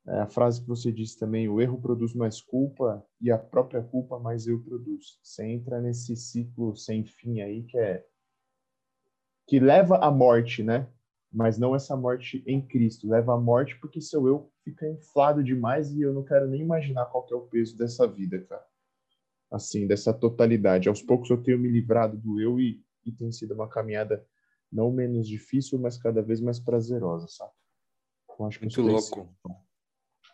a 0.10 0.28
frase 0.28 0.62
que 0.62 0.68
você 0.68 0.92
disse 0.92 1.20
também, 1.20 1.48
o 1.48 1.62
erro 1.62 1.80
produz 1.80 2.16
mais 2.16 2.42
culpa 2.42 3.06
e 3.22 3.30
a 3.30 3.38
própria 3.38 3.82
culpa 3.84 4.18
mais 4.18 4.48
eu 4.48 4.60
produz. 4.60 5.20
Você 5.22 5.46
entra 5.46 5.80
nesse 5.80 6.16
ciclo 6.16 6.76
sem 6.76 7.06
fim 7.06 7.42
aí 7.42 7.64
que 7.64 7.78
é 7.78 8.06
que 9.48 9.60
leva 9.60 9.98
à 9.98 10.12
morte, 10.12 10.64
né? 10.64 10.88
Mas 11.32 11.58
não 11.58 11.76
essa 11.76 11.96
morte 11.96 12.44
em 12.48 12.60
Cristo, 12.66 13.08
leva 13.08 13.36
à 13.36 13.40
morte 13.40 13.80
porque 13.80 14.02
seu 14.02 14.28
eu 14.28 14.52
fica 14.64 14.88
inflado 14.88 15.44
demais 15.44 15.92
e 15.92 16.02
eu 16.02 16.14
não 16.14 16.24
quero 16.24 16.48
nem 16.48 16.62
imaginar 16.62 17.06
qual 17.06 17.28
é 17.32 17.36
o 17.36 17.42
peso 17.42 17.78
dessa 17.78 18.08
vida, 18.08 18.40
cara. 18.42 18.66
Assim, 19.52 19.86
dessa 19.86 20.14
totalidade. 20.14 20.90
Aos 20.90 21.02
poucos 21.02 21.30
eu 21.30 21.42
tenho 21.42 21.60
me 21.60 21.70
livrado 21.70 22.18
do 22.18 22.40
eu 22.40 22.60
e, 22.60 22.84
e 23.06 23.12
tem 23.12 23.32
sido 23.32 23.54
uma 23.54 23.68
caminhada 23.68 24.26
não 24.72 24.92
menos 24.92 25.28
difícil, 25.28 25.80
mas 25.80 25.98
cada 25.98 26.22
vez 26.22 26.40
mais 26.42 26.60
prazerosa, 26.60 27.28
sabe? 27.28 27.52
Eu 28.40 28.46
acho 28.46 28.60
que 28.60 28.66
Muito 28.66 28.82
louco. 28.82 29.36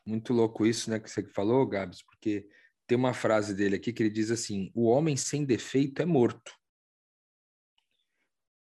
Muito 0.05 0.33
louco 0.33 0.65
isso, 0.65 0.89
né, 0.89 0.99
que 0.99 1.09
você 1.09 1.23
falou, 1.29 1.65
Gabs, 1.65 2.03
porque 2.03 2.47
tem 2.87 2.97
uma 2.97 3.13
frase 3.13 3.55
dele 3.55 3.75
aqui 3.75 3.91
que 3.91 4.03
ele 4.03 4.09
diz 4.09 4.29
assim: 4.29 4.71
o 4.75 4.85
homem 4.85 5.17
sem 5.17 5.43
defeito 5.43 6.01
é 6.01 6.05
morto. 6.05 6.55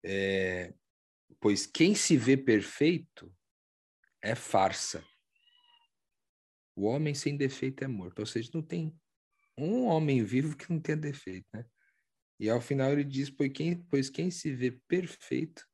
É, 0.04 0.74
pois 1.40 1.66
quem 1.66 1.96
se 1.96 2.18
vê 2.18 2.36
perfeito 2.36 3.34
é 4.22 4.36
farsa. 4.36 5.04
O 6.76 6.86
homem 6.86 7.14
sem 7.14 7.38
defeito 7.38 7.84
é 7.84 7.88
morto. 7.88 8.20
Ou 8.20 8.26
seja, 8.26 8.52
não 8.54 8.62
tem 8.62 8.94
um 9.58 9.86
homem 9.86 10.24
vivo 10.24 10.56
que 10.58 10.70
não 10.70 10.80
tenha 10.80 10.98
defeito, 10.98 11.48
né? 11.54 11.66
E 12.38 12.50
ao 12.50 12.60
final 12.60 12.92
ele 12.92 13.04
diz: 13.06 13.30
pois 13.30 13.52
quem, 13.54 13.82
pois 13.84 14.10
quem 14.10 14.30
se 14.30 14.54
vê 14.54 14.72
perfeito 14.88 15.66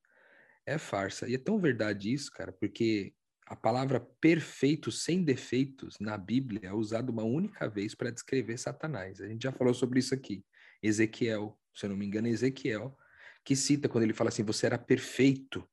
é 0.66 0.78
farsa. 0.78 1.28
E 1.28 1.34
é 1.34 1.40
tão 1.40 1.60
verdade 1.60 2.14
isso, 2.14 2.30
cara, 2.32 2.52
porque 2.52 3.15
A 3.46 3.56
palavra 3.56 4.00
perfeito, 4.00 4.92
sem 4.92 5.24
defeitos, 5.24 6.00
na 6.00 6.18
Bíblia 6.18 6.70
é 6.70 6.74
usada 6.74 7.12
uma 7.12 7.24
única 7.24 7.70
vez 7.70 7.94
para 7.94 8.10
descrever 8.10 8.58
Satanás. 8.58 9.22
A 9.22 9.28
gente 9.28 9.44
já 9.44 9.52
falou 9.52 9.74
sobre 9.74 10.00
isso 10.00 10.16
aqui. 10.16 10.44
Ezequiel, 10.82 11.58
se 11.74 11.86
eu 11.86 11.92
não 11.92 11.98
me 11.98 12.06
engano, 12.06 12.28
é 12.28 12.32
Ezequiel, 12.32 12.98
que 13.44 13.56
cita 13.56 13.88
quando 13.88 14.04
ele 14.04 14.14
fala 14.14 14.30
assim: 14.30 14.44
você 14.44 14.66
era 14.66 14.80
perfeito 14.80 15.68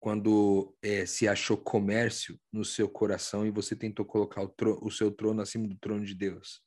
quando 0.00 0.74
é, 0.82 1.06
se 1.06 1.28
achou 1.28 1.56
comércio 1.56 2.38
no 2.52 2.64
seu 2.64 2.88
coração 2.88 3.46
e 3.46 3.50
você 3.50 3.74
tentou 3.74 4.04
colocar 4.04 4.42
o, 4.42 4.54
o 4.82 4.90
seu 4.90 5.10
trono 5.10 5.42
acima 5.42 5.66
do 5.68 5.76
trono 5.76 6.04
de 6.04 6.14
Deus. 6.14 6.62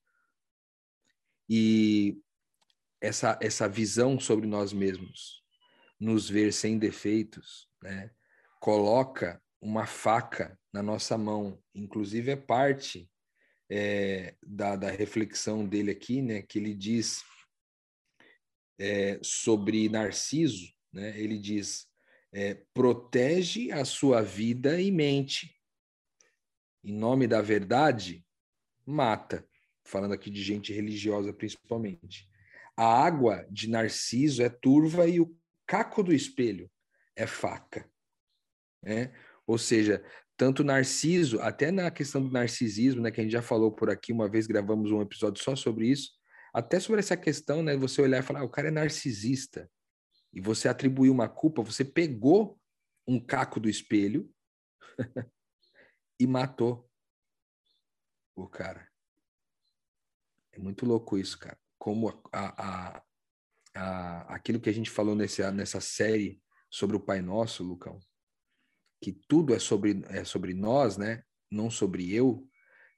E 1.49 2.19
essa, 2.99 3.37
essa 3.41 3.67
visão 3.67 4.19
sobre 4.19 4.47
nós 4.47 4.73
mesmos, 4.73 5.43
nos 5.99 6.29
ver 6.29 6.51
sem 6.51 6.77
defeitos, 6.77 7.67
né, 7.81 8.11
coloca 8.59 9.41
uma 9.61 9.85
faca 9.85 10.57
na 10.73 10.81
nossa 10.81 11.17
mão. 11.17 11.61
Inclusive, 11.73 12.31
é 12.31 12.35
parte 12.35 13.09
é, 13.69 14.35
da, 14.45 14.75
da 14.75 14.89
reflexão 14.89 15.67
dele 15.67 15.91
aqui, 15.91 16.21
né, 16.21 16.41
que 16.41 16.57
ele 16.57 16.73
diz 16.73 17.23
é, 18.79 19.19
sobre 19.21 19.89
Narciso, 19.89 20.71
né, 20.93 21.19
ele 21.19 21.37
diz: 21.37 21.87
é, 22.31 22.55
protege 22.73 23.71
a 23.71 23.83
sua 23.83 24.21
vida 24.21 24.79
e 24.79 24.91
mente. 24.91 25.55
Em 26.83 26.93
nome 26.93 27.27
da 27.27 27.41
verdade, 27.41 28.25
mata. 28.85 29.47
Falando 29.83 30.13
aqui 30.13 30.29
de 30.29 30.43
gente 30.43 30.73
religiosa, 30.73 31.33
principalmente. 31.33 32.29
A 32.75 32.85
água 32.85 33.47
de 33.49 33.69
Narciso 33.69 34.43
é 34.43 34.49
turva 34.49 35.07
e 35.07 35.19
o 35.19 35.35
caco 35.65 36.03
do 36.03 36.13
espelho 36.13 36.69
é 37.15 37.25
faca. 37.25 37.89
Né? 38.83 39.11
Ou 39.47 39.57
seja, 39.57 40.03
tanto 40.35 40.63
Narciso, 40.63 41.39
até 41.39 41.71
na 41.71 41.89
questão 41.89 42.21
do 42.21 42.29
narcisismo, 42.29 43.01
né, 43.01 43.09
que 43.09 43.19
a 43.19 43.23
gente 43.23 43.31
já 43.31 43.41
falou 43.41 43.71
por 43.71 43.89
aqui, 43.89 44.13
uma 44.13 44.29
vez 44.29 44.45
gravamos 44.45 44.91
um 44.91 45.01
episódio 45.01 45.43
só 45.43 45.55
sobre 45.55 45.87
isso, 45.87 46.11
até 46.53 46.79
sobre 46.79 46.99
essa 46.99 47.17
questão, 47.17 47.63
né, 47.63 47.75
você 47.75 48.01
olhar 48.01 48.19
e 48.19 48.23
falar, 48.23 48.41
ah, 48.41 48.43
o 48.43 48.49
cara 48.49 48.67
é 48.67 48.71
narcisista, 48.71 49.69
e 50.33 50.39
você 50.39 50.67
atribuiu 50.67 51.11
uma 51.11 51.27
culpa, 51.27 51.63
você 51.63 51.83
pegou 51.83 52.59
um 53.07 53.19
caco 53.19 53.59
do 53.59 53.69
espelho 53.69 54.29
e 56.19 56.27
matou 56.27 56.87
o 58.35 58.47
cara. 58.47 58.87
É 60.51 60.59
muito 60.59 60.85
louco 60.85 61.17
isso, 61.17 61.39
cara. 61.39 61.57
Como 61.79 62.09
a, 62.31 62.95
a, 62.95 63.03
a, 63.73 64.35
aquilo 64.35 64.59
que 64.59 64.69
a 64.69 64.73
gente 64.73 64.89
falou 64.89 65.15
nesse, 65.15 65.49
nessa 65.51 65.79
série 65.79 66.41
sobre 66.69 66.97
o 66.97 66.99
Pai 66.99 67.21
Nosso, 67.21 67.63
Lucão, 67.63 67.99
que 69.01 69.13
tudo 69.27 69.53
é 69.53 69.59
sobre, 69.59 70.03
é 70.09 70.23
sobre 70.23 70.53
nós, 70.53 70.97
né? 70.97 71.23
Não 71.51 71.69
sobre 71.69 72.13
eu, 72.13 72.47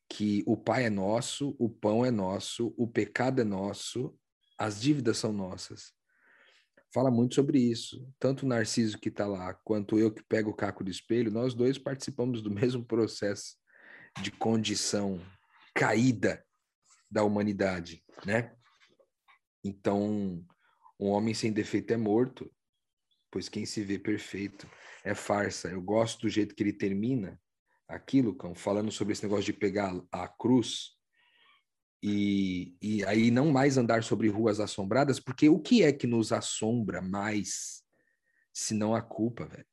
que 0.08 0.44
o 0.48 0.58
Pai 0.58 0.86
é 0.86 0.90
nosso, 0.90 1.56
o 1.60 1.70
pão 1.70 2.06
é 2.06 2.12
nosso, 2.12 2.74
o 2.78 2.88
pecado 2.88 3.42
é 3.42 3.44
nosso, 3.44 4.18
as 4.58 4.82
dívidas 4.82 5.18
são 5.18 5.32
nossas. 5.32 5.94
Fala 6.92 7.12
muito 7.12 7.36
sobre 7.36 7.60
isso. 7.60 8.12
Tanto 8.18 8.46
o 8.46 8.50
Narciso 8.50 8.98
que 8.98 9.10
está 9.10 9.28
lá, 9.28 9.54
quanto 9.64 10.00
eu 10.00 10.12
que 10.12 10.24
pego 10.24 10.50
o 10.50 10.56
caco 10.56 10.84
do 10.84 10.90
espelho, 10.90 11.32
nós 11.32 11.54
dois 11.54 11.78
participamos 11.78 12.42
do 12.42 12.50
mesmo 12.52 12.84
processo 12.84 13.56
de 14.22 14.32
condição 14.32 15.22
caída 15.76 16.44
da 17.10 17.24
humanidade, 17.24 18.04
né? 18.26 18.56
Então, 19.64 20.44
um 21.00 21.08
homem 21.08 21.34
sem 21.34 21.52
defeito 21.52 21.94
é 21.94 21.98
morto, 21.98 22.52
pois 23.32 23.50
quem 23.50 23.66
se 23.66 23.84
vê 23.84 23.98
perfeito 24.00 24.70
é 25.04 25.14
farsa. 25.14 25.70
Eu 25.70 25.82
gosto 25.82 26.22
do 26.22 26.30
jeito 26.30 26.56
que 26.56 26.64
ele 26.64 26.74
termina 26.74 27.40
aquilo, 27.88 28.36
cão, 28.36 28.54
falando 28.54 28.92
sobre 28.92 29.14
esse 29.14 29.24
negócio 29.24 29.46
de 29.46 29.54
pegar 29.54 29.94
a 30.12 30.28
cruz 30.28 31.00
e, 32.02 32.78
e 32.82 33.04
aí 33.06 33.30
não 33.30 33.52
mais 33.52 33.78
andar 33.78 34.04
sobre 34.04 34.30
ruas 34.30 34.60
assombradas, 34.60 35.20
porque 35.20 35.50
o 35.50 35.60
que 35.60 35.84
é 35.84 35.92
que 35.92 36.08
nos 36.08 36.32
assombra 36.32 37.02
mais 37.02 37.84
se 38.54 38.74
não 38.74 38.96
a 38.96 39.02
culpa, 39.02 39.46
velho? 39.46 39.68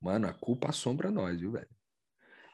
Mano, 0.00 0.28
a 0.28 0.34
culpa 0.34 0.70
assombra 0.70 1.10
nós, 1.10 1.40
viu, 1.40 1.52
velho? 1.52 1.68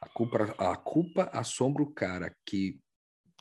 A 0.01 0.09
culpa, 0.09 0.55
a 0.59 0.77
culpa 0.77 1.25
assombra 1.33 1.83
o 1.83 1.93
cara 1.93 2.37
que 2.45 2.79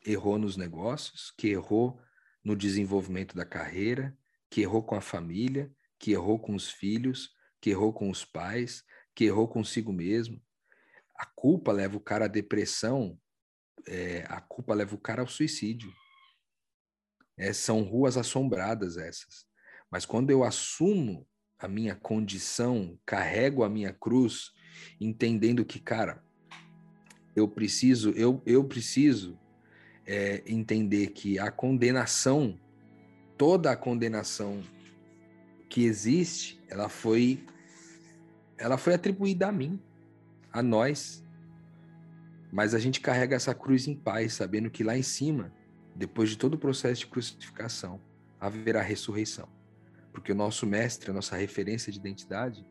errou 0.05 0.39
nos 0.39 0.57
negócios, 0.57 1.31
que 1.37 1.49
errou 1.49 1.99
no 2.43 2.55
desenvolvimento 2.55 3.35
da 3.35 3.45
carreira, 3.45 4.17
que 4.49 4.61
errou 4.61 4.83
com 4.83 4.95
a 4.95 5.01
família, 5.01 5.71
que 5.99 6.11
errou 6.11 6.39
com 6.39 6.55
os 6.55 6.69
filhos, 6.69 7.31
que 7.59 7.69
errou 7.69 7.93
com 7.93 8.09
os 8.09 8.23
pais, 8.23 8.83
que 9.15 9.25
errou 9.25 9.47
consigo 9.47 9.91
mesmo. 9.91 10.41
A 11.15 11.25
culpa 11.25 11.71
leva 11.71 11.97
o 11.97 12.01
cara 12.01 12.25
à 12.25 12.27
depressão, 12.27 13.19
é, 13.87 14.25
a 14.27 14.39
culpa 14.39 14.73
leva 14.73 14.93
o 14.95 14.99
cara 14.99 15.21
ao 15.21 15.27
suicídio. 15.27 15.91
É, 17.37 17.53
são 17.53 17.81
ruas 17.83 18.17
assombradas 18.17 18.97
essas. 18.97 19.45
Mas 19.89 20.05
quando 20.05 20.29
eu 20.29 20.43
assumo 20.43 21.27
a 21.59 21.67
minha 21.67 21.95
condição, 21.95 22.99
carrego 23.05 23.63
a 23.63 23.69
minha 23.69 23.93
cruz, 23.93 24.51
entendendo 24.99 25.65
que, 25.65 25.79
cara, 25.79 26.23
eu 27.35 27.47
preciso, 27.47 28.11
eu, 28.11 28.41
eu 28.45 28.63
preciso 28.63 29.39
é, 30.05 30.43
entender 30.45 31.07
que 31.07 31.39
a 31.39 31.51
condenação, 31.51 32.59
toda 33.37 33.71
a 33.71 33.75
condenação 33.75 34.61
que 35.69 35.85
existe, 35.85 36.59
ela 36.69 36.89
foi 36.89 37.45
ela 38.57 38.77
foi 38.77 38.95
atribuída 38.95 39.47
a 39.47 39.51
mim, 39.51 39.79
a 40.51 40.63
nós. 40.63 41.23
Mas 42.51 42.73
a 42.73 42.79
gente 42.79 42.99
carrega 42.99 43.35
essa 43.35 43.53
cruz 43.53 43.87
em 43.87 43.95
paz, 43.95 44.33
sabendo 44.33 44.69
que 44.71 44.83
lá 44.83 44.97
em 44.97 45.03
cima, 45.03 45.53
depois 45.95 46.29
de 46.29 46.37
todo 46.37 46.55
o 46.55 46.57
processo 46.57 47.01
de 47.01 47.07
crucificação, 47.07 48.01
haverá 48.39 48.81
ressurreição. 48.81 49.47
Porque 50.11 50.31
o 50.31 50.35
nosso 50.35 50.65
mestre, 50.65 51.11
a 51.11 51.13
nossa 51.13 51.35
referência 51.35 51.91
de 51.91 51.99
identidade, 51.99 52.65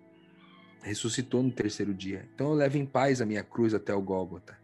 ressuscitou 0.82 1.42
no 1.42 1.52
terceiro 1.52 1.94
dia. 1.94 2.28
Então 2.34 2.48
eu 2.48 2.54
levo 2.54 2.78
em 2.78 2.86
paz 2.86 3.20
a 3.20 3.26
minha 3.26 3.44
cruz 3.44 3.72
até 3.72 3.94
o 3.94 4.02
Gólgota. 4.02 4.58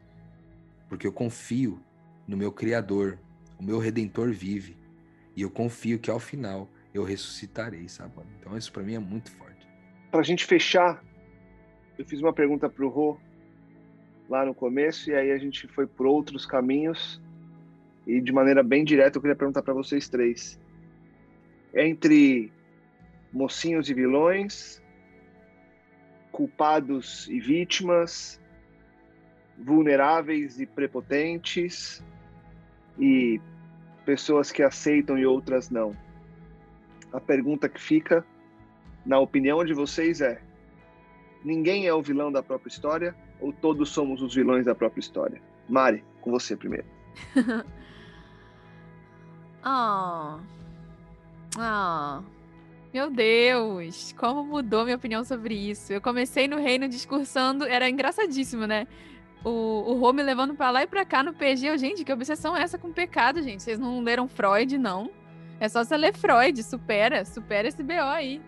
Porque 0.88 1.06
eu 1.06 1.12
confio 1.12 1.80
no 2.26 2.36
meu 2.36 2.50
Criador, 2.50 3.18
o 3.58 3.62
meu 3.62 3.78
Redentor 3.78 4.32
vive. 4.32 4.76
E 5.36 5.42
eu 5.42 5.50
confio 5.50 5.98
que 5.98 6.10
ao 6.10 6.20
final 6.20 6.68
eu 6.92 7.04
ressuscitarei, 7.04 7.88
sabe? 7.88 8.12
Então 8.38 8.56
isso 8.56 8.72
para 8.72 8.82
mim 8.82 8.94
é 8.94 8.98
muito 8.98 9.30
forte. 9.32 9.66
Para 10.10 10.20
a 10.20 10.24
gente 10.24 10.44
fechar, 10.44 11.02
eu 11.98 12.04
fiz 12.04 12.20
uma 12.20 12.32
pergunta 12.32 12.68
para 12.68 12.84
o 12.84 12.88
Rô 12.88 13.18
lá 14.28 14.44
no 14.44 14.54
começo 14.54 15.10
e 15.10 15.14
aí 15.14 15.30
a 15.30 15.38
gente 15.38 15.66
foi 15.68 15.86
por 15.86 16.06
outros 16.06 16.46
caminhos 16.46 17.20
e 18.06 18.20
de 18.20 18.32
maneira 18.32 18.62
bem 18.62 18.84
direta 18.84 19.18
eu 19.18 19.22
queria 19.22 19.36
perguntar 19.36 19.62
para 19.62 19.74
vocês 19.74 20.08
três 20.08 20.58
entre 21.74 22.52
mocinhos 23.32 23.88
e 23.88 23.94
vilões, 23.94 24.82
culpados 26.30 27.28
e 27.28 27.40
vítimas, 27.40 28.40
vulneráveis 29.58 30.60
e 30.60 30.66
prepotentes 30.66 32.04
e 32.98 33.40
pessoas 34.04 34.50
que 34.50 34.62
aceitam 34.62 35.18
e 35.18 35.26
outras 35.26 35.70
não. 35.70 35.96
A 37.12 37.20
pergunta 37.20 37.68
que 37.68 37.80
fica, 37.80 38.24
na 39.04 39.18
opinião 39.18 39.64
de 39.64 39.74
vocês, 39.74 40.20
é: 40.20 40.40
ninguém 41.44 41.86
é 41.86 41.94
o 41.94 42.02
vilão 42.02 42.30
da 42.30 42.42
própria 42.42 42.70
história 42.70 43.14
ou 43.40 43.52
todos 43.52 43.90
somos 43.90 44.22
os 44.22 44.34
vilões 44.34 44.66
da 44.66 44.74
própria 44.74 45.00
história? 45.00 45.40
Mari, 45.68 46.04
com 46.20 46.30
você 46.30 46.56
primeiro. 46.56 46.86
oh. 49.64 50.38
Oh. 51.54 52.22
Meu 52.94 53.10
Deus, 53.10 54.14
como 54.18 54.44
mudou 54.44 54.84
minha 54.84 54.96
opinião 54.96 55.24
sobre 55.24 55.54
isso. 55.54 55.92
Eu 55.92 56.00
comecei 56.00 56.48
no 56.48 56.56
reino 56.56 56.88
discursando, 56.88 57.64
era 57.64 57.88
engraçadíssimo, 57.88 58.66
né? 58.66 58.86
O, 59.44 59.50
o 59.92 59.94
Rô 59.98 60.12
me 60.12 60.22
levando 60.22 60.54
pra 60.54 60.70
lá 60.70 60.82
e 60.82 60.86
pra 60.86 61.04
cá 61.04 61.22
no 61.22 61.32
PG. 61.32 61.66
Eu, 61.66 61.78
gente, 61.78 62.04
que 62.04 62.12
obsessão 62.12 62.56
é 62.56 62.62
essa 62.62 62.78
com 62.78 62.92
pecado, 62.92 63.42
gente? 63.42 63.62
Vocês 63.62 63.78
não 63.78 64.00
leram 64.00 64.28
Freud, 64.28 64.78
não? 64.78 65.10
É 65.58 65.68
só 65.68 65.84
você 65.84 65.96
ler 65.96 66.14
Freud, 66.14 66.62
supera, 66.62 67.24
supera 67.24 67.68
esse 67.68 67.82
BO 67.82 67.92
aí. 67.92 68.40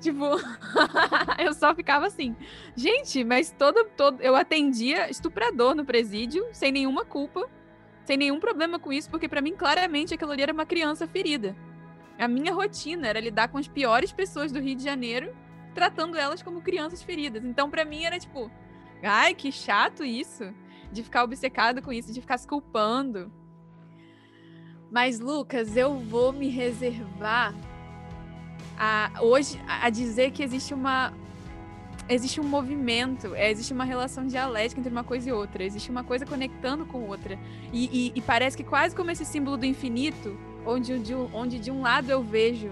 Tipo, 0.00 0.24
eu 1.38 1.52
só 1.52 1.74
ficava 1.74 2.06
assim, 2.06 2.36
gente, 2.76 3.24
mas 3.24 3.50
todo, 3.50 3.84
todo. 3.96 4.20
Eu 4.20 4.36
atendia 4.36 5.10
estuprador 5.10 5.74
no 5.74 5.84
presídio, 5.84 6.46
sem 6.52 6.70
nenhuma 6.70 7.04
culpa, 7.04 7.48
sem 8.04 8.16
nenhum 8.16 8.38
problema 8.38 8.78
com 8.78 8.92
isso, 8.92 9.10
porque 9.10 9.28
para 9.28 9.40
mim, 9.40 9.54
claramente, 9.54 10.14
aquilo 10.14 10.30
ali 10.30 10.42
era 10.42 10.52
uma 10.52 10.66
criança 10.66 11.06
ferida. 11.06 11.56
A 12.18 12.26
minha 12.28 12.52
rotina 12.52 13.06
era 13.06 13.20
lidar 13.20 13.48
com 13.48 13.58
as 13.58 13.68
piores 13.68 14.12
pessoas 14.12 14.50
do 14.50 14.60
Rio 14.60 14.76
de 14.76 14.84
Janeiro, 14.84 15.34
tratando 15.74 16.16
elas 16.16 16.42
como 16.42 16.62
crianças 16.62 17.02
feridas. 17.02 17.44
Então, 17.44 17.70
para 17.70 17.84
mim, 17.84 18.04
era 18.04 18.18
tipo, 18.18 18.50
ai, 19.02 19.34
que 19.34 19.52
chato 19.52 20.04
isso, 20.04 20.52
de 20.92 21.02
ficar 21.02 21.24
obcecado 21.24 21.82
com 21.82 21.92
isso, 21.92 22.12
de 22.12 22.20
ficar 22.20 22.38
se 22.38 22.46
culpando. 22.46 23.30
Mas, 24.90 25.20
Lucas, 25.20 25.76
eu 25.76 25.98
vou 25.98 26.32
me 26.32 26.48
reservar 26.48 27.54
a, 28.78 29.10
hoje 29.20 29.60
a 29.66 29.90
dizer 29.90 30.30
que 30.30 30.42
existe 30.42 30.72
uma 30.72 31.12
existe 32.08 32.40
um 32.40 32.44
movimento, 32.44 33.34
é, 33.34 33.50
existe 33.50 33.70
uma 33.70 33.84
relação 33.84 34.26
dialética 34.26 34.80
entre 34.80 34.90
uma 34.90 35.04
coisa 35.04 35.28
e 35.28 35.32
outra, 35.32 35.62
existe 35.62 35.90
uma 35.90 36.02
coisa 36.02 36.24
conectando 36.24 36.86
com 36.86 37.02
outra. 37.02 37.38
E, 37.70 37.84
e, 37.84 38.12
e 38.14 38.22
parece 38.22 38.56
que 38.56 38.64
quase 38.64 38.96
como 38.96 39.10
esse 39.10 39.26
símbolo 39.26 39.58
do 39.58 39.66
infinito, 39.66 40.34
onde 40.64 40.98
de, 40.98 41.14
onde 41.14 41.58
de 41.58 41.70
um 41.70 41.82
lado 41.82 42.10
eu 42.10 42.22
vejo 42.22 42.70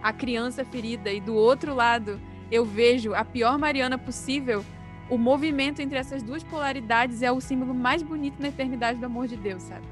a 0.00 0.12
criança 0.12 0.64
ferida 0.64 1.10
e 1.10 1.20
do 1.20 1.34
outro 1.34 1.74
lado 1.74 2.20
eu 2.48 2.64
vejo 2.64 3.12
a 3.12 3.24
pior 3.24 3.58
Mariana 3.58 3.98
possível, 3.98 4.64
o 5.08 5.16
movimento 5.16 5.80
entre 5.80 5.98
essas 5.98 6.22
duas 6.22 6.42
polaridades 6.42 7.22
é 7.22 7.30
o 7.30 7.40
símbolo 7.40 7.74
mais 7.74 8.02
bonito 8.02 8.40
na 8.40 8.48
eternidade 8.48 8.98
do 8.98 9.06
amor 9.06 9.28
de 9.28 9.36
Deus, 9.36 9.62
sabe? 9.62 9.86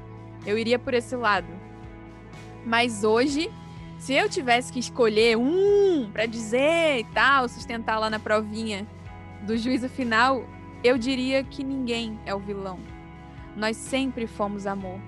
Eu 0.45 0.57
iria 0.57 0.77
por 0.77 0.93
esse 0.93 1.15
lado. 1.15 1.47
Mas 2.65 3.03
hoje, 3.03 3.49
se 3.97 4.13
eu 4.13 4.29
tivesse 4.29 4.71
que 4.73 4.79
escolher 4.79 5.37
um 5.37 6.09
para 6.11 6.25
dizer 6.25 6.99
e 6.99 7.03
tal, 7.05 7.47
sustentar 7.47 7.97
lá 7.97 8.09
na 8.09 8.19
provinha 8.19 8.85
do 9.45 9.57
juízo 9.57 9.87
final, 9.87 10.43
eu 10.83 10.97
diria 10.97 11.43
que 11.43 11.63
ninguém 11.63 12.19
é 12.25 12.35
o 12.35 12.39
vilão. 12.39 12.79
Nós 13.55 13.77
sempre 13.77 14.27
fomos 14.27 14.67
amor. 14.67 14.99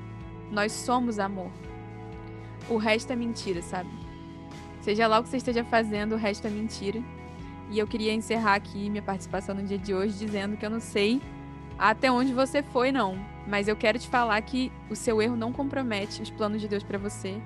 Nós 0.49 0.71
somos 0.71 1.19
amor. 1.19 1.51
O 2.69 2.77
resto 2.77 3.11
é 3.11 3.15
mentira, 3.15 3.61
sabe? 3.61 3.89
Seja 4.81 5.05
lá 5.05 5.19
o 5.19 5.23
que 5.23 5.29
você 5.29 5.37
esteja 5.37 5.65
fazendo, 5.65 6.13
o 6.13 6.17
resto 6.17 6.47
é 6.47 6.49
mentira. 6.49 7.03
E 7.69 7.79
eu 7.79 7.87
queria 7.87 8.13
encerrar 8.13 8.55
aqui 8.55 8.89
minha 8.89 9.01
participação 9.01 9.53
no 9.55 9.63
dia 9.63 9.77
de 9.77 9.93
hoje 9.93 10.17
dizendo 10.17 10.55
que 10.55 10.65
eu 10.65 10.69
não 10.69 10.79
sei 10.79 11.21
até 11.77 12.11
onde 12.11 12.33
você 12.33 12.63
foi, 12.63 12.91
não. 12.91 13.17
Mas 13.45 13.67
eu 13.67 13.75
quero 13.75 13.99
te 13.99 14.07
falar 14.07 14.41
que 14.41 14.71
o 14.89 14.95
seu 14.95 15.21
erro 15.21 15.35
não 15.35 15.51
compromete 15.51 16.21
os 16.21 16.29
planos 16.29 16.61
de 16.61 16.67
Deus 16.67 16.83
para 16.83 16.97
você. 16.97 17.37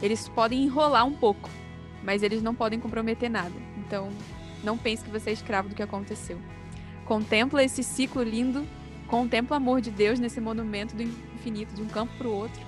Eles 0.00 0.28
podem 0.28 0.64
enrolar 0.64 1.06
um 1.06 1.12
pouco, 1.12 1.48
mas 2.02 2.22
eles 2.22 2.42
não 2.42 2.54
podem 2.54 2.78
comprometer 2.78 3.30
nada. 3.30 3.54
Então, 3.78 4.10
não 4.64 4.76
pense 4.76 5.04
que 5.04 5.10
você 5.10 5.30
é 5.30 5.32
escravo 5.32 5.68
do 5.68 5.74
que 5.74 5.82
aconteceu. 5.82 6.38
Contempla 7.04 7.62
esse 7.62 7.82
ciclo 7.82 8.22
lindo, 8.22 8.66
contempla 9.06 9.54
o 9.54 9.56
amor 9.56 9.80
de 9.80 9.90
Deus 9.90 10.18
nesse 10.18 10.40
monumento 10.40 10.96
do 10.96 11.02
infinito, 11.02 11.74
de 11.74 11.82
um 11.82 11.86
campo 11.86 12.12
para 12.18 12.26
o 12.26 12.32
outro. 12.32 12.60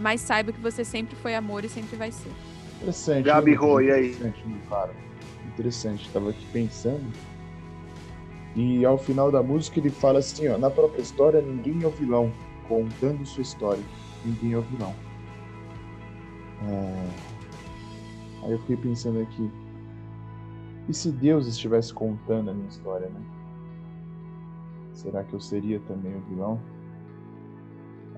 Mas 0.00 0.20
saiba 0.20 0.52
que 0.52 0.60
você 0.60 0.84
sempre 0.84 1.14
foi 1.16 1.34
amor 1.34 1.64
e 1.64 1.68
sempre 1.68 1.96
vai 1.96 2.10
ser. 2.10 2.32
Interessante. 2.76 3.24
Gabi 3.24 3.52
né? 3.52 3.56
Rô, 3.56 3.80
e 3.80 3.92
aí? 3.92 4.10
Interessante, 4.10 4.46
meu 4.46 4.58
cara. 4.68 4.92
Interessante. 5.46 6.10
Tava 6.10 6.30
aqui 6.30 6.46
pensando. 6.52 7.04
E 8.56 8.84
ao 8.84 8.96
final 8.96 9.32
da 9.32 9.42
música 9.42 9.80
ele 9.80 9.90
fala 9.90 10.20
assim, 10.20 10.48
ó, 10.48 10.56
na 10.56 10.70
própria 10.70 11.02
história 11.02 11.42
ninguém 11.42 11.82
é 11.82 11.86
o 11.86 11.90
vilão, 11.90 12.32
contando 12.68 13.26
sua 13.26 13.42
história, 13.42 13.82
ninguém 14.24 14.52
é 14.52 14.58
o 14.58 14.62
vilão. 14.62 14.94
É... 16.68 18.44
Aí 18.44 18.52
eu 18.52 18.58
fiquei 18.60 18.76
pensando 18.76 19.20
aqui, 19.20 19.50
e 20.88 20.94
se 20.94 21.10
Deus 21.10 21.46
estivesse 21.46 21.92
contando 21.92 22.50
a 22.50 22.54
minha 22.54 22.68
história, 22.68 23.08
né? 23.08 23.20
Será 24.92 25.24
que 25.24 25.32
eu 25.32 25.40
seria 25.40 25.80
também 25.80 26.14
o 26.14 26.20
vilão? 26.20 26.60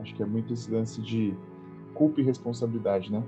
Acho 0.01 0.14
que 0.14 0.22
é 0.22 0.27
muito 0.27 0.53
esse 0.53 0.70
lance 0.70 1.01
de 1.01 1.35
culpa 1.95 2.20
e 2.20 2.24
responsabilidade, 2.24 3.11
né? 3.11 3.22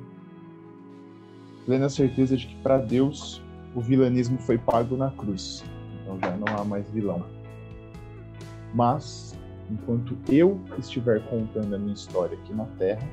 Plena 1.65 1.89
certeza 1.89 2.37
de 2.37 2.49
que 2.49 2.57
para 2.57 2.79
Deus 2.79 3.43
o 3.79 3.81
vilanismo 3.81 4.37
foi 4.39 4.59
pago 4.59 4.97
na 4.97 5.09
cruz. 5.13 5.65
Então 6.03 6.19
já 6.19 6.37
não 6.37 6.49
há 6.57 6.65
mais 6.65 6.91
vilão. 6.91 7.25
Mas, 8.75 9.39
enquanto 9.71 10.19
eu 10.29 10.61
estiver 10.77 11.23
contando 11.29 11.77
a 11.77 11.79
minha 11.79 11.95
história 11.95 12.37
aqui 12.37 12.53
na 12.53 12.65
Terra, 12.77 13.07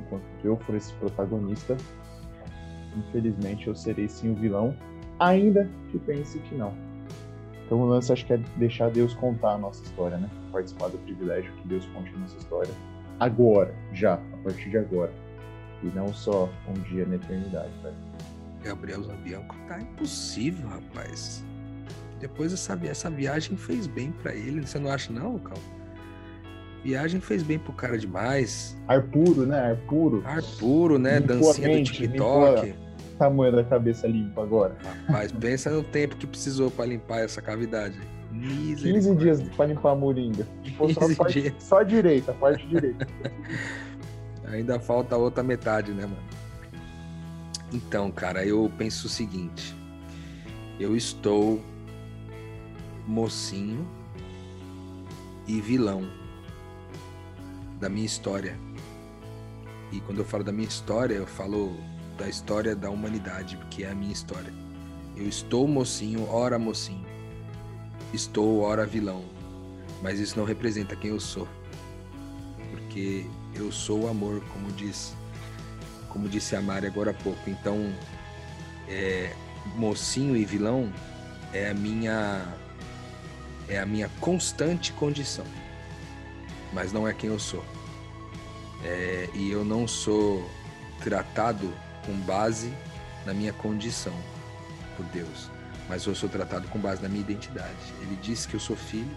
enquanto 0.00 0.24
eu 0.42 0.56
for 0.56 0.74
esse 0.74 0.92
protagonista, 0.94 1.76
infelizmente 2.96 3.68
eu 3.68 3.76
serei 3.76 4.08
sim 4.08 4.32
o 4.32 4.34
vilão, 4.34 4.74
ainda 5.20 5.70
que 5.92 6.00
pense 6.00 6.36
que 6.40 6.54
não. 6.56 6.74
Então 7.64 7.80
o 7.80 7.86
lance 7.86 8.12
acho 8.12 8.26
que 8.26 8.32
é 8.32 8.40
deixar 8.56 8.90
Deus 8.90 9.14
contar 9.14 9.52
a 9.52 9.58
nossa 9.58 9.84
história, 9.84 10.18
né? 10.18 10.28
Participar 10.50 10.88
do 10.88 10.98
privilégio 10.98 11.52
que 11.62 11.68
Deus 11.68 11.86
conte 11.94 12.12
a 12.12 12.18
nossa 12.18 12.36
história 12.38 12.74
agora, 13.20 13.72
já, 13.92 14.14
a 14.14 14.36
partir 14.42 14.68
de 14.70 14.78
agora. 14.78 15.12
E 15.80 15.86
não 15.94 16.12
só 16.12 16.48
um 16.68 16.72
dia 16.90 17.06
na 17.06 17.14
eternidade, 17.14 17.70
velho. 17.84 18.13
Gabriel 18.64 19.02
Zambianco 19.02 19.54
tá 19.68 19.78
impossível, 19.78 20.66
rapaz. 20.68 21.44
Depois 22.18 22.52
essa, 22.52 22.78
essa 22.84 23.10
viagem 23.10 23.56
fez 23.56 23.86
bem 23.86 24.10
para 24.10 24.34
ele. 24.34 24.66
Você 24.66 24.78
não 24.78 24.90
acha, 24.90 25.12
não, 25.12 25.38
Cal? 25.38 25.58
Viagem 26.82 27.20
fez 27.20 27.42
bem 27.42 27.58
pro 27.58 27.72
cara 27.72 27.98
demais. 27.98 28.76
Ar 28.88 29.02
puro, 29.02 29.46
né? 29.46 29.58
Ar 29.58 29.76
puro. 29.88 30.22
Ar 30.24 30.42
puro, 30.58 30.98
né? 30.98 31.18
Limpou 31.18 31.36
Dancinha 31.36 31.68
do 31.68 31.74
mente, 31.74 31.92
TikTok. 31.92 32.74
Tamanho 33.18 33.52
da 33.54 33.64
cabeça 33.64 34.06
limpa 34.06 34.42
agora. 34.42 34.76
Rapaz, 35.06 35.32
pensa 35.32 35.70
no 35.70 35.82
tempo 35.82 36.16
que 36.16 36.26
precisou 36.26 36.70
para 36.70 36.86
limpar 36.86 37.20
essa 37.20 37.40
cavidade. 37.40 37.98
15 38.32 38.92
Misericórdia. 38.92 39.14
dias 39.14 39.42
pra 39.56 39.66
limpar 39.66 39.92
a 39.92 39.94
moringa. 39.94 40.46
Só 40.76 40.84
a 40.84 41.06
15 41.06 41.16
parte, 41.16 41.54
só 41.58 41.78
a 41.78 41.84
direita, 41.84 42.32
a 42.32 42.34
parte 42.34 42.66
direita. 42.66 43.06
Ainda 44.48 44.78
falta 44.78 45.14
a 45.14 45.18
outra 45.18 45.42
metade, 45.42 45.92
né, 45.92 46.02
mano? 46.02 46.43
Então, 47.74 48.08
cara, 48.08 48.46
eu 48.46 48.72
penso 48.78 49.08
o 49.08 49.10
seguinte. 49.10 49.74
Eu 50.78 50.96
estou 50.96 51.60
mocinho 53.04 53.84
e 55.44 55.60
vilão 55.60 56.08
da 57.80 57.88
minha 57.88 58.06
história. 58.06 58.56
E 59.90 60.00
quando 60.02 60.18
eu 60.18 60.24
falo 60.24 60.44
da 60.44 60.52
minha 60.52 60.68
história, 60.68 61.14
eu 61.14 61.26
falo 61.26 61.76
da 62.16 62.28
história 62.28 62.76
da 62.76 62.88
humanidade, 62.90 63.58
que 63.72 63.82
é 63.82 63.90
a 63.90 63.94
minha 63.94 64.12
história. 64.12 64.54
Eu 65.16 65.26
estou 65.28 65.66
mocinho, 65.66 66.28
ora 66.30 66.60
mocinho. 66.60 67.04
Estou, 68.12 68.60
ora 68.60 68.86
vilão. 68.86 69.24
Mas 70.00 70.20
isso 70.20 70.38
não 70.38 70.44
representa 70.44 70.94
quem 70.94 71.10
eu 71.10 71.18
sou. 71.18 71.48
Porque 72.70 73.26
eu 73.52 73.72
sou 73.72 74.04
o 74.04 74.08
amor, 74.08 74.40
como 74.52 74.70
diz, 74.72 75.12
como 76.14 76.28
disse 76.28 76.54
a 76.54 76.62
Mari 76.62 76.86
agora 76.86 77.10
há 77.10 77.14
pouco. 77.14 77.50
Então, 77.50 77.92
é, 78.88 79.34
mocinho 79.74 80.36
e 80.36 80.44
vilão 80.44 80.90
é 81.52 81.68
a 81.68 81.74
minha 81.74 82.46
é 83.68 83.80
a 83.80 83.86
minha 83.86 84.08
constante 84.20 84.92
condição, 84.92 85.44
mas 86.72 86.92
não 86.92 87.08
é 87.08 87.12
quem 87.12 87.30
eu 87.30 87.38
sou. 87.38 87.64
É, 88.84 89.28
e 89.34 89.50
eu 89.50 89.64
não 89.64 89.88
sou 89.88 90.48
tratado 91.02 91.72
com 92.06 92.12
base 92.20 92.72
na 93.26 93.34
minha 93.34 93.52
condição 93.54 94.12
por 94.96 95.04
Deus, 95.06 95.50
mas 95.88 96.04
eu 96.06 96.14
sou 96.14 96.28
tratado 96.28 96.68
com 96.68 96.78
base 96.78 97.02
na 97.02 97.08
minha 97.08 97.22
identidade. 97.22 97.92
Ele 98.02 98.16
disse 98.22 98.46
que 98.46 98.54
eu 98.54 98.60
sou 98.60 98.76
filho 98.76 99.16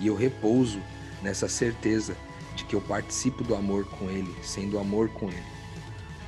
e 0.00 0.06
eu 0.06 0.16
repouso 0.16 0.80
nessa 1.22 1.48
certeza 1.48 2.16
de 2.54 2.64
que 2.64 2.74
eu 2.74 2.80
participo 2.80 3.42
do 3.42 3.56
amor 3.56 3.84
com 3.84 4.08
Ele, 4.08 4.32
sendo 4.42 4.78
amor 4.78 5.08
com 5.08 5.28
Ele. 5.28 5.58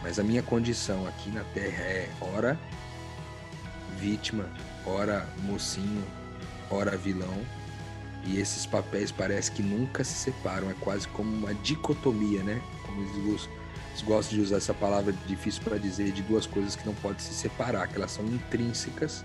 Mas 0.03 0.19
a 0.19 0.23
minha 0.23 0.43
condição 0.43 1.07
aqui 1.07 1.31
na 1.31 1.45
Terra 1.45 1.83
é 1.83 2.09
ora 2.21 2.59
vítima, 3.99 4.49
ora 4.87 5.29
mocinho, 5.43 6.05
ora 6.71 6.97
vilão. 6.97 7.39
E 8.25 8.39
esses 8.39 8.67
papéis 8.67 9.11
parece 9.11 9.51
que 9.51 9.63
nunca 9.63 10.05
se 10.05 10.15
separam, 10.15 10.71
é 10.71 10.75
quase 10.81 11.09
como 11.09 11.31
uma 11.31 11.55
dicotomia, 11.55 12.43
né? 12.43 12.61
Como 12.85 13.03
eles 13.03 13.49
gostam, 14.03 14.37
de 14.37 14.41
usar 14.43 14.57
essa 14.57 14.75
palavra 14.75 15.13
difícil 15.27 15.63
para 15.63 15.79
dizer 15.79 16.13
de 16.13 16.23
duas 16.23 16.47
coisas 16.47 16.77
que 16.77 16.85
não 16.87 16.95
podem 16.97 17.19
se 17.19 17.33
separar, 17.33 17.87
que 17.89 17.97
elas 17.97 18.11
são 18.11 18.25
intrínsecas, 18.27 19.25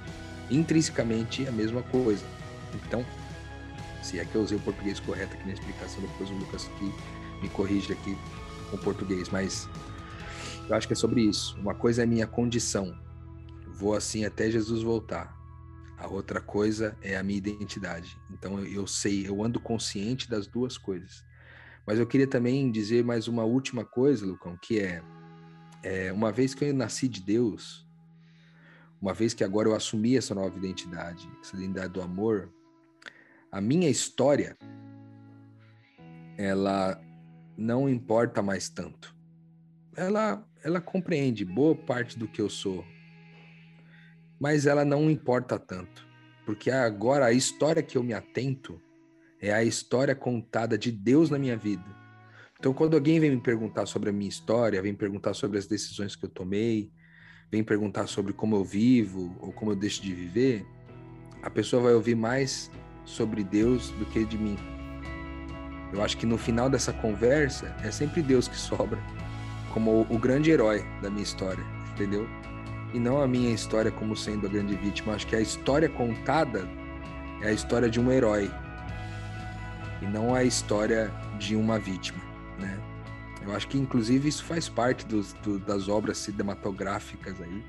intrinsecamente 0.50 1.48
a 1.48 1.52
mesma 1.52 1.82
coisa. 1.84 2.26
Então, 2.74 3.06
se 4.02 4.20
é 4.20 4.26
que 4.26 4.36
eu 4.36 4.42
usei 4.42 4.58
o 4.58 4.62
português 4.62 5.00
correto 5.00 5.34
aqui 5.36 5.48
na 5.48 5.54
explicação, 5.54 6.02
depois 6.02 6.30
o 6.30 6.34
Lucas 6.34 6.70
me 7.42 7.50
corrige 7.50 7.94
aqui 7.94 8.18
com 8.70 8.78
o 8.78 8.80
português, 8.80 9.30
mas 9.30 9.68
eu 10.68 10.76
acho 10.76 10.88
que 10.88 10.94
é 10.94 10.96
sobre 10.96 11.22
isso. 11.22 11.58
Uma 11.60 11.76
coisa 11.76 12.04
é 12.04 12.06
minha 12.06 12.28
condição, 12.28 12.98
vou 13.76 13.94
assim 13.94 14.26
até 14.26 14.50
Jesus 14.50 14.82
voltar. 14.82 15.36
A 15.98 16.08
outra 16.08 16.42
coisa 16.42 16.98
é 17.02 17.16
a 17.16 17.24
minha 17.24 17.38
identidade. 17.38 18.18
Então 18.32 18.60
eu, 18.60 18.86
sei, 18.86 19.28
eu 19.28 19.44
ando 19.44 19.60
consciente 19.60 20.30
das 20.30 20.48
duas 20.48 20.78
coisas. 20.78 21.24
Mas 21.86 22.00
eu 22.00 22.08
queria 22.08 22.28
também 22.28 22.72
dizer 22.72 23.04
mais 23.04 23.28
uma 23.28 23.44
última 23.44 23.86
coisa, 23.86 24.26
Lucão, 24.26 24.58
que 24.62 24.80
é, 24.80 25.04
é 25.84 26.12
uma 26.12 26.32
vez 26.32 26.54
que 26.54 26.66
eu 26.66 26.74
nasci 26.74 27.08
de 27.08 27.22
Deus, 27.22 27.88
uma 29.02 29.14
vez 29.14 29.34
que 29.34 29.44
agora 29.44 29.70
eu 29.70 29.76
assumi 29.76 30.18
essa 30.18 30.34
nova 30.34 30.58
identidade, 30.58 31.30
essa 31.42 31.56
identidade 31.56 31.94
do 31.94 32.02
amor, 32.02 32.52
a 33.52 33.62
minha 33.62 33.90
história 33.90 34.58
ela 36.38 37.00
não 37.58 37.88
importa 37.88 38.42
mais 38.42 38.68
tanto. 38.68 39.16
Ela 39.96 40.46
ela 40.66 40.82
compreende 40.82 41.46
boa 41.46 41.76
parte 41.76 42.18
do 42.18 42.28
que 42.28 42.42
eu 42.42 42.50
sou, 42.50 42.84
mas 44.40 44.66
ela 44.66 44.84
não 44.84 45.12
importa 45.12 45.60
tanto, 45.60 46.08
porque 46.44 46.72
agora 46.72 47.28
a 47.28 47.32
história 47.32 47.84
que 47.84 47.96
eu 47.96 48.04
me 48.04 48.14
atento 48.14 48.82
é 49.40 49.54
a 49.54 49.64
história 49.64 50.16
contada 50.16 50.76
de 50.76 50.92
Deus 50.92 51.30
na 51.30 51.38
minha 51.38 51.56
vida. 51.56 51.86
Então, 52.58 52.74
quando 52.74 52.96
alguém 52.96 53.20
vem 53.20 53.30
me 53.30 53.40
perguntar 53.40 53.86
sobre 53.86 54.10
a 54.10 54.14
minha 54.14 54.28
história, 54.28 54.82
vem 54.82 54.96
perguntar 54.96 55.36
sobre 55.36 55.60
as 55.60 55.68
decisões 55.68 56.16
que 56.16 56.26
eu 56.26 56.30
tomei, 56.30 56.92
vem 57.52 57.64
perguntar 57.64 58.08
sobre 58.08 58.34
como 58.34 58.56
eu 58.56 58.64
vivo 58.64 59.38
ou 59.40 59.54
como 59.54 59.70
eu 59.70 59.76
deixo 59.76 60.02
de 60.02 60.16
viver, 60.16 60.66
a 61.44 61.50
pessoa 61.50 61.84
vai 61.84 61.94
ouvir 61.94 62.16
mais 62.16 62.72
sobre 63.04 63.44
Deus 63.44 63.92
do 63.92 64.06
que 64.08 64.26
de 64.26 64.36
mim. 64.36 64.58
Eu 65.94 66.02
acho 66.02 66.18
que 66.18 66.26
no 66.26 66.40
final 66.40 66.72
dessa 66.72 66.92
conversa 66.92 67.68
é 67.84 67.92
sempre 67.92 68.24
Deus 68.24 68.48
que 68.48 68.58
sobra, 68.58 69.00
como 69.76 70.08
o, 70.10 70.18
grande 70.18 70.50
herói 70.52 70.86
da 71.02 71.10
minha 71.10 71.22
história, 71.22 71.62
entendeu? 71.92 72.26
E 72.94 72.98
não 72.98 73.22
a 73.22 73.28
minha 73.28 73.54
história 73.54 73.92
como 73.92 74.16
sendo 74.16 74.48
a 74.48 74.50
grande 74.50 74.74
vítima. 74.74 75.14
Acho 75.14 75.28
que 75.28 75.36
a 75.36 75.42
história 75.42 75.90
contada 75.90 76.66
é 77.42 77.50
a 77.50 77.52
história 77.52 77.90
de 77.90 78.00
um 78.00 78.10
herói 78.10 78.50
e 80.02 80.06
não 80.06 80.34
a 80.34 80.46
história 80.46 81.12
de 81.38 81.58
uma 81.58 81.78
vítima, 81.78 82.24
né? 82.58 82.80
Eu 83.42 83.54
acho 83.54 83.68
que 83.68 83.78
inclusive 83.78 84.30
isso 84.30 84.46
faz 84.46 84.70
parte 84.70 85.06
dos, 85.06 85.34
do, 85.34 85.60
das 85.60 85.90
obras 85.90 86.20
cinematográficas 86.20 87.42
aí, 87.42 87.62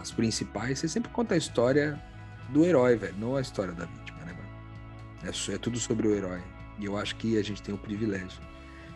as 0.00 0.10
principais. 0.10 0.78
Você 0.78 0.88
sempre 0.88 1.10
conta 1.10 1.34
a 1.34 1.36
história 1.36 2.02
do 2.48 2.64
herói, 2.64 2.96
velho, 2.96 3.14
não 3.18 3.36
a 3.36 3.42
história 3.42 3.74
da 3.74 3.84
vítima, 3.84 4.18
né, 4.24 4.32
mano? 4.32 5.30
É, 5.30 5.54
é 5.54 5.58
tudo 5.58 5.78
sobre 5.78 6.08
o 6.08 6.14
herói. 6.14 6.40
E 6.78 6.86
eu 6.86 6.96
acho 6.96 7.16
que 7.16 7.36
a 7.36 7.44
gente 7.44 7.62
tem 7.62 7.74
o 7.74 7.78
privilégio 7.78 8.40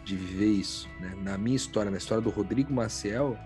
de 0.04 0.16
viver 0.16 0.50
isso, 0.50 0.88
né? 1.00 1.14
Na 1.22 1.38
minha 1.38 1.56
história, 1.56 1.90
na 1.90 1.98
história 1.98 2.22
do 2.22 2.30
Rodrigo 2.30 2.72
Maciel, 2.72 3.38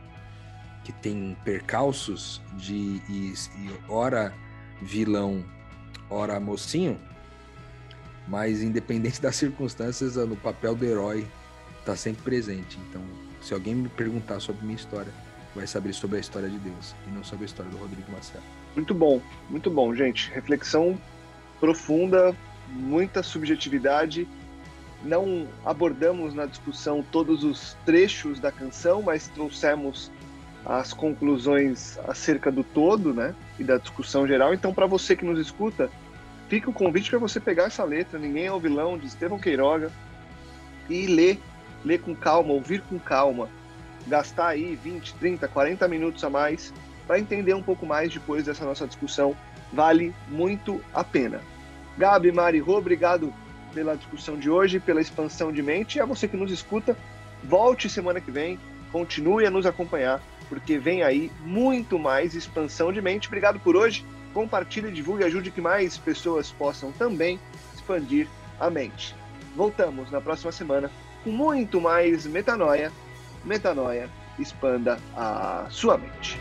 que 0.84 0.92
tem 0.92 1.36
percalços 1.44 2.40
de 2.54 3.02
e, 3.08 3.34
e 3.58 3.70
ora 3.88 4.32
vilão, 4.80 5.44
ora 6.08 6.38
mocinho, 6.38 6.98
mas 8.28 8.62
independente 8.62 9.20
das 9.22 9.36
circunstâncias, 9.36 10.16
no 10.16 10.36
papel 10.36 10.74
do 10.74 10.84
herói 10.84 11.26
está 11.80 11.96
sempre 11.96 12.22
presente. 12.22 12.78
Então, 12.88 13.02
se 13.40 13.54
alguém 13.54 13.74
me 13.74 13.88
perguntar 13.88 14.40
sobre 14.40 14.64
minha 14.64 14.76
história, 14.76 15.12
vai 15.54 15.66
saber 15.66 15.92
sobre 15.92 16.18
a 16.18 16.20
história 16.20 16.48
de 16.48 16.58
Deus 16.58 16.94
e 17.06 17.10
não 17.10 17.24
sobre 17.24 17.44
a 17.44 17.46
história 17.46 17.70
do 17.70 17.78
Rodrigo 17.78 18.10
Marcelo. 18.10 18.44
Muito 18.74 18.92
bom, 18.92 19.22
muito 19.48 19.70
bom, 19.70 19.94
gente. 19.94 20.30
Reflexão 20.30 20.98
profunda, 21.58 22.36
muita 22.68 23.22
subjetividade. 23.22 24.28
Não 25.06 25.46
abordamos 25.64 26.34
na 26.34 26.46
discussão 26.46 27.04
todos 27.12 27.44
os 27.44 27.76
trechos 27.86 28.40
da 28.40 28.50
canção, 28.50 29.02
mas 29.02 29.28
trouxemos 29.28 30.10
as 30.64 30.92
conclusões 30.92 31.96
acerca 32.08 32.50
do 32.50 32.64
todo, 32.64 33.14
né? 33.14 33.32
E 33.56 33.62
da 33.62 33.78
discussão 33.78 34.26
geral. 34.26 34.52
Então, 34.52 34.74
para 34.74 34.86
você 34.86 35.14
que 35.14 35.24
nos 35.24 35.38
escuta, 35.38 35.88
fica 36.48 36.68
o 36.68 36.72
convite 36.72 37.08
para 37.08 37.20
você 37.20 37.38
pegar 37.38 37.64
essa 37.64 37.84
letra, 37.84 38.18
Ninguém 38.18 38.46
é 38.46 38.52
o 38.52 38.58
Vilão, 38.58 38.98
de 38.98 39.06
Estevão 39.06 39.38
Queiroga, 39.38 39.92
e 40.90 41.06
ler, 41.06 41.40
ler 41.84 42.00
com 42.00 42.14
calma, 42.14 42.52
ouvir 42.52 42.80
com 42.82 42.98
calma, 42.98 43.48
gastar 44.08 44.48
aí 44.48 44.74
20, 44.74 45.14
30, 45.14 45.46
40 45.46 45.86
minutos 45.86 46.24
a 46.24 46.30
mais 46.30 46.74
para 47.06 47.20
entender 47.20 47.54
um 47.54 47.62
pouco 47.62 47.86
mais 47.86 48.12
depois 48.12 48.44
dessa 48.44 48.64
nossa 48.64 48.88
discussão. 48.88 49.36
Vale 49.72 50.12
muito 50.28 50.82
a 50.92 51.04
pena. 51.04 51.40
Gabi, 51.96 52.32
Mari, 52.32 52.60
obrigado 52.60 53.32
pela 53.76 53.94
discussão 53.94 54.38
de 54.38 54.48
hoje, 54.48 54.80
pela 54.80 55.02
expansão 55.02 55.52
de 55.52 55.62
mente. 55.62 55.98
E 55.98 56.00
a 56.00 56.06
você 56.06 56.26
que 56.26 56.36
nos 56.36 56.50
escuta, 56.50 56.96
volte 57.44 57.90
semana 57.90 58.22
que 58.22 58.30
vem, 58.30 58.58
continue 58.90 59.44
a 59.44 59.50
nos 59.50 59.66
acompanhar, 59.66 60.22
porque 60.48 60.78
vem 60.78 61.02
aí 61.02 61.30
muito 61.42 61.98
mais 61.98 62.34
expansão 62.34 62.90
de 62.90 63.02
mente. 63.02 63.28
Obrigado 63.28 63.60
por 63.60 63.76
hoje 63.76 64.02
compartilhe, 64.36 64.92
divulgue 64.92 65.22
e 65.22 65.26
ajude 65.26 65.50
que 65.50 65.62
mais 65.62 65.96
pessoas 65.96 66.52
possam 66.52 66.92
também 66.92 67.40
expandir 67.74 68.28
a 68.60 68.68
mente. 68.68 69.16
Voltamos 69.56 70.10
na 70.10 70.20
próxima 70.20 70.52
semana 70.52 70.90
com 71.24 71.30
muito 71.30 71.80
mais 71.80 72.26
metanoia. 72.26 72.92
Metanoia, 73.42 74.10
expanda 74.38 74.98
a 75.16 75.66
sua 75.70 75.96
mente. 75.96 76.38